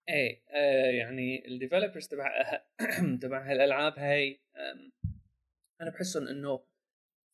إيه 0.08 0.42
آه 0.50 0.90
يعني 0.90 1.48
الديفلوبرز 1.48 2.08
تبع 2.08 2.32
تبع 3.22 3.50
هالألعاب 3.50 3.98
هاي 3.98 4.40
أنا 5.80 5.90
بحسهم 5.90 6.28
إنه 6.28 6.64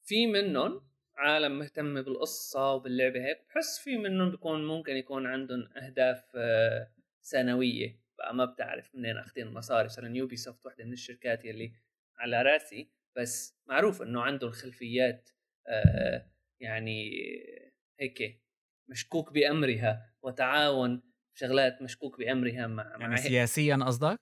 في 0.02 0.26
منهم 0.26 0.88
عالم 1.16 1.58
مهتم 1.58 2.02
بالقصة 2.02 2.72
وباللعبة 2.72 3.24
هيك 3.24 3.38
بحس 3.48 3.78
في 3.78 3.96
منهم 3.98 4.30
بيكون 4.30 4.66
ممكن 4.66 4.96
يكون 4.96 5.26
عندهم 5.26 5.68
أهداف 5.76 6.24
آه، 6.36 6.90
سنوية. 7.22 8.00
بقى 8.18 8.34
ما 8.34 8.44
بتعرف 8.44 8.94
منين 8.94 9.16
أخذين 9.16 9.46
المصاري. 9.46 9.84
مثلا 9.84 10.16
Ubisoft 10.16 10.66
وحدة 10.66 10.84
من 10.84 10.92
الشركات 10.92 11.44
يلي 11.44 11.72
على 12.18 12.42
رأسي 12.42 12.90
بس 13.16 13.58
معروف 13.66 14.02
إنه 14.02 14.22
عندهم 14.22 14.50
خلفيات 14.50 15.30
آه، 15.66 16.26
يعني 16.60 17.10
هيك 18.00 18.42
مشكوك 18.88 19.32
بأمرها 19.32 20.14
وتعاون 20.22 21.02
شغلات 21.34 21.82
مشكوك 21.82 22.18
بأمرها 22.18 22.66
مع 22.66 22.90
يعني 22.90 23.08
مع 23.08 23.16
سياسيا 23.16 23.76
قصدك؟ 23.76 24.16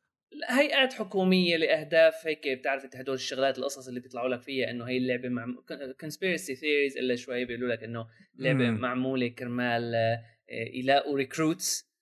هيئات 0.48 0.92
حكومية 0.92 1.56
لأهداف 1.56 2.26
هيك 2.26 2.48
بتعرف 2.48 2.84
إنت 2.84 2.96
هدول 2.96 3.14
الشغلات 3.14 3.58
القصص 3.58 3.88
اللي 3.88 4.00
بيطلعوا 4.00 4.28
لك 4.28 4.40
فيها 4.40 4.70
إنه 4.70 4.84
هي 4.84 4.96
اللعبة 4.96 5.28
مع 5.28 5.54
conspiracy 6.00 6.54
theories 6.54 6.96
إلا 6.96 7.16
شوي 7.16 7.44
بيقولوا 7.44 7.72
لك 7.72 7.84
إنه 7.84 8.06
لعبة 8.38 8.70
مم. 8.70 8.80
معمولة 8.80 9.28
كرمال 9.28 9.94
آه، 9.94 10.24
يلاقوا 10.48 11.16
recruits 11.16 11.94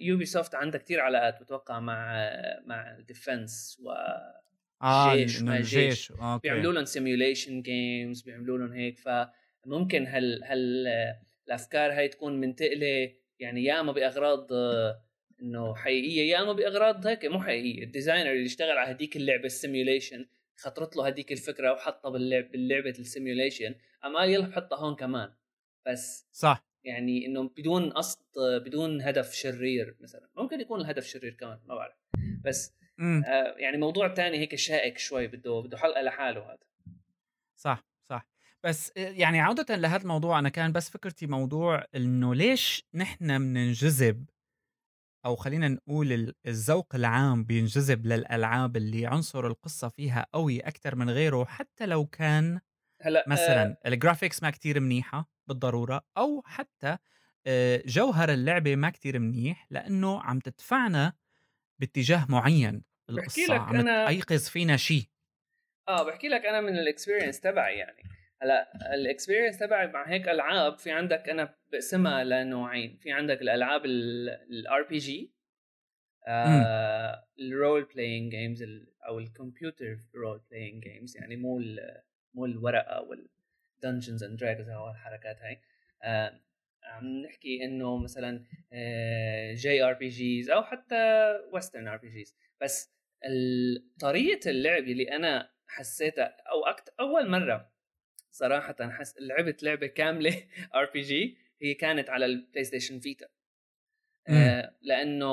Ubisoft 0.00 0.54
عندها 0.54 0.80
كثير 0.80 1.00
علاقات 1.00 1.42
بتوقع 1.42 1.80
مع 1.80 2.30
مع 2.66 2.98
defense 3.00 3.80
و 3.80 3.92
آه 4.82 5.16
جيش 5.16 5.42
ما 5.42 5.60
جيش 5.60 6.12
okay. 6.12 6.40
بيعملوا 6.42 6.72
لهم 6.72 6.84
simulation 6.84 7.62
games 7.62 8.22
بيعملوا 8.22 8.58
لهم 8.58 8.72
هيك 8.72 8.98
فممكن 9.64 10.06
هال 10.06 10.44
هال 10.44 10.86
الأفكار 11.46 11.92
هاي 11.92 12.08
تكون 12.08 12.40
منتقلة 12.40 13.14
يعني 13.38 13.64
يا 13.64 13.78
إما 13.78 13.92
بأغراض 13.92 14.52
آه، 14.52 15.02
إنه 15.42 15.74
حقيقية 15.74 16.30
يا 16.30 16.42
إما 16.42 16.52
بأغراض 16.52 17.06
هيك 17.06 17.24
مو 17.24 17.42
حقيقية. 17.42 17.84
ال 17.84 17.89
designer 17.89 18.32
اللي 18.32 18.46
اشتغل 18.46 18.78
على 18.78 18.90
هديك 18.90 19.16
اللعبة 19.16 19.44
ال 19.44 19.52
simulation 19.52 20.26
خطرت 20.56 20.96
له 20.96 21.06
هديك 21.06 21.32
الفكرة 21.32 21.72
وحطها 21.72 22.10
باللعب 22.10 22.50
باللعبة 22.50 22.90
ال 22.90 22.98
simulation 22.98 23.74
أما 24.04 24.18
قال 24.18 24.30
يلا 24.30 24.46
بحطها 24.46 24.78
هون 24.78 24.96
كمان. 24.96 25.32
بس 25.86 26.28
صح. 26.32 26.64
يعني 26.84 27.26
إنه 27.26 27.48
بدون 27.48 27.90
قصد 27.90 28.18
بدون 28.38 29.02
هدف 29.02 29.34
شرير 29.34 29.96
مثلا. 30.00 30.28
ممكن 30.36 30.60
يكون 30.60 30.80
الهدف 30.80 31.06
شرير 31.06 31.32
كمان 31.34 31.58
ما 31.66 31.74
بعرف. 31.74 31.94
بس 32.44 32.74
آه 33.26 33.54
يعني 33.58 33.76
موضوع 33.76 34.08
تاني 34.08 34.38
هيك 34.38 34.54
شائك 34.54 34.98
شوي 34.98 35.26
بده 35.26 35.60
بده 35.60 35.76
حلقة 35.76 36.02
لحاله 36.02 36.40
هذا. 36.40 36.58
صح. 37.56 37.91
بس 38.64 38.92
يعني 38.96 39.40
عودة 39.40 39.76
لهذا 39.76 40.02
الموضوع 40.02 40.38
أنا 40.38 40.48
كان 40.48 40.72
بس 40.72 40.90
فكرتي 40.90 41.26
موضوع 41.26 41.84
إنه 41.94 42.34
ليش 42.34 42.84
نحن 42.94 43.38
بننجذب 43.38 44.24
أو 45.24 45.36
خلينا 45.36 45.68
نقول 45.68 46.34
الذوق 46.46 46.94
العام 46.94 47.44
بينجذب 47.44 48.06
للألعاب 48.06 48.76
اللي 48.76 49.06
عنصر 49.06 49.46
القصة 49.46 49.88
فيها 49.88 50.26
قوي 50.32 50.60
أكتر 50.60 50.94
من 50.94 51.10
غيره 51.10 51.44
حتى 51.44 51.86
لو 51.86 52.06
كان 52.06 52.60
هلأ 53.02 53.24
مثلا 53.28 53.76
آه 53.84 53.88
ال 53.88 53.94
graphics 53.94 54.42
ما 54.42 54.50
كتير 54.50 54.80
منيحة 54.80 55.30
بالضرورة 55.46 56.04
أو 56.16 56.42
حتى 56.46 56.96
آه 57.46 57.82
جوهر 57.86 58.32
اللعبة 58.32 58.76
ما 58.76 58.90
كتير 58.90 59.18
منيح 59.18 59.66
لأنه 59.70 60.22
عم 60.22 60.38
تدفعنا 60.38 61.12
باتجاه 61.78 62.26
معين 62.28 62.82
القصة 63.10 63.54
عم 63.54 63.76
أنا... 63.76 64.04
تيقظ 64.04 64.48
فينا 64.48 64.76
شيء. 64.76 65.04
آه 65.88 66.06
بحكي 66.06 66.28
لك 66.28 66.46
أنا 66.46 66.60
من 66.60 66.78
ال 66.78 66.84
experience 66.84 67.40
تبعي 67.40 67.78
يعني. 67.78 68.02
هلا 68.42 68.94
ال 68.94 69.00
experience 69.00 69.58
تبعي 69.58 69.86
مع 69.86 70.08
هيك 70.08 70.28
ألعاب 70.28 70.78
في 70.78 70.90
عندك 70.90 71.28
أنا 71.28 71.54
بقسمها 71.72 72.24
لنوعين. 72.24 72.96
في 72.96 73.12
عندك 73.12 73.42
الألعاب 73.42 73.84
ال 73.84 74.82
RPG 74.82 75.32
ال 77.40 77.49
role 77.49 77.84
playing 77.84 78.30
games 78.30 78.64
أو 79.06 79.18
ال 79.18 79.27
computer 79.27 79.98
role 80.14 80.40
playing 80.50 80.82
games 80.82 81.16
يعني 81.16 81.36
مو 81.36 81.62
مو 82.34 82.46
الورقة 82.46 83.00
وال 83.00 83.25
Dungeons 83.25 84.24
and 84.24 84.38
Dragons 84.38 84.68
أو 84.68 84.90
الحركات 84.90 85.36
هاي. 85.42 85.60
آه 86.02 86.40
عم 86.84 87.06
نحكي 87.06 87.64
إنه 87.64 87.98
مثلا 87.98 88.44
JRPGs 89.54 90.50
أو 90.50 90.62
حتى 90.62 91.32
Western 91.52 91.88
RPGs 91.88 92.36
بس 92.60 92.92
طريقة 94.00 94.50
اللعب 94.50 94.82
اللي 94.82 95.16
أنا 95.16 95.50
حسيتها 95.66 96.24
أو 96.24 96.66
أكت 96.66 96.94
أول 97.00 97.30
مرة 97.30 97.71
صراحة 98.32 98.76
حس 98.80 99.14
لعبت 99.20 99.62
لعبة 99.62 99.86
كاملة 99.86 100.44
RPG 100.74 101.36
هي 101.62 101.74
كانت 101.74 102.10
على 102.10 102.26
ال 102.26 102.64
PlayStation 102.64 103.00
Vita 103.00 103.26
آه 104.28 104.76
لأنه 104.82 105.26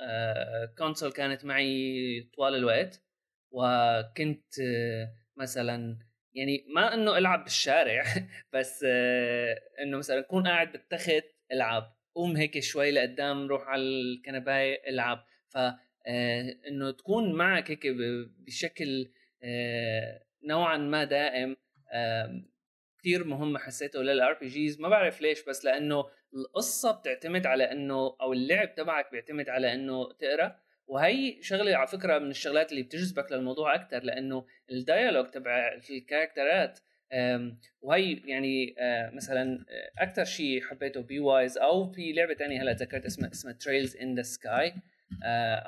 آه 0.00 0.74
console 0.78 1.12
كانت 1.12 1.44
معي 1.44 2.30
طوال 2.36 2.54
الوقت 2.54 3.02
وكنت 3.50 4.58
آه 4.60 5.14
مثلا 5.36 5.98
يعني 6.34 6.64
ما 6.74 6.94
إنه 6.94 7.18
ألعب 7.18 7.44
بالشارع 7.44 8.04
بس 8.54 8.84
آه 8.88 9.60
إنه 9.82 9.98
مثلا 9.98 10.18
أكون 10.18 10.46
قاعد 10.46 10.72
بالتخت 10.72 11.24
ألعب. 11.52 11.98
قوم 12.14 12.36
هيك 12.36 12.58
شوي 12.60 12.90
لقدام 12.90 13.46
روح 13.48 13.62
على 13.68 13.82
الكنباية 13.82 14.88
ألعب. 14.88 15.26
ف 15.48 15.56
آه 15.56 16.56
إنه 16.68 16.90
تكون 16.90 17.32
معك 17.32 17.70
هيك 17.70 17.86
بشكل 18.46 19.12
آه 19.42 20.22
نوعا 20.44 20.76
ما 20.76 21.04
دائم 21.04 21.56
كثير 22.98 23.24
مهم 23.24 23.58
حسيته 23.58 24.02
لل 24.02 24.32
RPGs 24.32 24.80
ما 24.80 24.88
بعرف 24.88 25.20
ليش 25.20 25.44
بس 25.44 25.64
لأنه 25.64 26.04
القصة 26.34 26.92
بتعتمد 26.92 27.46
على 27.46 27.72
إنه 27.72 28.16
أو 28.20 28.32
اللعب 28.32 28.74
تبعك 28.74 29.10
بيعتمد 29.12 29.48
على 29.48 29.74
إنه 29.74 30.12
تقرأ. 30.12 30.60
وهي 30.86 31.42
شغلة 31.42 31.76
على 31.76 31.86
فكرة 31.86 32.18
من 32.18 32.30
الشغلات 32.30 32.72
اللي 32.72 32.82
بتجذبك 32.82 33.32
للموضوع 33.32 33.74
أكثر 33.74 34.02
لأنه 34.02 34.46
ال 34.70 34.76
dialogue 34.76 35.26
تبع 35.26 35.78
الكاركترات 35.90 36.78
وهي 37.80 38.12
يعني 38.24 38.74
مثلا 39.12 39.64
أكثر 39.98 40.24
شيء 40.24 40.62
حبيته 40.62 41.02
بي 41.02 41.18
Ys 41.20 41.58
أو 41.58 41.92
في 41.92 42.12
لعبة 42.12 42.34
ثانية 42.34 42.62
هلأ 42.62 42.72
تذكرت 42.72 43.04
اسمها 43.06 43.30
اسمها 43.30 43.52
Trails 43.52 43.96
in 43.96 44.14
the 44.14 44.22
Sky 44.22 44.74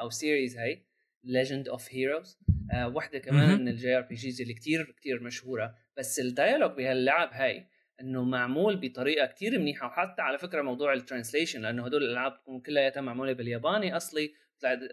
أو 0.01 0.11
series 0.11 0.59
هي 0.59 0.79
Legend 1.25 1.69
of 1.69 1.95
Heroes 1.95 2.39
واحدة 2.75 3.19
كمان 3.19 3.61
من 3.61 3.69
ال 3.69 3.97
JRPGs 3.97 4.41
اللي 4.41 4.55
كتير 4.55 4.95
كتير 4.97 5.23
مشهورة. 5.23 5.75
بس 6.01 6.21
ال 6.21 6.26
dialogue 6.26 6.71
بهاللعب 6.71 7.31
هاي 7.33 7.67
إنه 8.01 8.25
معمول 8.25 8.77
بطريقة 8.77 9.27
كتير 9.27 9.59
منيحة. 9.59 9.87
وحتى 9.87 10.23
على 10.23 10.39
فكرة 10.39 10.63
موضوع 10.63 10.93
ال 10.93 10.98
translation 10.98 11.63
لأنه 11.63 11.87
هدول 11.87 12.03
الألعاب 12.03 12.33
بتكون 12.33 12.61
كلها 12.61 13.01
معمولة 13.01 13.33
بالياباني 13.33 13.97
أصلي. 13.97 14.33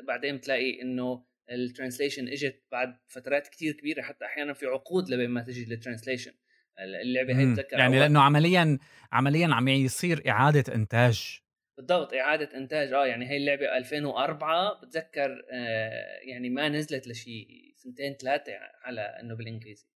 بعدين 0.08 0.38
بتلاقي 0.38 0.82
إنه 0.82 1.24
ال 1.51 1.58
translation 1.58 2.28
إجت 2.28 2.64
بعد 2.72 2.97
فترات 3.08 3.47
كتير 3.47 3.74
كبيرة. 3.74 4.01
حتى 4.01 4.26
أحيانا 4.26 4.53
في 4.53 4.66
عقود 4.66 5.10
لبين 5.10 5.30
ما 5.30 5.41
تجي 5.41 5.74
ال 5.74 5.78
translation 5.78 6.32
اللعبة 6.80 7.39
هي 7.39 7.53
بتذكر 7.53 7.80
يعني 7.80 7.99
لأنه 7.99 8.22
عمليا 8.22 8.78
عمليا 9.12 9.47
عم 9.47 9.68
يصير 9.68 10.24
إعادة 10.30 10.76
إنتاج. 10.76 11.41
بالضبط 11.78 12.14
إعادة 12.14 12.58
إنتاج. 12.58 12.93
آه 12.93 13.05
يعني 13.05 13.30
هي 13.30 13.38
اللعبة 13.38 13.78
2004 13.78 14.82
بتذكر 14.82 15.45
آه 15.51 16.20
يعني 16.24 16.49
ما 16.49 16.70
نزلت 16.70 17.08
لشيء 17.08 17.47
سنتين 17.76 18.14
ثلاثة 18.14 18.51
على 18.84 19.01
إنه 19.01 19.36
بالإنجليزي. 19.36 19.88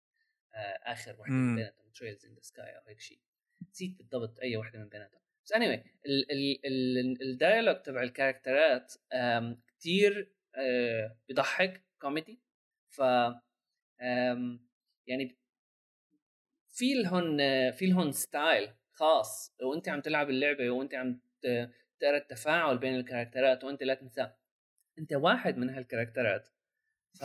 آخر 0.85 1.21
وحده 1.21 1.35
من 1.35 1.57
بيناتهم 1.57 1.91
Trails 1.91 2.27
in 2.27 2.35
the 2.35 2.41
Sky 2.41 2.77
أو 2.77 2.83
هيك 2.89 3.01
شيء 3.01 3.21
نسيت 3.71 3.97
بالضبط 3.99 4.41
أي 4.41 4.57
وحده 4.57 4.79
من 4.79 4.89
بيناتهم. 4.89 5.21
بس 5.45 5.53
اني 5.53 5.77
anyway 5.77 5.87
ال 7.23 7.29
dialogue 7.29 7.83
تبع 7.83 8.03
الكاركترات 8.03 8.95
كثير 9.79 10.33
آه 10.57 11.17
بضحك 11.29 11.85
كوميدي 11.99 12.41
ف 12.89 12.99
يعني 15.07 15.37
في 16.69 16.95
لهن 16.95 17.71
في 17.71 17.87
لهن 17.87 18.13
style 18.13 18.75
خاص. 18.93 19.55
وأنت 19.63 19.89
عم 19.89 20.01
تلعب 20.01 20.31
اللعبة 20.31 20.71
وأنت 20.71 20.95
عم 20.95 21.21
تقرا 22.01 22.17
التفاعل 22.17 22.79
بين 22.79 22.95
الكاركترات 22.95 23.65
وأنت 23.65 23.83
لا 23.83 23.95
تنسى. 23.95 24.33
أنت 24.99 25.13
واحد 25.13 25.57
من 25.57 25.71
هالكاركترات. 25.71 26.49
ف 27.21 27.25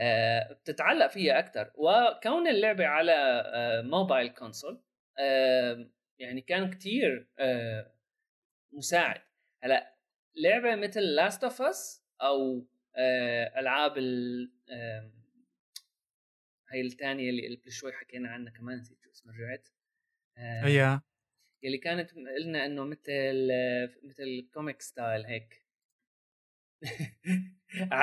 آه 0.00 0.52
بتتعلق 0.52 1.06
فيها 1.06 1.38
أكثر 1.38 1.72
وكون 1.74 2.48
اللعبة 2.48 2.86
على 2.86 3.12
آه 3.54 3.82
mobile 3.82 4.28
console 4.28 4.82
يعني 6.18 6.40
كان 6.40 6.70
كتير 6.70 7.28
آه 7.38 7.94
مساعد. 8.72 9.20
هلأ 9.62 9.96
لعبة 10.36 10.76
مثل 10.76 11.00
Last 11.00 11.44
of 11.44 11.62
Us 11.62 12.04
أو 12.22 12.66
ألعاب 13.58 13.98
ال 13.98 14.52
هي 16.70 16.80
الثانية 16.80 17.30
اللي 17.30 17.56
قبل 17.56 17.72
شوي 17.72 17.92
حكينا 17.92 18.28
عنها 18.28 18.52
كمان 18.52 18.78
نسيت 18.78 18.98
شو 19.02 19.10
اسمها 19.10 19.34
رجعت. 19.36 19.68
هي. 20.38 21.00
اللي 21.64 21.78
كانت 21.78 22.10
قلنا 22.14 22.66
إنه 22.66 22.84
مثل 22.84 23.48
مثل 24.02 24.50
comic 24.54 24.82
style 24.82 25.26
هيك. 25.26 25.61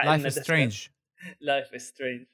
Life 0.06 0.34
is 0.34 0.45
Strange 0.45 0.88
Life 1.39 1.82
is 1.82 1.91
Strange 1.91 2.26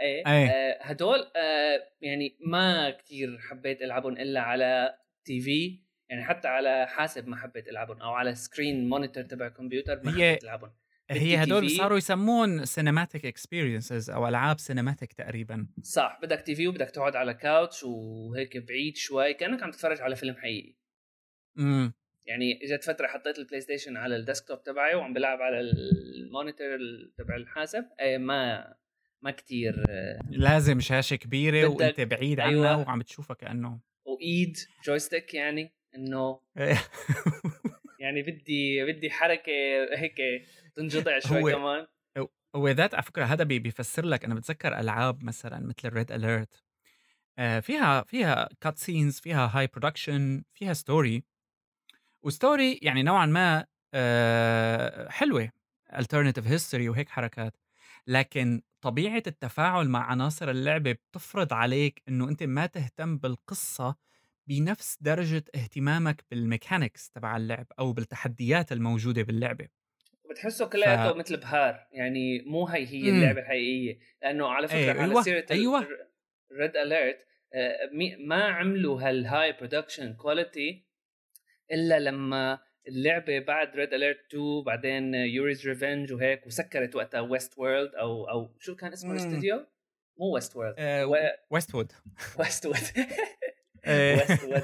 إيه, 0.00 0.26
أيه. 0.26 0.78
هدول 0.82 1.18
آه 1.36 1.92
يعني 2.00 2.36
ما 2.40 2.90
كثير 2.90 3.38
حبيت 3.38 3.82
ألعبهم 3.82 4.12
إلا 4.12 4.40
على 4.40 4.98
TV. 5.24 5.86
يعني 6.08 6.24
حتى 6.24 6.48
على 6.48 6.86
حاسب 6.88 7.28
ما 7.28 7.36
حبيت 7.36 7.68
ألعبهم 7.68 8.00
أو 8.00 8.12
على 8.12 8.34
screen 8.34 8.88
monitor 8.88 9.24
تبع 9.24 9.48
كمبيوتر 9.48 10.00
ما 10.04 10.10
حبيت 10.12 10.44
ألعبهم. 10.44 10.72
هي 11.10 11.42
هدول 11.42 11.70
صاروا 11.70 11.98
يسمون 11.98 12.64
cinematic 12.64 13.26
experiences 13.26 14.10
أو 14.10 14.28
ألعاب 14.28 14.58
cinematic 14.58 15.12
تقريبا. 15.12 15.66
صح 15.82 16.18
بدك 16.22 16.40
TV 16.40 16.68
وبدك 16.68 16.90
تقعد 16.90 17.16
على 17.16 17.34
couch 17.34 17.84
وهيك 17.84 18.56
بعيد 18.56 18.96
شوي 18.96 19.34
كأنك 19.34 19.62
عم 19.62 19.70
تتفرج 19.70 20.00
على 20.00 20.16
فيلم 20.16 20.36
حقيقي. 20.36 20.76
امم 21.58 21.94
يعني 22.26 22.60
إجت 22.62 22.84
فترة 22.84 23.06
حطيت 23.06 23.38
ال 23.38 23.60
PlayStation 23.60 23.96
على 23.96 24.16
ال 24.16 24.22
desktop 24.22 24.62
تبعي 24.62 24.94
وعم 24.94 25.12
بلعب 25.12 25.38
على 25.42 25.60
ال 25.60 25.75
monitor 25.75 26.78
تبع 27.18 27.36
الحاسب. 27.36 27.84
اي 28.00 28.18
ما 28.18 28.74
ما 29.22 29.30
كتير 29.30 29.74
لازم 30.30 30.80
شاشة 30.80 31.16
كبيرة 31.16 31.66
وأنت 31.66 32.00
بعيد 32.00 32.40
عنها 32.40 32.70
أيوة. 32.70 32.88
وعم 32.88 33.02
تشوفها 33.02 33.34
كأنه. 33.34 33.80
وإيد 34.04 34.56
joystick 34.84 35.34
يعني 35.34 35.74
إنه 35.94 36.40
يعني 38.00 38.22
بدي 38.22 38.84
بدي 38.84 39.10
حركة 39.10 39.52
هيك 39.94 40.16
تنجضع 40.74 41.18
شوي 41.18 41.42
هو 41.42 41.56
كمان 41.56 41.86
هو 42.56 42.68
ذات 42.68 42.94
على 42.94 43.02
فكرة 43.02 43.24
هذا 43.24 43.44
بيفسر 43.44 44.04
لك 44.04 44.24
أنا 44.24 44.34
بتذكر 44.34 44.80
ألعاب 44.80 45.24
مثلا 45.24 45.66
مثل 45.66 45.88
Red 45.88 46.12
Alert 46.12 46.62
آه، 47.38 47.60
فيها 47.60 48.02
فيها 48.02 48.48
cut 48.60 48.78
scenes 48.78 49.20
فيها 49.20 49.50
high 49.54 49.66
production 49.66 50.42
فيها 50.54 50.72
story 50.72 51.24
و 52.26 52.35
story 52.35 52.78
يعني 52.82 53.02
نوعا 53.02 53.26
ما 53.26 53.66
حلوة 55.08 55.50
alternative 55.98 56.46
history 56.46 56.88
وهيك 56.88 57.08
حركات 57.08 57.56
لكن 58.06 58.62
طبيعة 58.80 59.22
التفاعل 59.26 59.88
مع 59.88 60.10
عناصر 60.10 60.50
اللعبة 60.50 60.92
بتفرض 60.92 61.52
عليك 61.52 62.02
إنه 62.08 62.28
أنت 62.28 62.42
ما 62.42 62.66
تهتم 62.66 63.18
بالقصة 63.18 63.96
بنفس 64.46 64.98
درجة 65.00 65.44
اهتمامك 65.54 66.24
بال 66.30 66.44
mechanics 66.44 67.10
تبع 67.10 67.36
اللعب 67.36 67.66
أو 67.78 67.92
بالتحديات 67.92 68.72
الموجودة 68.72 69.22
باللعبة 69.22 69.68
بتحسه 70.30 70.66
كلياته 70.66 71.12
ف... 71.12 71.16
مثل 71.16 71.36
بهار 71.36 71.86
يعني 71.92 72.42
مو 72.46 72.66
هي 72.66 72.86
هي 72.86 73.10
اللعبة 73.10 73.40
الحقيقيه 73.40 73.98
لأنه 74.22 74.48
على 74.48 74.68
فكرة 74.68 74.78
أيوة. 74.78 75.02
على 75.02 75.22
سيره 75.22 75.46
أيوة. 75.50 75.88
Red 76.52 76.76
Alert 76.76 77.26
ما 78.18 78.44
عملوا 78.44 79.00
هال 79.00 79.52
high 79.52 79.70
production 79.70 80.14
quality 80.14 80.86
إلا 81.72 81.98
لما 81.98 82.58
اللعبة 82.88 83.38
بعد 83.38 83.76
Red 83.76 83.94
Alert 83.94 84.18
2 84.28 84.62
بعدين 84.66 85.14
Yuri's 85.14 85.68
Revenge 85.68 86.12
وهيك 86.12 86.46
وسكرت 86.46 86.96
وقتها 86.96 87.20
Westworld 87.20 87.94
أو 87.94 88.30
أو 88.30 88.50
شو 88.58 88.76
كان 88.76 88.92
اسمه 88.92 89.12
الاستوديو؟ 89.12 89.66
مو 90.18 90.34
Westworld 90.34 90.76
Westwood 91.50 91.92
Westwood 92.38 92.76
Westwood 93.88 94.62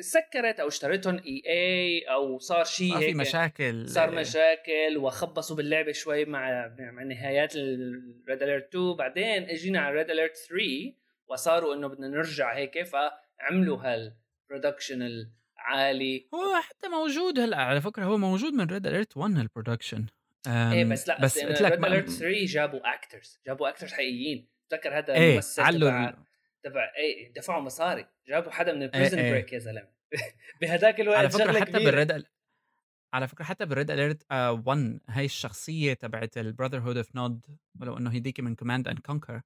سكرت 0.00 0.60
أو 0.60 0.68
اشترتهم 0.68 1.16
EA 1.16 2.00
أو 2.00 2.38
صار 2.38 2.64
شيء 2.64 2.96
هيك 2.96 3.10
في 3.10 3.14
مشاكل. 3.14 3.88
صار 3.88 4.10
مشاكل 4.10 4.96
وخبصوا 4.96 5.56
باللعبة 5.56 5.92
شوي 5.92 6.24
مع 6.24 6.74
مع 6.78 7.02
نهايات 7.02 7.56
ال 7.56 7.78
Red 7.78 8.42
Alert 8.42 8.68
2 8.68 8.96
بعدين 8.96 9.42
إجينا 9.50 9.80
على 9.80 9.94
Red 9.94 10.10
Alert 10.10 10.36
3 10.36 10.64
وصاروا 11.28 11.74
إنه 11.74 11.88
بدنا 11.88 12.08
نرجع 12.08 12.56
هيك 12.56 12.82
فعملوا 12.82 13.78
هال 14.50 14.59
production 14.59 15.02
العالي. 15.02 16.28
هو 16.34 16.62
حتى 16.62 16.88
موجود 16.88 17.38
هلا 17.38 17.56
على 17.56 17.80
فكرة 17.80 18.04
هو 18.04 18.18
موجود 18.18 18.52
من 18.52 18.66
Red 18.66 18.86
Alert 18.86 19.16
1 19.16 19.38
ال 19.38 19.44
production 19.44 20.06
إيه 20.46 20.84
بس 20.84 21.08
لا 21.08 21.20
بس 21.20 21.38
Red 21.38 21.84
Alert 21.84 22.10
3 22.10 22.44
جابوا 22.44 22.94
actors 22.94 23.40
جابوا 23.46 23.68
actors 23.68 23.92
حقيقيين. 23.92 24.48
بتذكر 24.66 24.98
هذا 24.98 25.14
إيه 25.14 25.30
الممثل 25.30 25.80
تبع 25.80 26.14
تبع 26.62 26.92
EA 26.98 27.32
دفعوا 27.36 27.62
مصاري. 27.62 28.06
جابوا 28.28 28.50
حدا 28.50 28.72
من 28.72 28.82
ال 28.82 28.87
Prison 28.87 29.18
إيه. 29.18 29.32
Break 29.32 29.52
يا 29.52 29.58
زلمة. 29.58 29.88
بهداك 30.60 31.00
الوقت 31.00 31.18
على 31.18 31.30
فكرة 31.30 31.60
حتى 31.60 31.72
بال 31.84 32.00
Red 32.00 32.24
على 33.12 33.28
فكرة 33.28 33.44
حتى 33.44 33.66
بال 33.66 33.76
Red 33.76 33.90
Alert 33.90 34.26
1 34.32 35.00
هاي 35.08 35.24
الشخصية 35.24 35.94
تبعت 35.94 36.38
ال 36.38 36.78
Brotherhood 36.78 36.96
of 36.96 37.16
Nod 37.16 37.46
ولو 37.80 37.96
إنه 37.96 38.12
هيديك 38.12 38.40
من 38.40 38.54
Command 38.54 38.88
and 38.88 38.98
Conquer 38.98 39.40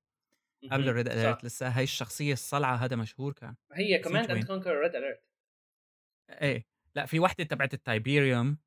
قبل 0.70 0.88
ال 0.88 0.93
Red 0.93 1.09
Alert 1.09 1.45
لسه 1.44 1.68
هاي 1.68 1.84
الشخصية 1.84 2.32
الصلعة 2.32 2.76
هذا 2.76 2.96
مشهور 2.96 3.32
كان 3.32 3.54
هي 3.72 3.98
Command 3.99 4.30
and 4.30 4.45
Conquer 4.45 4.80
Red 4.80 4.97
Alert 4.97 5.22
إيه 6.30 6.66
لأ 6.94 7.06
في 7.06 7.20
وحدة 7.20 7.44
تبعت 7.44 7.74
ال 7.74 7.84
Tiberium 7.84 8.59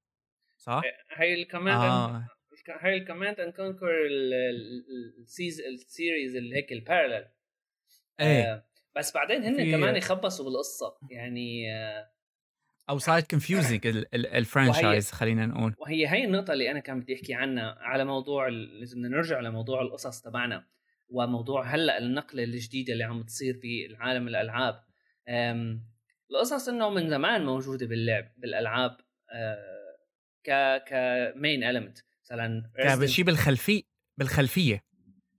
صح؟ 0.57 0.81
هي 1.15 1.33
ال 1.33 1.39
Command 1.39 1.81
آه. 1.81 2.27
هاي 2.69 2.97
ال 2.97 3.02
Command 3.02 3.39
and 3.39 3.53
Conquer 3.53 3.91
ال 5.67 5.77
series 5.77 6.35
اللي 6.35 6.55
هيك 6.55 6.71
ال 6.71 6.77
parallel 6.77 7.27
إيه. 8.19 8.53
آه 8.53 8.65
بس 8.95 9.13
بعدين 9.13 9.43
هن 9.43 9.71
كمان 9.71 9.95
يخبصوا 9.95 10.45
بالقصة 10.45 10.97
يعني 11.11 11.75
آه 11.75 12.11
أو 12.89 12.97
صارت 12.97 13.29
confusing 13.29 13.87
ال 14.13 14.23
franchise 14.23 15.11
خلينا 15.11 15.45
نقول. 15.45 15.75
وهي 15.77 16.07
هي 16.07 16.23
النقطة 16.23 16.53
اللي 16.53 16.71
أنا 16.71 16.79
كان 16.79 16.99
بدي 16.99 17.15
أحكي 17.15 17.33
عنها 17.33 17.75
على 17.79 18.05
موضوع 18.05 18.47
لازم 18.47 18.99
نرجع 18.99 19.39
لموضوع 19.39 19.81
القصص 19.81 20.21
تبعنا. 20.21 20.67
وموضوع 21.09 21.63
هلأ 21.63 21.97
النقلة 21.97 22.43
الجديدة 22.43 22.93
اللي 22.93 23.03
عم 23.03 23.23
تصير 23.23 23.59
بالعالم 23.63 24.27
الألعاب. 24.27 24.83
القصص 26.31 26.69
إنه 26.69 26.89
من 26.89 27.09
زمان 27.09 27.45
موجودة 27.45 27.85
باللعب 27.85 28.31
بالألعاب 28.37 28.97
آه، 29.33 29.97
ك 30.45 30.83
ك 30.87 31.02
main 31.02 31.63
element 31.63 31.97
مثلا 32.23 32.71
كشيء 33.01 33.25
بالخلفيه 33.25 33.83
بالخلفية. 34.17 34.83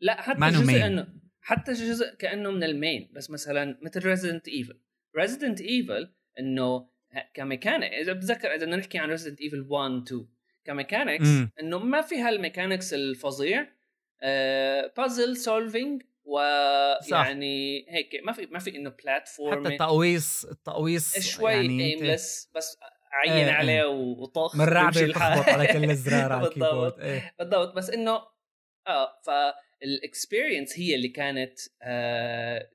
لا 0.00 0.22
حتى 0.22 0.48
جزء 0.48 0.86
إنه 0.86 1.08
حتى 1.40 1.72
جزء 1.72 2.14
كأنه 2.14 2.50
من 2.50 2.64
ال 2.64 2.74
main 2.74 3.12
بس 3.12 3.30
مثلا 3.30 3.78
مثل 3.82 4.06
Resident 4.06 4.48
Evil 4.48 4.80
Resident 5.16 5.60
Evil 5.60 6.14
إنه 6.38 6.88
كميكانيك 7.34 7.92
إذا 7.92 8.12
بتذكر 8.12 8.54
إذا 8.54 8.64
بدنا 8.64 8.76
نحكي 8.76 8.98
عن 8.98 9.10
Resident 9.10 9.40
Evil 9.40 9.66
1 9.68 9.92
2 10.06 10.28
ك 10.64 10.70
mechanics 10.70 11.28
إنه 11.60 11.78
ما 11.78 12.00
في 12.00 12.20
هال 12.20 12.34
mechanics 12.34 12.94
الفظيع 12.94 13.75
بازل 14.96 15.30
آه 15.30 15.34
solving 15.34 16.02
ويعني 16.24 17.86
هيك 17.88 18.20
ما 18.24 18.32
في 18.32 18.46
ما 18.46 18.58
في 18.58 18.76
إنه 18.76 18.90
platform 18.90 19.64
حتى 19.64 19.74
التقويص 19.74 20.44
التقويص 20.44 21.18
شوي 21.18 21.52
يعني 21.52 21.94
aimless 21.94 22.50
بس 22.54 22.78
عين 23.12 23.48
آه 23.48 23.52
عليه 23.52 23.84
وطخ 23.84 24.56
من 24.56 24.64
رعبه 24.64 25.12
على 25.22 25.66
كل 25.66 25.90
الزرار 25.90 26.32
على 26.32 26.46
ال 26.48 26.53
keyboard. 26.53 27.00
إيه. 27.00 27.34
بالضبط. 27.38 27.74
بس 27.76 27.90
إنه 27.90 28.20
آه 28.88 29.20
ف 29.26 29.30
ال 29.82 29.91
experience 29.91 30.78
هي 30.78 30.94
اللي 30.94 31.08
كانت 31.08 31.58
آه، 31.82 32.70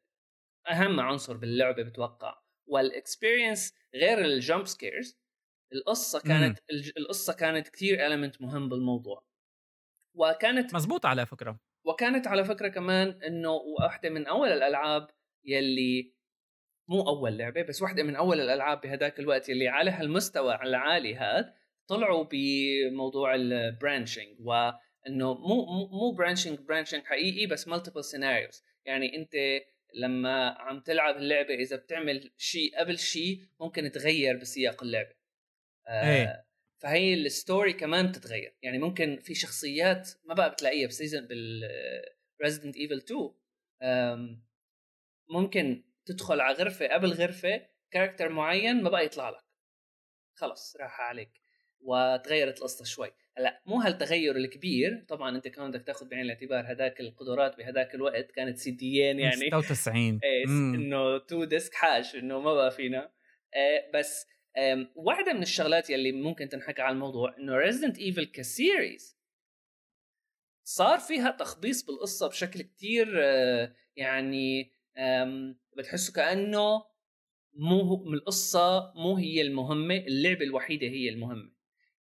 أهم 0.71 0.99
عنصر 0.99 1.37
باللعبة 1.37 1.83
بتوقع. 1.83 2.41
وال 2.67 2.85
experience 2.85 3.73
غير 3.95 4.25
ال 4.25 4.34
jump 4.34 4.67
scares 4.67 5.17
القصة 5.73 6.19
كانت 6.19 6.59
مم. 6.73 6.81
القصة 6.97 7.33
كانت 7.33 7.67
كثير 7.69 8.05
element 8.07 8.41
مهم 8.41 8.69
بالموضوع. 8.69 9.30
وكانت 10.13 10.75
مزبوط 10.75 11.05
على 11.05 11.25
فكرة. 11.25 11.59
وكانت 11.85 12.27
على 12.27 12.45
فكرة 12.45 12.67
كمان 12.67 13.23
إنه 13.23 13.51
واحدة 13.51 14.09
من 14.09 14.27
أول 14.27 14.49
الألعاب 14.49 15.07
يلي 15.45 16.13
مو 16.87 17.01
أول 17.01 17.37
لعبة 17.37 17.61
بس 17.61 17.81
واحدة 17.81 18.03
من 18.03 18.15
أول 18.15 18.41
الألعاب 18.41 18.81
بهداك 18.81 19.19
الوقت 19.19 19.49
يلي 19.49 19.67
على 19.67 19.91
هالمستوى 19.91 20.55
العالي 20.55 21.15
هذا 21.15 21.53
طلعوا 21.87 22.25
بموضوع 22.31 23.35
ال 23.35 23.45
branching 23.45 24.35
و 24.39 24.71
انه 25.07 25.33
مو 25.33 25.65
مو 25.91 26.11
branching 26.11 26.59
branching 26.59 27.03
حقيقي 27.03 27.45
بس 27.45 27.67
multiple 27.67 28.03
scenarios 28.03 28.63
يعني 28.85 29.15
أنت 29.15 29.33
لما 29.93 30.49
عم 30.49 30.79
تلعب 30.79 31.17
اللعبة 31.17 31.53
إذا 31.53 31.75
بتعمل 31.75 32.31
شيء 32.37 32.79
قبل 32.79 32.97
شيء 32.97 33.41
ممكن 33.59 33.91
تغير 33.91 34.37
بسياق 34.37 34.83
اللعبة. 34.83 35.13
آه 35.87 36.09
إيه. 36.09 36.45
فهي 36.81 37.13
ال 37.13 37.23
story 37.23 37.73
كمان 37.73 38.07
بتتغير. 38.07 38.55
يعني 38.61 38.77
ممكن 38.77 39.19
في 39.21 39.35
شخصيات 39.35 40.09
ما 40.25 40.33
بقى 40.33 40.49
بتلاقيها 40.51 40.87
بسيزون 40.87 41.27
بال 41.27 41.61
Resident 42.43 42.77
Evil 42.77 43.03
2 43.81 44.41
ممكن 45.29 45.83
تدخل 46.05 46.41
على 46.41 46.55
غرفة 46.55 46.87
قبل 46.87 47.11
غرفة 47.11 47.67
character 47.91 48.29
معين 48.29 48.83
ما 48.83 48.89
بقى 48.89 49.05
يطلع 49.05 49.29
لك. 49.29 49.43
خلص 50.33 50.77
راح 50.79 51.01
عليك. 51.01 51.31
وتغيرت 51.79 52.57
القصة 52.57 52.85
شوي. 52.85 53.11
هلا 53.37 53.61
مو 53.65 53.81
هالتغير 53.81 54.35
الكبير. 54.35 55.05
طبعا 55.07 55.35
أنت 55.35 55.47
كمان 55.47 55.71
بدك 55.71 55.83
تاخذ 55.83 56.09
بعين 56.09 56.21
الاعتبار 56.21 56.71
هذاك 56.71 56.99
القدرات 56.99 57.57
بهذاك 57.57 57.95
الوقت 57.95 58.31
كانت 58.31 58.57
سيديين 58.57 59.19
يعني. 59.19 59.35
96 59.35 60.19
إيه 60.23 60.45
إنه 60.45 61.17
two 61.17 61.43
disc 61.43 61.73
حاج 61.73 62.15
إنه 62.15 62.39
ما 62.39 62.53
بقى 62.53 62.71
فينا. 62.71 63.11
إيه 63.55 63.91
بس 63.93 64.27
واحدة 64.95 65.33
من 65.33 65.41
الشغلات 65.41 65.89
يلي 65.89 66.11
ممكن 66.11 66.49
تنحكى 66.49 66.81
على 66.81 66.93
الموضوع 66.93 67.37
إنه 67.37 67.57
Resident 67.57 67.99
Evil 67.99 68.25
ك 68.25 68.38
series 68.38 69.17
صار 70.63 70.99
فيها 70.99 71.31
تخبيص 71.31 71.85
بالقصة 71.85 72.27
بشكل 72.27 72.61
كتير 72.61 73.07
آه، 73.23 73.75
يعني 73.95 74.71
بتحسه 75.77 76.13
كأنه 76.13 76.83
مو 77.53 78.13
القصة 78.13 78.93
مو 78.95 79.15
هي 79.17 79.41
المهمة 79.41 79.95
اللعبة 79.95 80.45
الوحيدة 80.45 80.87
هي 80.87 81.09
المهمة. 81.09 81.51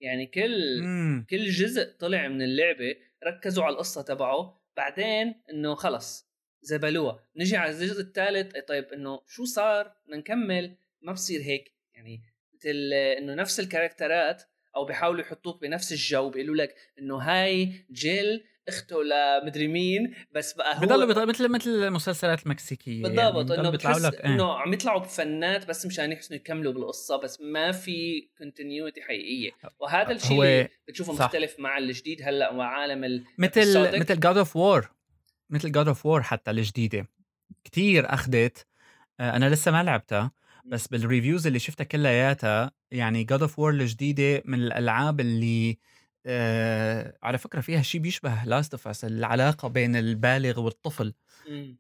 يعني 0.01 0.27
كل 0.27 0.83
مم. 0.83 1.27
كل 1.31 1.49
جزء 1.49 1.93
طلع 1.99 2.29
من 2.29 2.43
اللعبة 2.43 2.97
ركزوا 3.27 3.65
على 3.65 3.73
القصة 3.73 4.03
تبعه 4.03 4.61
بعدين 4.77 5.43
إنه 5.51 5.75
خلص 5.75 6.31
زبلوها. 6.63 7.25
نجي 7.37 7.57
على 7.57 7.71
الجزء 7.71 8.01
الثالث 8.01 8.57
طيب 8.69 8.85
إنه 8.85 9.21
شو 9.27 9.45
صار؟ 9.45 9.95
بدنا 10.05 10.17
نكمل. 10.17 10.77
ما 11.03 11.13
بصير 11.13 11.41
هيك. 11.41 11.75
يعني 11.95 12.23
إنه 12.67 13.35
نفس 13.35 13.61
الكاركترات 13.61 14.43
أو 14.77 14.85
بيحاولوا 14.85 15.21
يحطوك 15.21 15.63
بنفس 15.63 15.93
الجو 15.93 16.31
بيقولوا 16.31 16.57
لك 16.57 16.75
إنه 16.99 17.17
هاي 17.17 17.73
جيل 17.93 18.45
اخته 18.69 19.05
لمدري 19.05 19.69
مين 19.69 20.15
بس 20.33 20.53
بقى 20.53 20.77
هو 20.77 20.81
بضلوا 20.81 21.25
مثل 21.25 21.49
مثل 21.49 21.71
المسلسلات 21.71 22.43
المكسيكية 22.43 23.03
بالضبط 23.03 23.51
يعني 23.51 23.61
انه 23.61 23.71
بتحس 23.71 24.05
لك 24.05 24.21
إنه 24.21 24.53
إيه. 24.53 24.59
عم 24.59 24.73
يطلعوا 24.73 25.01
بفنات 25.01 25.69
بس 25.69 25.87
مشان 25.87 26.13
يحسنوا 26.13 26.41
يكملوا 26.41 26.73
بالقصة 26.73 27.17
بس 27.17 27.41
ما 27.41 27.73
في 27.73 28.29
continuity 28.39 29.03
حقيقية. 29.03 29.51
وهذا 29.79 30.13
الشيء 30.13 30.43
اللي 30.43 30.69
بتشوفه 30.89 31.15
صح. 31.15 31.25
مختلف 31.25 31.57
مع 31.59 31.79
الجديد 31.79 32.23
هلأ 32.23 32.53
وعالم 32.53 33.25
مثل 33.39 33.99
مثل 33.99 34.21
God 34.21 34.37
of 34.37 34.57
War 34.57 34.91
مثل 35.51 35.73
God 35.73 35.89
of 35.89 36.07
War 36.07 36.23
حتى 36.23 36.51
الجديدة. 36.51 37.07
كتير 37.65 38.15
اخذت 38.15 38.67
آه، 39.21 39.37
أنا 39.37 39.51
لسه 39.51 39.71
ما 39.71 39.83
لعبتها. 39.83 40.33
بس 40.71 40.87
بال 40.89 41.02
reviews 41.02 41.47
اللي 41.47 41.59
شفتها 41.59 41.85
كلياتها 41.85 42.71
يعني 42.91 43.25
God 43.25 43.43
of 43.43 43.59
War 43.59 43.71
الجديدة 43.73 44.43
من 44.45 44.59
الألعاب 44.63 45.21
اللي 45.21 45.79
آه 46.27 47.19
على 47.23 47.39
فكرة 47.39 47.61
فيها 47.61 47.83
شيء 47.83 48.01
بيشبه 48.01 48.45
Last 48.45 48.75
of 48.75 48.89
Us 48.89 49.05
العلاقة 49.05 49.69
بين 49.69 49.97
البالغ 49.97 50.61
والطفل. 50.61 51.15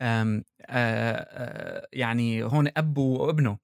آه 0.03 0.43
آه 0.67 1.89
يعني 1.93 2.43
هون 2.45 2.69
أب 2.77 2.99
وابنه. 2.99 3.59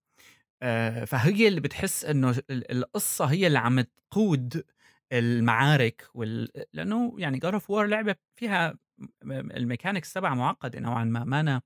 آه 0.63 1.05
فهي 1.05 1.49
اللي 1.49 1.61
بتحس 1.61 2.05
إنه 2.05 2.37
القصة 2.51 3.25
هي 3.25 3.47
اللي 3.47 3.59
عم 3.59 3.81
تقود 4.11 4.65
المعارك 5.13 6.07
وال... 6.15 6.49
لأنه 6.73 7.15
يعني 7.19 7.39
God 7.39 7.53
of 7.55 7.71
War 7.71 7.87
لعبة 7.87 8.17
فيها 8.37 8.79
ال 9.25 9.34
mechanics 9.34 10.13
تبعها 10.13 10.35
معقدة 10.35 10.81
نوعا 10.81 11.05
ما 11.05 11.25
مانا 11.25 11.63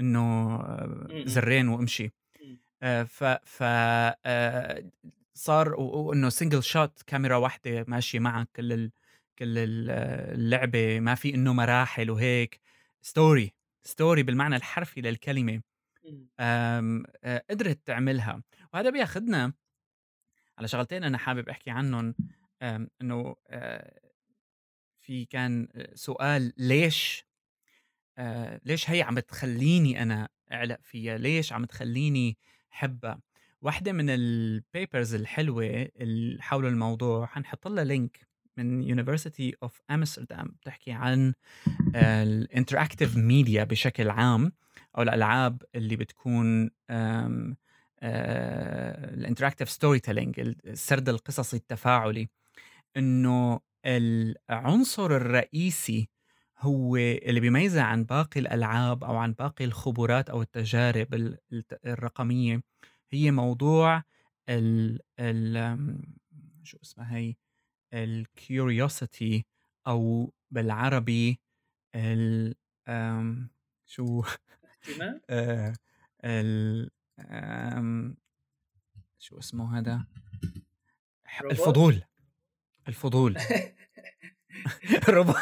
إنه 0.00 0.58
زرين 1.26 1.68
وامشي. 1.68 2.12
ف 2.82 3.24
ف 3.24 3.62
آه، 4.26 4.90
صار 5.34 5.74
وانه 5.80 6.28
single 6.28 6.62
shot 6.62 7.02
كاميرا 7.02 7.36
واحدة 7.36 7.84
ماشية 7.88 8.18
معك 8.18 8.48
كل 8.56 8.72
ال... 8.72 8.90
كل 9.38 9.58
اللعبة 9.58 11.00
ما 11.00 11.14
في 11.14 11.34
إنه 11.34 11.52
مراحل 11.52 12.10
وهيك. 12.10 12.60
story 13.02 13.54
story 13.84 14.22
بالمعنى 14.22 14.56
الحرفي 14.56 15.00
للكلمة 15.00 15.62
آه، 16.40 17.04
قدرت 17.50 17.86
تعملها. 17.86 18.42
وهذا 18.74 18.90
بياخذنا 18.90 19.52
على 20.58 20.68
شغلتين 20.68 21.04
أنا 21.04 21.18
حابب 21.18 21.48
أحكي 21.48 21.70
عنهم. 21.70 22.14
إنه 23.02 23.36
في 25.00 25.24
كان 25.24 25.68
سؤال 25.94 26.52
ليش 26.58 27.26
ليش 28.64 28.90
هي 28.90 29.02
عم 29.02 29.18
تخليني 29.18 30.02
أنا 30.02 30.28
أعلق 30.52 30.78
فيها؟ 30.82 31.18
ليش 31.18 31.52
عم 31.52 31.64
تخليني 31.64 32.38
حبها 32.76 33.20
واحدة 33.62 33.92
من 33.92 34.10
ال 34.10 34.25
papers 34.25 35.14
الحلوة 35.14 35.64
اللي 35.96 36.42
حول 36.42 36.66
الموضوع 36.66 37.26
حنحط 37.26 37.68
لها 37.68 37.84
لينك 37.84 38.26
من 38.56 38.82
University 38.82 39.54
of 39.62 39.80
Amsterdam 39.90 40.48
بتحكي 40.48 40.92
عن 40.92 41.34
ال 41.94 42.04
interactive 42.04 43.16
media 43.16 43.64
بشكل 43.64 44.10
عام 44.10 44.52
أو 44.98 45.02
الألعاب 45.02 45.62
اللي 45.74 45.96
بتكون 45.96 46.70
ال 48.02 49.70
interactive 49.70 50.00
storytelling 50.00 50.40
السرد 50.40 51.08
القصصي 51.08 51.56
التفاعلي. 51.56 52.28
إنه 52.96 53.60
العنصر 53.86 55.16
الرئيسي 55.16 56.08
هو 56.58 56.96
اللي 56.96 57.40
بيميزها 57.40 57.82
عن 57.82 58.04
باقي 58.04 58.40
الألعاب 58.40 59.04
أو 59.04 59.16
عن 59.16 59.32
باقي 59.32 59.64
الخبرات 59.64 60.30
أو 60.30 60.42
التجارب 60.42 61.36
الرقمية 61.86 62.62
هي 63.10 63.30
موضوع 63.30 64.02
ال 64.48 65.00
ال 65.18 66.02
شو 66.62 66.78
اسمها 66.82 67.16
هي؟ 67.16 67.34
ال 67.94 68.09
curiosity 68.09 69.46
أو 69.86 70.32
بالعربي 70.50 71.40
ال 71.94 72.54
شو؟ 73.86 74.22
آه، 75.30 75.74
ال 76.24 76.90
شو 79.18 79.38
اسمه 79.38 79.78
هذا؟ 79.78 80.06
الفضول 81.50 82.02
الفضول. 82.88 83.36
روبوت 85.08 85.36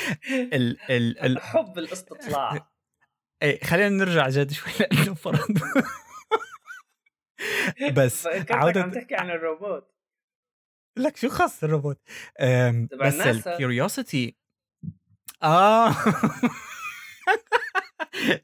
ال 0.54 0.90
ال 0.90 1.18
ال 1.26 1.40
حب 1.42 1.78
الاستطلاع. 1.78 2.68
إيه 3.42 3.64
خلينا 3.64 3.88
نرجع 3.88 4.28
جد 4.28 4.52
شوي 4.52 4.72
لأنه 4.80 5.14
فرض 5.14 5.58
بس 7.96 8.26
عودة 8.50 8.82
عم 8.82 8.90
تحكي 8.90 9.14
عن 9.14 9.30
الروبوت. 9.30 9.92
لك 10.96 11.16
شو 11.16 11.28
خاص 11.28 11.64
الروبوت؟ 11.64 12.00
بس 13.00 13.20
ال 13.20 13.32
curiosity 13.32 14.36
آه. 15.42 15.94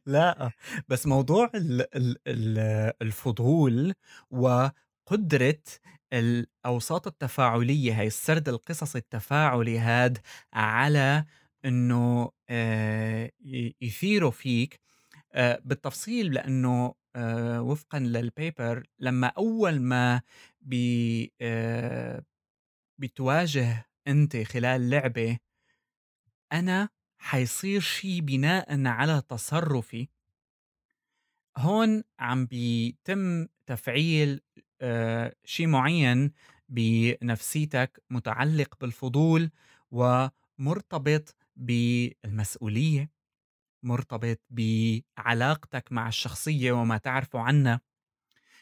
لا. 0.06 0.50
بس 0.88 1.06
موضوع 1.06 1.50
الفضول 3.02 3.94
وقدرة 4.30 5.62
الأوساط 6.12 7.06
التفاعلية 7.06 8.00
هاي 8.00 8.06
السرد 8.06 8.48
القصصي 8.48 8.98
التفاعلي 8.98 9.78
هاد 9.78 10.18
على 10.52 11.24
إنه 11.64 12.30
آه، 12.48 13.30
يثيروا 13.80 14.30
فيك 14.30 14.80
آه، 15.32 15.60
بالتفصيل 15.64 16.34
لأنه 16.34 16.94
آه، 17.16 17.62
وفقا 17.62 17.98
للبيبر 17.98 18.86
لما 18.98 19.26
أول 19.26 19.80
ما 19.80 20.22
بي 20.60 21.32
بتواجه 22.98 23.86
أنت 24.08 24.36
خلال 24.36 24.90
لعبة 24.90 25.38
أنا 26.52 26.88
حيصير 27.18 27.80
شيء 27.80 28.20
بناء 28.20 28.86
على 28.86 29.22
تصرفي 29.28 30.08
هون 31.58 32.04
عم 32.18 32.46
بيتم 32.46 33.46
تفعيل 33.66 34.40
شيء 35.44 35.66
معين 35.66 36.32
بنفسيتك 36.68 38.02
متعلق 38.10 38.74
بالفضول 38.80 39.50
ومرتبط 39.90 41.36
بالمسؤولية 41.56 43.10
مرتبط 43.82 44.40
بعلاقتك 44.50 45.92
مع 45.92 46.08
الشخصية 46.08 46.72
وما 46.72 46.98
تعرفه 46.98 47.38
عنها. 47.40 47.80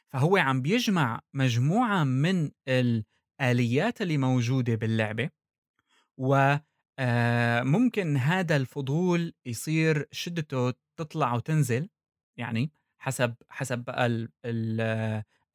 فهو 0.08 0.36
عم 0.36 0.62
بيجمع 0.62 1.20
مجموعة 1.34 2.04
من 2.04 2.50
الآليات 2.68 4.02
اللي 4.02 4.18
موجودة 4.18 4.74
باللعبة 4.74 5.30
و 6.18 6.56
آه، 6.98 7.62
ممكن 7.62 8.16
هذا 8.16 8.56
الفضول 8.56 9.34
يصير 9.46 10.08
شدته 10.12 10.72
تطلع 10.96 11.34
وتنزل 11.34 11.88
يعني 12.36 12.72
حسب 12.98 13.34
حسب 13.50 13.78
بقى 13.78 14.28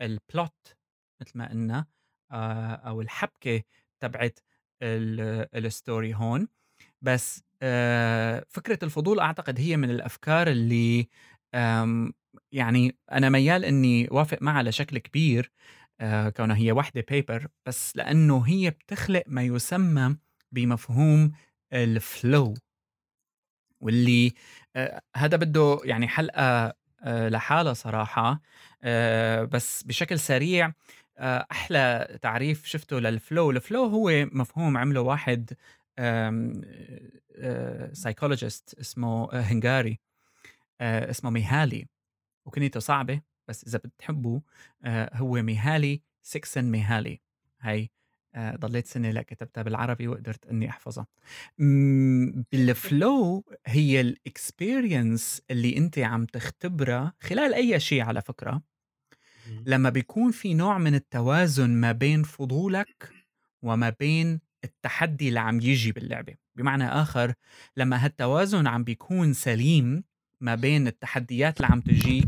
ال 0.01 0.16
plot 0.16 0.75
مثل 1.21 1.31
ما 1.37 1.49
قلنا 1.49 1.85
آه، 2.31 2.73
أو 2.75 3.01
الحبكة 3.01 3.63
تبعت 3.99 4.39
ال 4.83 5.05
story 5.05 6.13
هون. 6.15 6.47
بس 7.01 7.43
آه، 7.61 8.45
فكرة 8.49 8.79
الفضول 8.83 9.19
أعتقد 9.19 9.59
هي 9.59 9.77
من 9.77 9.89
الأفكار 9.91 10.47
اللي 10.47 11.09
يعني 12.51 12.97
أنا 13.11 13.29
ميال 13.29 13.65
إني 13.65 14.07
وافق 14.11 14.37
معها 14.41 14.63
لشكل 14.63 14.97
كبير 14.97 15.51
آه، 16.01 16.29
كونها 16.29 16.55
هي 16.57 16.71
وحدة 16.71 17.05
paper 17.09 17.47
بس 17.67 17.97
لأنه 17.97 18.41
هي 18.47 18.69
بتخلق 18.69 19.23
ما 19.27 19.43
يسمى 19.43 20.17
بمفهوم 20.51 21.31
ال 21.73 21.89
flow 21.89 22.53
واللي 23.81 24.33
هذا 25.15 25.37
بده 25.37 25.79
يعني 25.83 26.07
حلقة 26.07 26.73
لحالها 27.05 27.73
صراحة. 27.73 28.41
بس 29.45 29.83
بشكل 29.83 30.19
سريع 30.19 30.73
أحلى 31.19 32.17
تعريف 32.21 32.65
شفته 32.65 32.99
لل 32.99 33.17
flow 33.17 33.51
ال 33.51 33.58
flow 33.58 33.83
هو 33.85 34.11
مفهوم 34.31 34.77
عمله 34.77 35.01
واحد 35.01 35.53
psychologist 37.93 38.73
اسمه 38.79 39.29
هنغاري 39.33 39.99
اسمه 40.81 41.29
ميهالي 41.29 41.87
وكنيته 42.45 42.79
صعبة 42.79 43.21
بس 43.47 43.63
إذا 43.67 43.79
بتحبوا 43.79 44.39
هو 45.13 45.41
ميهالي 45.41 46.01
سيكسن 46.23 46.65
ميهالي. 46.71 47.21
آه، 48.35 48.55
ضليت 48.55 48.87
سنة 48.87 49.11
لا 49.11 49.21
كتبتها 49.21 49.61
بالعربي 49.63 50.07
وقدرت 50.07 50.47
إني 50.47 50.69
أحفظها. 50.69 51.07
بال 52.51 52.83
flow 52.83 53.45
هي 53.67 54.01
ال 54.01 54.14
experience 54.14 55.41
اللي 55.51 55.77
أنت 55.77 55.99
عم 55.99 56.25
تختبرها 56.25 57.13
خلال 57.21 57.53
أي 57.53 57.79
شيء 57.79 58.01
على 58.01 58.21
فكرة. 58.21 58.61
لما 59.65 59.89
بيكون 59.89 60.31
في 60.31 60.53
نوع 60.53 60.77
من 60.77 60.95
التوازن 60.95 61.69
ما 61.69 61.91
بين 61.91 62.23
فضولك 62.23 63.09
وما 63.61 63.93
بين 63.99 64.39
التحدي 64.63 65.29
اللي 65.29 65.39
عم 65.39 65.55
يجي 65.55 65.91
باللعبة. 65.91 66.35
بمعنى 66.55 66.87
آخر 66.87 67.33
لما 67.77 68.05
هالتوازن 68.05 68.67
عم 68.67 68.83
بيكون 68.83 69.33
سليم 69.33 70.03
ما 70.41 70.55
بين 70.55 70.87
التحديات 70.87 71.57
اللي 71.57 71.67
عم 71.67 71.81
تجيك 71.81 72.27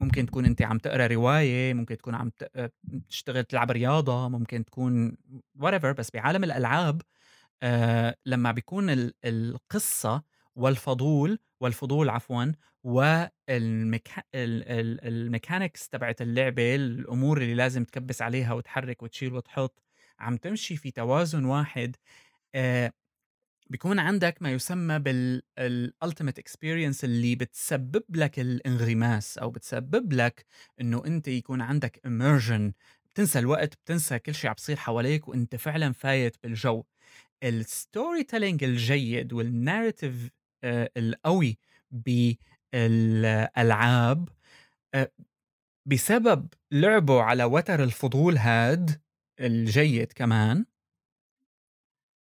ممكن 0.00 0.26
تكون 0.26 0.44
أنت 0.44 0.62
عم 0.62 0.78
تقرأ 0.78 1.06
رواية 1.06 1.74
ممكن 1.74 1.96
تكون 1.96 2.14
عم 2.14 2.30
آه، 2.56 2.70
تشتغل 3.08 3.44
تلعب 3.44 3.70
رياضة 3.70 4.28
ممكن 4.28 4.64
تكون 4.64 5.16
whatever 5.62 5.86
بس 5.98 6.10
بعالم 6.10 6.44
الألعاب 6.44 7.02
آه 7.62 8.16
لما 8.26 8.52
بيكون 8.52 9.12
القصة 9.24 10.22
والفضول 10.56 11.38
والفضول 11.60 12.08
عفوا 12.10 12.44
وال 14.34 14.62
mechanics 14.62 15.88
تبعت 15.88 16.22
اللعبة 16.22 16.74
الأمور 16.74 17.42
اللي 17.42 17.54
لازم 17.54 17.84
تكبس 17.84 18.22
عليها 18.22 18.52
وتحرك 18.54 19.02
وتشيل 19.02 19.32
وتحط 19.34 19.82
عم 20.18 20.36
تمشي 20.36 20.76
في 20.76 20.90
توازن 20.90 21.44
واحد 21.44 21.96
آه 22.54 22.92
بيكون 23.70 23.98
عندك 23.98 24.42
ما 24.42 24.52
يسمى 24.52 24.98
بال 24.98 25.26
ultimate 25.26 26.38
experience 26.38 27.04
اللي 27.04 27.34
بتسبب 27.36 28.04
لك 28.16 28.40
الانغماس 28.40 29.38
أو 29.38 29.50
بتسبب 29.50 30.12
لك 30.12 30.46
إنه 30.80 31.02
أنت 31.06 31.28
يكون 31.28 31.60
عندك 31.60 32.00
immersion 32.06 32.72
بتنسى 33.14 33.38
الوقت 33.38 33.74
بتنسى 33.74 34.18
كل 34.18 34.34
شيء 34.34 34.50
عم 34.50 34.54
بصير 34.54 34.76
حواليك 34.76 35.28
وأنت 35.28 35.56
فعلا 35.56 35.92
فايت 35.92 36.36
بالجو. 36.42 36.84
ال 37.42 38.24
storytelling 38.24 38.64
الجيد 38.64 39.32
وال 39.32 39.50
narrative 39.50 40.30
القوي 40.64 41.58
بالألعاب 42.74 44.28
آه، 44.94 45.10
بسبب 45.86 46.48
لعبه 46.72 47.22
على 47.22 47.44
وتر 47.44 47.82
الفضول 47.82 48.38
هاد 48.38 49.00
الجيد 49.40 50.12
كمان 50.12 50.64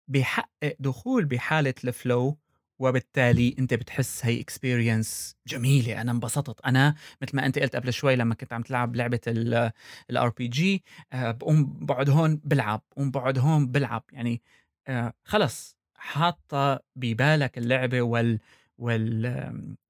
بيحقق 0.07 0.75
دخول 0.79 1.25
بحالة 1.25 1.73
ال 1.83 1.94
flow 1.94 2.37
وبالتالي 2.79 3.55
أنت 3.59 3.73
بتحس 3.73 4.25
هي 4.25 4.41
experience 4.41 5.35
جميلة. 5.47 6.01
أنا 6.01 6.11
انبسطت. 6.11 6.61
أنا 6.65 6.95
مثل 7.21 7.35
ما 7.37 7.45
أنت 7.45 7.59
قلت 7.59 7.75
قبل 7.75 7.93
شوي 7.93 8.15
لما 8.15 8.35
كنت 8.35 8.53
عم 8.53 8.61
تلعب 8.61 8.95
لعبة 8.95 9.19
ال 10.09 10.29
RPG 10.29 10.83
بقوم 11.13 11.65
بقعد 11.85 12.09
هون 12.09 12.35
بلعب 12.43 12.81
بقوم 12.91 13.11
بقعد 13.11 13.39
هون 13.39 13.67
بلعب. 13.67 14.03
يعني 14.13 14.41
آه، 14.87 15.13
خلص. 15.23 15.78
حاطة 15.99 16.83
ببالك 16.95 17.57
اللعبه 17.57 18.01
وال 18.01 18.39
وال 18.77 19.25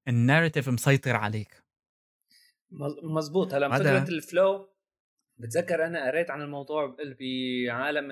ال 0.07 0.14
narrative 0.14 0.69
مسيطر 0.69 1.15
عليك. 1.15 1.63
مزبوط 3.03 3.53
هلا 3.53 3.77
فكرة 3.77 4.09
ال 4.09 4.21
flow 4.21 4.69
بتذكر 5.37 5.85
أنا 5.85 6.07
قريت 6.07 6.31
عن 6.31 6.41
الموضوع 6.41 6.95
بعالم 7.19 8.07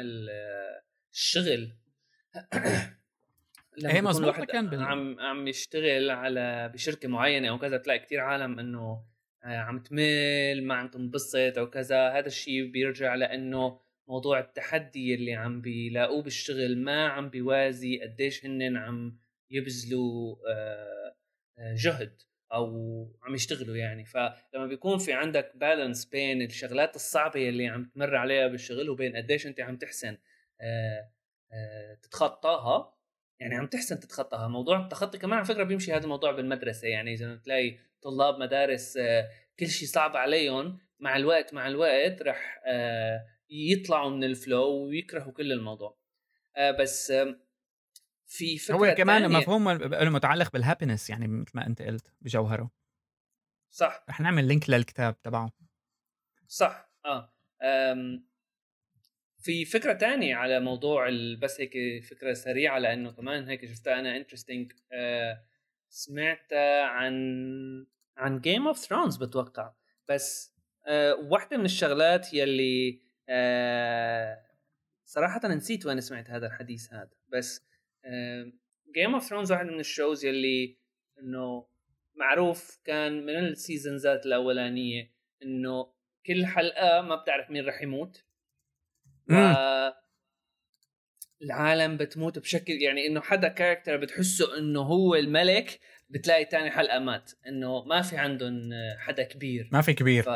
الشغل. 1.13 1.71
لما 3.77 3.93
إيه 3.93 4.01
مظبوط 4.01 4.35
كان 4.35 4.69
بال... 4.69 4.83
عم 4.83 5.19
عم 5.19 5.47
يشتغل 5.47 6.09
على 6.09 6.71
بشركة 6.73 7.09
معينة 7.09 7.49
أو 7.49 7.57
كذا 7.57 7.77
تلاقي 7.77 7.99
كتير 7.99 8.19
عالم 8.19 8.59
إنه 8.59 9.03
آه، 9.43 9.57
عم 9.57 9.79
تمل 9.79 10.63
ما 10.63 10.75
عم 10.75 10.87
تنبسط 10.87 11.57
أو 11.57 11.69
كذا 11.69 12.09
هذا 12.09 12.27
الشيء 12.27 12.71
بيرجع 12.71 13.15
لإنه 13.15 13.79
موضوع 14.07 14.39
التحدي 14.39 15.15
اللي 15.15 15.33
عم 15.33 15.61
بيلاقوه 15.61 16.23
بالشغل 16.23 16.77
ما 16.77 17.07
عم 17.07 17.29
بيوازي 17.29 18.01
قديش 18.01 18.45
هن 18.45 18.77
عم 18.77 19.17
يبذلوا 19.49 20.35
آه، 20.49 21.15
آه، 21.59 21.75
جهد 21.75 22.21
أو 22.53 22.67
عم 23.23 23.35
يشتغلوا 23.35 23.75
يعني. 23.75 24.05
فلما 24.05 24.67
بيكون 24.67 24.97
في 24.97 25.13
عندك 25.13 25.51
بالانس 25.55 26.05
بين 26.05 26.41
الشغلات 26.41 26.95
الصعبة 26.95 27.49
اللي 27.49 27.67
عم 27.67 27.85
تمر 27.85 28.15
عليها 28.15 28.47
بالشغل 28.47 28.89
وبين 28.89 29.15
قديش 29.15 29.47
أنت 29.47 29.59
عم 29.59 29.77
تحسن 29.77 30.17
تتخطاها 32.03 32.97
يعني 33.39 33.55
عم 33.55 33.67
تحسن 33.67 33.99
تتخطاها. 33.99 34.47
موضوع 34.47 34.83
التخطي 34.83 35.17
كمان 35.17 35.37
على 35.37 35.45
فكرة 35.45 35.63
بيمشي 35.63 35.93
هذا 35.93 36.03
الموضوع 36.03 36.31
بالمدرسة. 36.31 36.87
يعني 36.87 37.13
إذا 37.13 37.35
بتلاقي 37.35 37.77
طلاب 38.01 38.39
مدارس 38.39 38.97
كل 39.59 39.67
شيء 39.67 39.87
صعب 39.87 40.17
عليهم 40.17 40.79
مع 40.99 41.17
الوقت 41.17 41.53
مع 41.53 41.67
الوقت 41.67 42.21
رح 42.21 42.61
يطلعوا 43.49 44.09
من 44.09 44.23
ال 44.23 44.36
flow 44.36 44.87
ويكرهوا 44.87 45.31
كل 45.31 45.51
الموضوع. 45.51 45.97
بس 46.79 47.13
في 48.25 48.57
فكرة 48.57 48.75
هو 48.75 48.95
كمان. 48.97 49.31
مفهوم 49.31 49.69
المتعلق 49.69 50.51
بال 50.53 50.64
happiness 50.64 51.09
يعني 51.09 51.27
مثل 51.27 51.51
ما 51.53 51.67
أنت 51.67 51.81
قلت 51.81 52.13
بجوهره. 52.21 52.71
صح. 53.69 54.05
رح 54.09 54.19
نعمل 54.21 54.47
link 54.47 54.69
للكتاب 54.69 55.21
تبعه. 55.21 55.51
صح 56.47 56.91
آه. 57.05 57.33
في 59.39 59.65
فكرة 59.65 59.93
تانية 59.93 60.35
على 60.35 60.59
موضوع 60.59 61.09
بس 61.41 61.61
هيك 61.61 62.03
فكرة 62.03 62.33
سريعة 62.33 62.79
لأنه 62.79 63.11
كمان 63.11 63.49
هيك 63.49 63.65
شفتها 63.65 63.99
أنا 63.99 64.17
interesting 64.17 64.71
آه 64.91 65.43
سمعت 65.89 66.53
عن 66.83 67.13
عن 68.17 68.39
Game 68.39 68.67
of 68.67 68.77
Thrones 68.77 69.17
بتوقع. 69.17 69.73
بس 70.09 70.55
آه 70.87 71.13
واحدة 71.13 71.57
من 71.57 71.65
الشغلات 71.65 72.33
يلي 72.33 73.01
آه 73.29 74.47
صراحة 75.05 75.47
نسيت 75.47 75.85
وين 75.85 76.01
سمعت 76.01 76.29
هذا 76.29 76.47
الحديث 76.47 76.93
هذا 76.93 77.11
بس 77.33 77.67
Game 78.95 79.13
of 79.13 79.23
Thrones 79.23 79.51
واحد 79.51 79.65
من 79.65 79.79
ال 79.79 79.87
shows 79.87 80.25
يلي 80.25 80.77
إنه 81.19 81.67
معروف 82.15 82.79
كان 82.83 83.25
من 83.25 83.37
ال 83.37 83.47
seasons 83.47 84.16
ات 84.16 84.25
الأولانية 84.25 85.13
إنه 85.43 85.93
كل 86.25 86.45
حلقة 86.45 87.01
ما 87.01 87.15
بتعرف 87.15 87.49
مين 87.49 87.65
رح 87.65 87.81
يموت 87.81 88.23
و 89.29 89.33
العالم 91.41 91.97
بتموت 91.97 92.39
بشكل 92.39 92.73
يعني 92.73 93.07
إنه 93.07 93.21
حدا 93.21 93.47
character 93.47 93.97
بتحسه 93.97 94.57
إنه 94.57 94.81
هو 94.81 95.15
الملك 95.15 95.79
بتلاقي 96.09 96.45
تاني 96.45 96.71
حلقة 96.71 96.99
مات 96.99 97.31
إنه 97.47 97.83
ما 97.83 98.01
في 98.01 98.17
عندهم 98.17 98.69
حدا 98.99 99.23
كبير. 99.23 99.69
ما 99.71 99.81
في 99.81 99.93
كبير. 99.93 100.23
ف... 100.23 100.29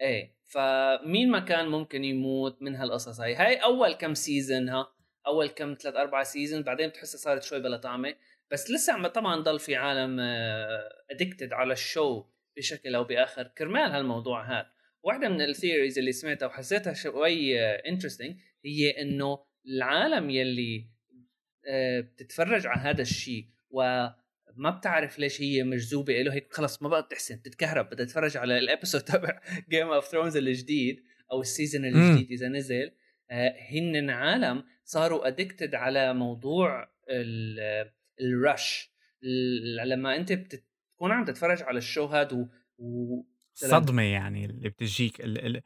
إيه. 0.00 0.37
فمين 0.48 1.30
ما 1.30 1.40
كان 1.40 1.68
ممكن 1.68 2.04
يموت 2.04 2.62
من 2.62 2.76
هالقصص 2.76 3.20
هاي؟ 3.20 3.34
هاي 3.34 3.56
أول 3.56 3.92
كم 3.92 4.14
season 4.14 4.68
ها 4.68 4.92
أول 5.26 5.46
كم 5.46 5.76
ثلاث 5.80 5.94
أربع 5.94 6.22
season 6.22 6.62
بعدين 6.62 6.88
بتحسها 6.88 7.18
صارت 7.18 7.42
شوي 7.42 7.60
بلا 7.60 7.76
طعمة. 7.76 8.14
بس 8.50 8.70
لسه 8.70 8.92
عم 8.92 9.06
طبعا 9.06 9.40
ضل 9.40 9.58
في 9.58 9.76
عالم 9.76 10.20
addicted 11.10 11.52
على 11.52 11.72
ال 11.72 11.82
show 11.82 12.24
بشكل 12.56 12.94
أو 12.94 13.04
بآخر. 13.04 13.52
كرمال 13.58 13.90
هالموضوع 13.90 14.58
هذا. 14.58 14.70
واحدة 15.02 15.28
من 15.28 15.40
ال 15.40 15.46
theories 15.46 15.98
اللي 15.98 16.12
سمعتها 16.12 16.46
وحسيتها 16.46 16.92
شوي 16.92 17.60
interesting 17.60 18.36
هي 18.64 19.02
إنه 19.02 19.38
العالم 19.66 20.30
يلي 20.30 20.98
آه، 21.68 22.00
بتتفرج 22.00 22.66
على 22.66 22.80
هذا 22.80 23.02
الشيء 23.02 23.44
وما 24.58 24.70
بتعرف 24.70 25.18
ليش 25.18 25.40
هي 25.40 25.62
مجذوبة 25.62 26.22
له 26.22 26.34
هيك 26.34 26.52
خلص 26.52 26.82
ما 26.82 26.88
بقى 26.88 27.08
تحسن 27.10 27.42
تتكهرب 27.42 27.90
بدها 27.90 28.06
تتفرج 28.06 28.36
على 28.36 28.58
ال 28.58 28.63
episode 28.63 29.00
تبع 29.00 29.40
Game 29.70 29.88
of 29.88 30.04
Thrones 30.04 30.36
الجديد 30.36 31.04
أو 31.32 31.40
ال 31.40 31.46
season 31.46 31.84
الجديد 31.84 32.30
إذا 32.30 32.48
نزل. 32.48 32.90
آه، 33.30 33.54
هن 33.70 34.10
عالم 34.10 34.64
صاروا 34.84 35.28
addicted 35.28 35.74
على 35.74 36.14
موضوع 36.14 36.90
ال 38.20 38.34
rush 38.34 38.90
لما 39.84 40.16
أنت 40.16 40.32
بتكون 40.32 41.12
عم 41.12 41.24
تتفرج 41.24 41.62
على 41.62 41.78
ال 41.78 41.84
show 41.84 42.06
هذا 42.06 42.48
و 42.78 43.22
صدمة 43.54 44.02
يعني 44.02 44.44
اللي 44.44 44.68
بتجيك 44.68 45.20
ال 45.20 45.46
ال 45.46 45.62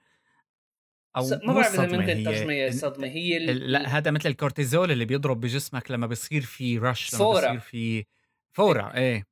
أو 1.16 1.28
ما 1.28 1.54
بعرف 1.54 1.80
إذا 1.80 1.98
ممكن 1.98 2.24
ترجمه 2.24 2.70
صدمة. 2.70 3.06
هي 3.06 3.38
لا 3.46 3.98
هذا 3.98 4.10
مثل 4.10 4.28
الكورتيزول 4.28 4.90
اللي 4.90 5.04
بيضرب 5.04 5.40
بجسمك 5.40 5.90
لما 5.90 6.06
بيصير 6.06 6.42
في 6.42 6.78
رش 6.78 7.14
لما 7.14 7.32
بيصير 7.32 7.58
في 7.58 8.04
فورة 8.52 8.94
إيه. 8.94 9.24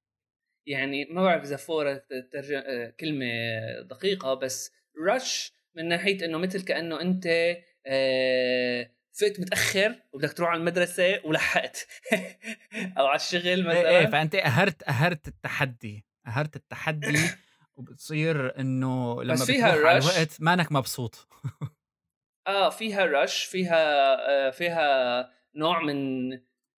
يعني 0.66 1.04
ما 1.04 1.22
بعرف 1.22 1.42
إذا 1.42 1.56
فورة 1.56 2.02
ترجم 2.32 2.62
كلمة 3.00 3.26
دقيقة 3.90 4.34
بس 4.34 4.72
رش 5.08 5.52
من 5.76 5.88
ناحية 5.88 6.24
إنه 6.24 6.38
مثل 6.38 6.64
كأنه 6.64 7.00
أنت 7.00 7.26
آه 7.86 8.90
فقت 9.20 9.40
متأخر 9.40 9.94
وبدك 10.12 10.32
تروح 10.32 10.50
على 10.50 10.60
المدرسة 10.60 11.20
ولحقت 11.24 11.86
أو 12.98 13.06
على 13.06 13.16
الشغل 13.16 13.64
مثلا 13.66 13.90
إيه 13.90 14.06
فأنت 14.06 14.36
قهرت 14.36 14.82
قهرت 14.84 15.28
التحدي 15.28 16.04
قهرت 16.26 16.56
التحدي 16.56 17.18
وبتصير 17.76 18.60
إنه 18.60 19.22
لما 19.22 19.32
بس 19.34 19.42
فيها 19.42 19.70
بتروح 19.76 19.90
على. 19.90 19.98
الوقت 19.98 20.36
مانك 20.40 20.72
مبسوط. 20.72 21.28
آه 22.46 22.70
فيها 22.70 23.04
رش 23.04 23.44
فيها 23.44 24.14
آه 24.30 24.50
فيها 24.50 25.30
نوع 25.54 25.82
من 25.82 26.30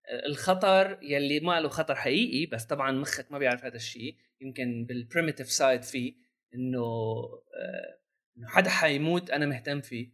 الخطر 0.09 0.99
يلي 1.01 1.39
ما 1.39 1.59
له 1.59 1.69
خطر 1.69 1.95
حقيقي 1.95 2.45
بس 2.45 2.65
طبعا 2.65 2.91
مخك 2.91 3.31
ما 3.31 3.37
بيعرف 3.39 3.65
هذا 3.65 3.75
الشيء 3.75 4.15
يمكن 4.41 4.85
بالبريمتيف 4.85 5.51
سايد 5.51 5.83
فيه 5.83 6.13
إنه 6.55 6.79
آه 6.79 7.99
إنه 8.37 8.47
حدا 8.47 8.69
حيموت 8.69 9.31
أنا 9.31 9.45
مهتم 9.45 9.81
فيه. 9.81 10.11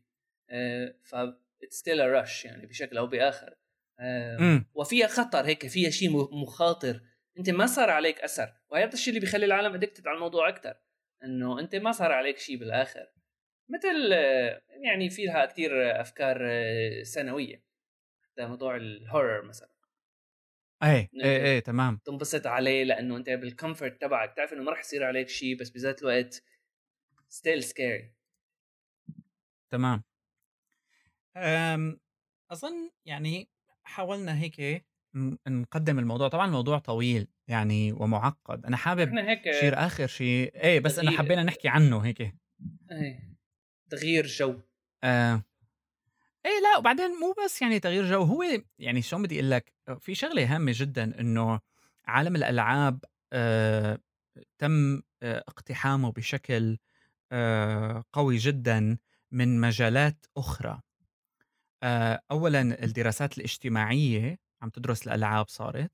آه 0.50 0.96
ف 1.04 1.16
ستيل 1.70 2.12
رش 2.12 2.46
يعني 2.46 2.66
بشكل 2.66 2.98
أو 2.98 3.08
بآخر. 3.08 3.56
آه 4.00 4.66
وفيها 4.74 5.08
خطر 5.08 5.46
هيك 5.46 5.68
فيها 5.68 5.90
شيء 5.90 6.10
مخاطر. 6.42 7.02
أنت 7.38 7.50
ما 7.50 7.66
صار 7.66 7.90
عليك 7.90 8.20
أثر. 8.20 8.54
وهذا 8.70 8.94
الشيء 8.94 9.10
اللي 9.10 9.20
بيخلي 9.20 9.46
العالم 9.46 9.74
addicted 9.74 10.08
على 10.08 10.16
الموضوع 10.16 10.50
أكثر 10.50 10.78
إنه 11.24 11.60
أنت 11.60 11.76
ما 11.76 11.92
صار 11.92 12.12
عليك 12.12 12.38
شيء 12.38 12.58
بالآخر. 12.58 13.08
مثل 13.70 14.12
يعني 14.84 15.10
في 15.10 15.26
لها 15.26 15.46
كثير 15.46 16.02
افكار 16.02 16.50
سنوية. 17.04 17.64
حتى 18.24 18.46
موضوع 18.46 18.76
ال 18.76 18.85
horror 18.85 19.42
مثلا. 19.42 19.77
إيه 20.84 21.10
إيه 21.24 21.44
إيه 21.46 21.60
تمام. 21.60 22.00
تنبسط 22.06 22.48
عليه 22.48 22.84
لأنه 22.84 23.18
أنت 23.18 23.30
بال 23.30 23.46
comfort 23.46 24.02
تبعك 24.02 24.34
تعرف 24.38 24.54
إنه 24.54 24.64
ما 24.64 24.72
راح 24.72 24.80
يصير 24.80 25.04
عليك 25.04 25.30
شيء 25.30 25.60
بس 25.60 25.70
بذات 25.70 26.02
الوقت 26.02 26.44
still 27.30 27.64
scary 27.64 28.14
تمام. 29.72 30.04
أم 31.38 32.00
أظن 32.52 32.90
يعني 33.06 33.50
حاولنا 33.84 34.40
هيك 34.40 34.86
نقدم 35.48 36.00
الموضوع. 36.00 36.28
طبعا 36.28 36.46
الموضوع 36.46 36.80
طويل 36.80 37.28
يعني 37.48 37.92
ومعقد. 37.92 38.66
أنا 38.66 38.78
حابب 38.78 39.08
إحنا 39.08 39.30
هيك 39.30 39.52
share 39.52 39.74
آخر 39.78 40.08
شيء 40.08 40.56
إيه 40.56 40.80
بس 40.80 41.00
أنا. 41.00 41.12
حبينا 41.12 41.44
نحكي 41.44 41.68
عنه 41.68 42.00
هيك. 42.00 42.22
إيه 42.22 43.38
تغيير 43.90 44.26
جو. 44.26 44.60
آه. 45.04 45.44
إيه 46.48 46.62
لأ 46.64 46.78
وبعدين 46.78 47.12
مو 47.20 47.36
بس 47.46 47.62
يعني 47.62 47.80
تغيير 47.80 48.06
جو 48.06 48.24
هو 48.24 48.44
يعني 48.80 49.02
شلون 49.02 49.24
بدي 49.24 49.36
أقول 49.40 49.52
لك 49.52 49.74
في 50.00 50.16
شغلة 50.16 50.56
هامة 50.56 50.72
جدا 50.76 51.20
إنه 51.20 51.60
عالم 52.08 52.36
الألعاب 52.36 53.06
آه 53.34 54.00
تم 54.60 55.02
آه 55.24 55.40
اقتحامه 55.48 56.12
بشكل 56.12 56.78
آه 57.32 58.06
قوي 58.14 58.38
جدا 58.38 58.98
من 59.32 59.62
مجالات 59.62 60.26
أخرى. 60.38 60.82
آه 61.84 62.22
اولا 62.32 62.84
الدراسات 62.84 63.38
الاجتماعية 63.38 64.40
عم 64.62 64.70
تدرس 64.70 65.08
الألعاب 65.08 65.48
صارت. 65.50 65.92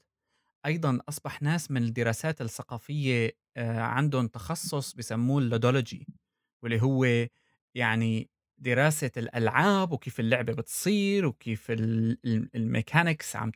أيضا 0.66 1.00
أصبح 1.10 1.42
ناس 1.42 1.72
من 1.72 1.84
الدراسات 1.84 2.42
الثقافية 2.42 3.32
آه 3.58 3.82
عندهم 3.82 4.28
تخصص 4.28 4.94
بسموه 4.96 5.40
ال 5.42 5.49
ludology 5.49 6.08
واللي 6.64 6.82
هو 6.84 7.06
يعني 7.76 8.30
دراسة 8.58 9.12
الألعاب 9.18 9.92
وكيف 9.92 10.20
اللعبة 10.20 10.54
بتصير 10.54 11.26
وكيف 11.26 11.72
ال- 11.72 12.18
ال- 12.26 12.50
ال 12.56 12.64
mechanics 12.64 13.36
عم 13.36 13.52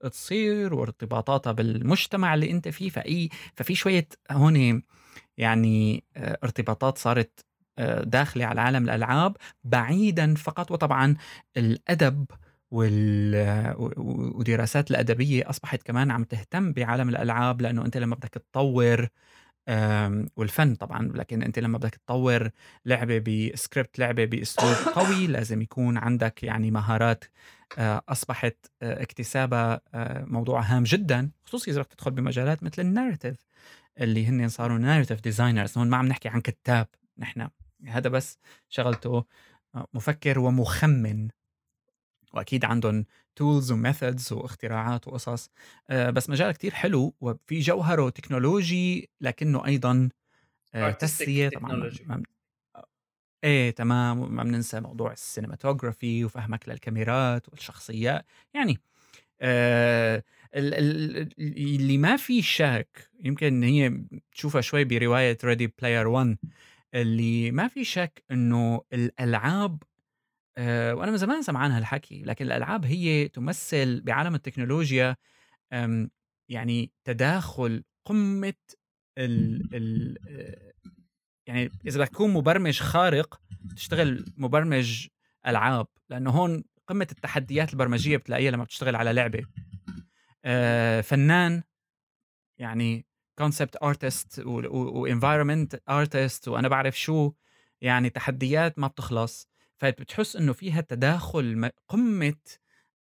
تصير 0.00 0.74
وارتباطاتها 0.74 1.52
بالمجتمع 1.52 2.34
اللي 2.34 2.50
أنت 2.50 2.68
فيه 2.68 2.88
فأي 2.90 3.28
ففي 3.54 3.74
شوية 3.74 4.08
هون 4.30 4.82
يعني 5.38 6.04
آه، 6.16 6.38
ارتباطات 6.44 6.98
صارت 6.98 7.44
آه، 7.78 8.02
داخلة 8.04 8.44
على 8.44 8.60
عالم 8.60 8.84
الألعاب 8.84 9.36
بعيدا 9.64 10.34
فقط 10.34 10.70
وطبعا 10.70 11.16
الأدب 11.56 12.26
وال 12.70 13.34
ودراسات 14.36 14.90
الأدبية 14.90 15.50
أصبحت 15.50 15.82
كمان 15.82 16.10
عم 16.10 16.24
تهتم 16.24 16.72
بعالم 16.72 17.08
الألعاب 17.08 17.62
لأنه 17.62 17.84
أنت 17.84 17.96
لما 17.96 18.14
بدك 18.16 18.28
تطور 18.28 19.08
والفن 20.36 20.74
طبعا 20.74 21.12
لكن 21.14 21.42
أنت 21.42 21.58
لما 21.58 21.78
بدك 21.78 21.94
تطور 21.94 22.50
لعبة 22.86 23.18
بسكريبت 23.18 23.98
لعبة 23.98 24.24
بأسلوب 24.24 24.74
قوي 24.94 25.26
لازم 25.26 25.62
يكون 25.62 25.98
عندك 25.98 26.42
يعني 26.42 26.70
مهارات 26.70 27.24
آه، 27.78 28.02
أصبحت 28.08 28.56
آه، 28.82 29.02
اكتسابها 29.02 29.80
آه، 29.94 30.24
موضوع 30.24 30.60
هام 30.60 30.82
جدا 30.82 31.30
خصوصي 31.44 31.70
إذا 31.70 31.80
بدك 31.80 31.92
تدخل 31.92 32.10
بمجالات 32.10 32.62
مثل 32.62 32.82
ال 32.82 32.88
narrative 32.88 33.46
اللي 34.00 34.26
هن 34.26 34.48
صاروا 34.48 34.78
narrative 34.78 35.20
designers. 35.20 35.78
هون 35.78 35.90
ما 35.90 35.96
عم 35.96 36.06
نحكي 36.06 36.28
عن 36.28 36.40
كتاب 36.40 36.86
نحن. 37.18 37.48
هذا 37.86 38.08
بس 38.08 38.38
شغلته 38.68 39.24
مفكر 39.94 40.38
ومخمن. 40.38 41.28
وأكيد 42.34 42.64
عندهم 42.64 43.04
tools 43.36 43.72
و 43.72 43.80
methods 43.80 44.32
واختراعات 44.32 45.08
وقصص. 45.08 45.50
آه، 45.90 46.10
بس 46.10 46.30
مجال 46.30 46.52
كتير 46.52 46.74
حلو 46.74 47.14
وفي 47.20 47.58
جوهره 47.60 48.08
تكنولوجي 48.10 49.10
لكنه 49.20 49.66
أيضا 49.66 50.08
آه، 50.74 50.90
تسلية. 50.90 51.48
طبعا 51.48 51.90
إيه 53.44 53.70
تمام. 53.70 54.34
ما 54.34 54.42
بننسى 54.44 54.80
موضوع 54.80 55.12
ال 55.12 55.20
cinematography 55.20 56.24
وفهمك 56.24 56.68
للكاميرات 56.68 57.48
والشخصيات. 57.48 58.24
يعني 58.54 58.78
آه 59.40 60.24
ال- 60.56 60.74
ال- 60.74 61.16
ال- 61.16 61.34
اللي 61.76 61.98
ما 61.98 62.16
في 62.16 62.42
شك 62.42 63.10
يمكن 63.24 63.62
هي 63.62 64.02
تشوفها 64.32 64.60
شوي 64.60 64.84
برواية 64.84 65.38
Ready 65.44 65.66
Player 65.66 66.08
1 66.08 66.38
اللي 66.94 67.50
ما 67.50 67.68
في 67.68 67.84
شك 67.84 68.24
إنه 68.30 68.82
الألعاب 68.92 69.82
آه، 70.58 70.94
وأنا 70.94 71.10
من 71.10 71.16
زمان 71.16 71.42
سمعان 71.42 71.70
هالحكي 71.70 72.22
لكن 72.22 72.44
الألعاب 72.44 72.84
هي 72.84 73.28
تمثل 73.28 74.00
بعالم 74.00 74.34
التكنولوجيا 74.34 75.16
يعني 76.48 76.92
تداخل 77.04 77.84
قمة 78.04 78.54
ال 79.18 79.62
ال 79.74 80.18
آه، 80.28 80.72
يعني 81.46 81.70
إذا 81.86 82.00
بدك 82.00 82.08
تكون 82.08 82.30
مبرمج 82.30 82.80
خارق 82.80 83.40
تشتغل 83.76 84.24
مبرمج 84.36 85.06
ألعاب 85.46 85.86
لأنه 86.10 86.30
هون 86.30 86.64
قمة 86.86 87.06
التحديات 87.12 87.72
البرمجية 87.72 88.16
بتلاقيها 88.16 88.50
لما 88.50 88.64
بتشتغل 88.64 88.96
على 88.96 89.12
لعبة. 89.12 89.44
آه، 90.44 91.00
فنان 91.00 91.62
يعني 92.58 93.06
concept 93.38 93.76
artist 93.82 94.38
و 94.38 94.50
environment 94.50 95.82
artist 95.88 96.48
وأنا 96.48 96.68
بعرف 96.68 96.98
شو 96.98 97.32
يعني 97.80 98.10
تحديات 98.10 98.78
ما 98.78 98.86
بتخلص. 98.86 99.47
فبتحس 99.78 100.36
إنه 100.36 100.52
فيها 100.52 100.80
تداخل 100.80 101.70
قمة 101.88 102.34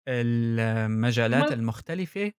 المجالات 0.07 1.51
المختلفة. 1.51 2.31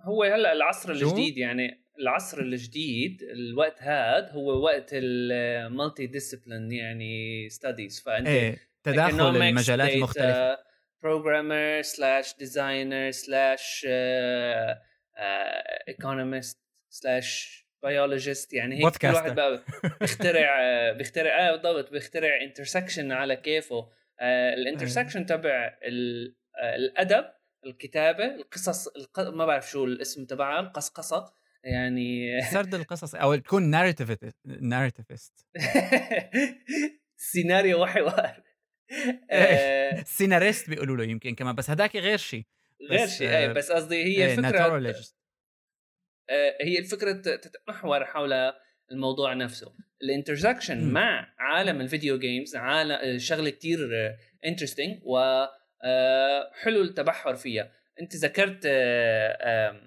هو 0.00 0.22
هلا 0.22 0.52
العصر؟ 0.52 0.92
الجديد 0.92 1.38
يعني 1.38 1.84
العصر 1.98 2.38
الجديد 2.40 3.22
الوقت 3.22 3.82
هذا 3.82 4.30
هو 4.32 4.64
وقت 4.64 4.90
ال 4.92 6.06
multi-discipline 6.06 6.72
يعني 6.72 7.48
studies 7.48 8.00
فأنت 8.00 8.26
إيه 8.26 8.58
تداخل 8.82 9.36
المجالات 9.36 9.92
المختلفة. 9.92 10.74
programmer 11.04 11.82
slash 11.82 12.32
designer 12.32 13.12
slash 13.12 13.84
uh, 13.84 14.74
uh, 15.18 15.92
biologist. 17.84 18.46
يعني 18.52 18.86
هيك 18.86 18.96
كل. 18.96 19.08
واحد 19.08 19.34
بقى 19.34 19.64
بيخترع 20.00 20.58
آه، 20.62 20.92
بيخترع 20.92 21.48
آه 21.48 21.52
بالضبط 21.56 21.90
بيخترع 21.92 22.28
intersection 22.48 22.98
على 23.10 23.36
كيفه. 23.36 23.88
ال 24.22 24.30
intersection 24.30 25.26
تبع 25.26 25.78
ال- 25.82 26.34
آه، 26.62 26.76
الأدب 26.76 27.24
الكتابة 27.66 28.24
القصص 28.24 28.86
الق... 28.88 29.20
ما 29.20 29.46
بعرف 29.46 29.70
شو 29.70 29.84
الاسم 29.84 30.24
تبعها 30.24 30.60
القصقصة. 30.60 31.32
يعني 31.64 32.40
سرد 32.52 32.74
القصص 32.74 33.14
أو 33.14 33.34
تكون 33.34 33.62
narrativist 33.70 35.46
سيناريو 37.16 37.82
وحوار 37.82 38.42
آه، 39.30 40.02
سيناريست 40.06 40.70
بيقولوا 40.70 40.96
له 40.96 41.04
يمكن 41.04 41.34
كمان 41.34 41.54
بس 41.54 41.70
هداك 41.70 41.96
غير 41.96 42.18
شيء 42.18 42.44
غير 42.90 43.06
شيء 43.06 43.28
آه، 43.28 43.38
إيه 43.38 43.48
بس 43.52 43.72
قصدي 43.72 43.96
هي 44.04 44.26
إيه، 44.26 44.34
الفكرة. 44.38 44.64
آه، 44.64 44.94
هي 46.60 46.78
الفكرة 46.78 47.12
تتمحور 47.12 48.04
حول 48.04 48.52
الموضوع 48.92 49.34
نفسه. 49.34 49.72
ال 50.02 50.08
intersection. 50.08 50.92
مع 50.92 51.34
عالم 51.38 51.80
ال 51.80 51.86
video 51.86 52.18
games 52.18 52.56
عالم 52.56 53.18
شغلة 53.18 53.50
كتير 53.50 53.78
interesting 54.46 54.98
وحلو 55.04 56.82
التبحر 56.82 57.34
فيها. 57.34 57.72
انت 58.00 58.16
ذكرت 58.16 58.62
آه، 58.66 59.80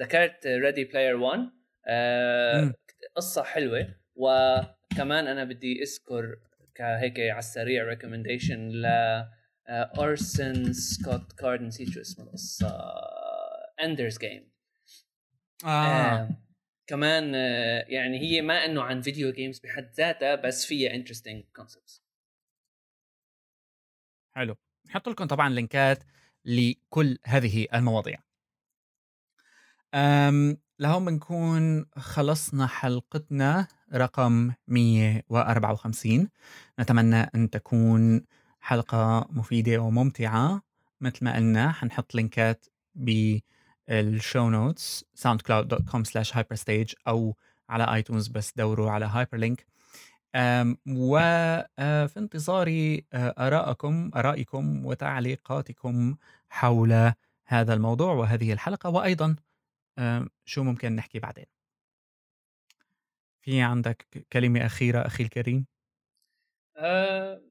ذكرت 0.00 0.46
Ready 0.46 0.84
Player 0.84 1.16
1 1.16 1.40
آه، 1.86 2.60
مم. 2.60 2.74
قصة 3.16 3.42
حلوة. 3.42 3.94
وكمان 4.14 5.26
أنا 5.26 5.44
بدي 5.44 5.82
أذكر 5.82 6.36
كهيك 6.74 7.20
على 7.20 7.38
السريع 7.38 7.84
recommendation 7.84 8.68
ل 8.68 8.86
اورسن 9.68 10.72
سكوت 10.72 11.32
كارد 11.38 11.62
نسيت 11.62 11.88
شو 11.88 12.00
اسم 12.00 12.22
القصة. 12.22 12.78
Ender's 13.82 14.18
Game 14.18 14.47
آه. 15.64 15.68
آه 15.68 16.28
كمان 16.86 17.34
آه 17.34 17.84
يعني 17.88 18.18
هي 18.20 18.42
ما 18.42 18.64
إنه 18.64 18.82
عن 18.82 19.00
video 19.00 19.32
games 19.32 19.58
بحد 19.58 19.90
ذاتها 19.96 20.34
بس 20.34 20.66
فيها 20.66 20.94
interesting 20.94 21.44
concepts 21.56 22.02
حلو. 24.34 24.56
نحط 24.86 25.08
لكم 25.08 25.24
طبعا 25.24 25.48
لينكات 25.48 26.04
لكل 26.44 27.18
هذه 27.24 27.66
المواضيع. 27.74 28.18
أم 29.94 30.56
لهون 30.78 31.04
بنكون 31.04 31.86
خلصنا 31.96 32.66
حلقتنا 32.66 33.68
رقم 33.94 34.52
154 34.68 36.28
نتمنى 36.80 37.16
أن 37.16 37.50
تكون 37.50 38.24
حلقة 38.60 39.28
مفيدة 39.30 39.78
وممتعة. 39.78 40.62
مثل 41.00 41.24
ما 41.24 41.36
قلنا 41.36 41.72
حنحط 41.72 42.14
لينكات 42.14 42.66
بال 43.88 44.09
show 44.09 44.50
notes 44.50 45.04
soundcloud.com 45.18 46.02
slash 46.04 46.32
hyperstage 46.32 46.94
أو 47.08 47.36
على 47.68 47.94
آيتونز 47.94 48.28
بس 48.28 48.52
دوروا 48.56 48.90
على 48.90 49.04
هايبر 49.04 49.38
لينك 49.38 49.66
وفي 50.86 52.14
انتظار 52.16 52.98
آرائكم 53.14 54.10
آرائكم 54.16 54.86
وتعليقاتكم 54.86 56.16
حول 56.48 57.12
هذا 57.46 57.74
الموضوع 57.74 58.12
وهذه 58.12 58.52
الحلقة. 58.52 58.90
وأيضا 58.90 59.36
شو 60.44 60.62
ممكن 60.62 60.96
نحكي 60.96 61.18
بعدين؟ 61.18 61.46
في 63.40 63.62
عندك 63.62 64.26
كلمة 64.32 64.66
أخيرة 64.66 65.06
أخي 65.06 65.24
الكريم؟ 65.24 65.66
أه 66.76 67.47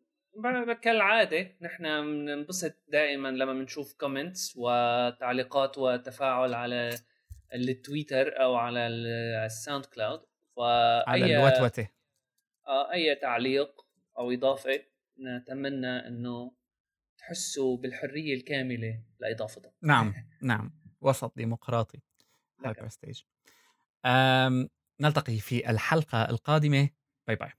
كالعادة 0.82 1.56
نحن 1.62 1.84
بننبسط 1.84 2.76
دائما 2.88 3.28
لما 3.28 3.54
بنشوف 3.54 3.94
comments 3.94 4.54
وتعليقات 4.58 5.78
وتفاعل 5.78 6.54
على 6.54 7.00
التويتر 7.54 8.42
أو 8.42 8.56
على 8.56 8.88
الساوند 8.88 9.86
كلاود 9.86 10.22
على 11.08 11.26
الوتوتة. 11.26 11.90
آه 12.68 12.94
أي 12.94 13.16
تعليق 13.16 13.86
أو 14.18 14.32
إضافة 14.32 14.84
نتمنى 15.20 16.08
أنه 16.08 16.52
تحسوا 17.18 17.78
بالحرية 17.78 18.34
الكاملة 18.34 19.02
لإضافتها. 19.20 19.72
نعم 19.82 20.14
نعم. 20.42 20.74
وسط 21.02 21.34
ديمقراطي. 21.36 22.02
هايبر 22.66 22.88
ستيج 22.88 23.22
نلتقي 25.02 25.40
في 25.40 25.70
الحلقة 25.70 26.30
القادمة. 26.30 26.90
bye 27.28 27.36
bye 27.36 27.52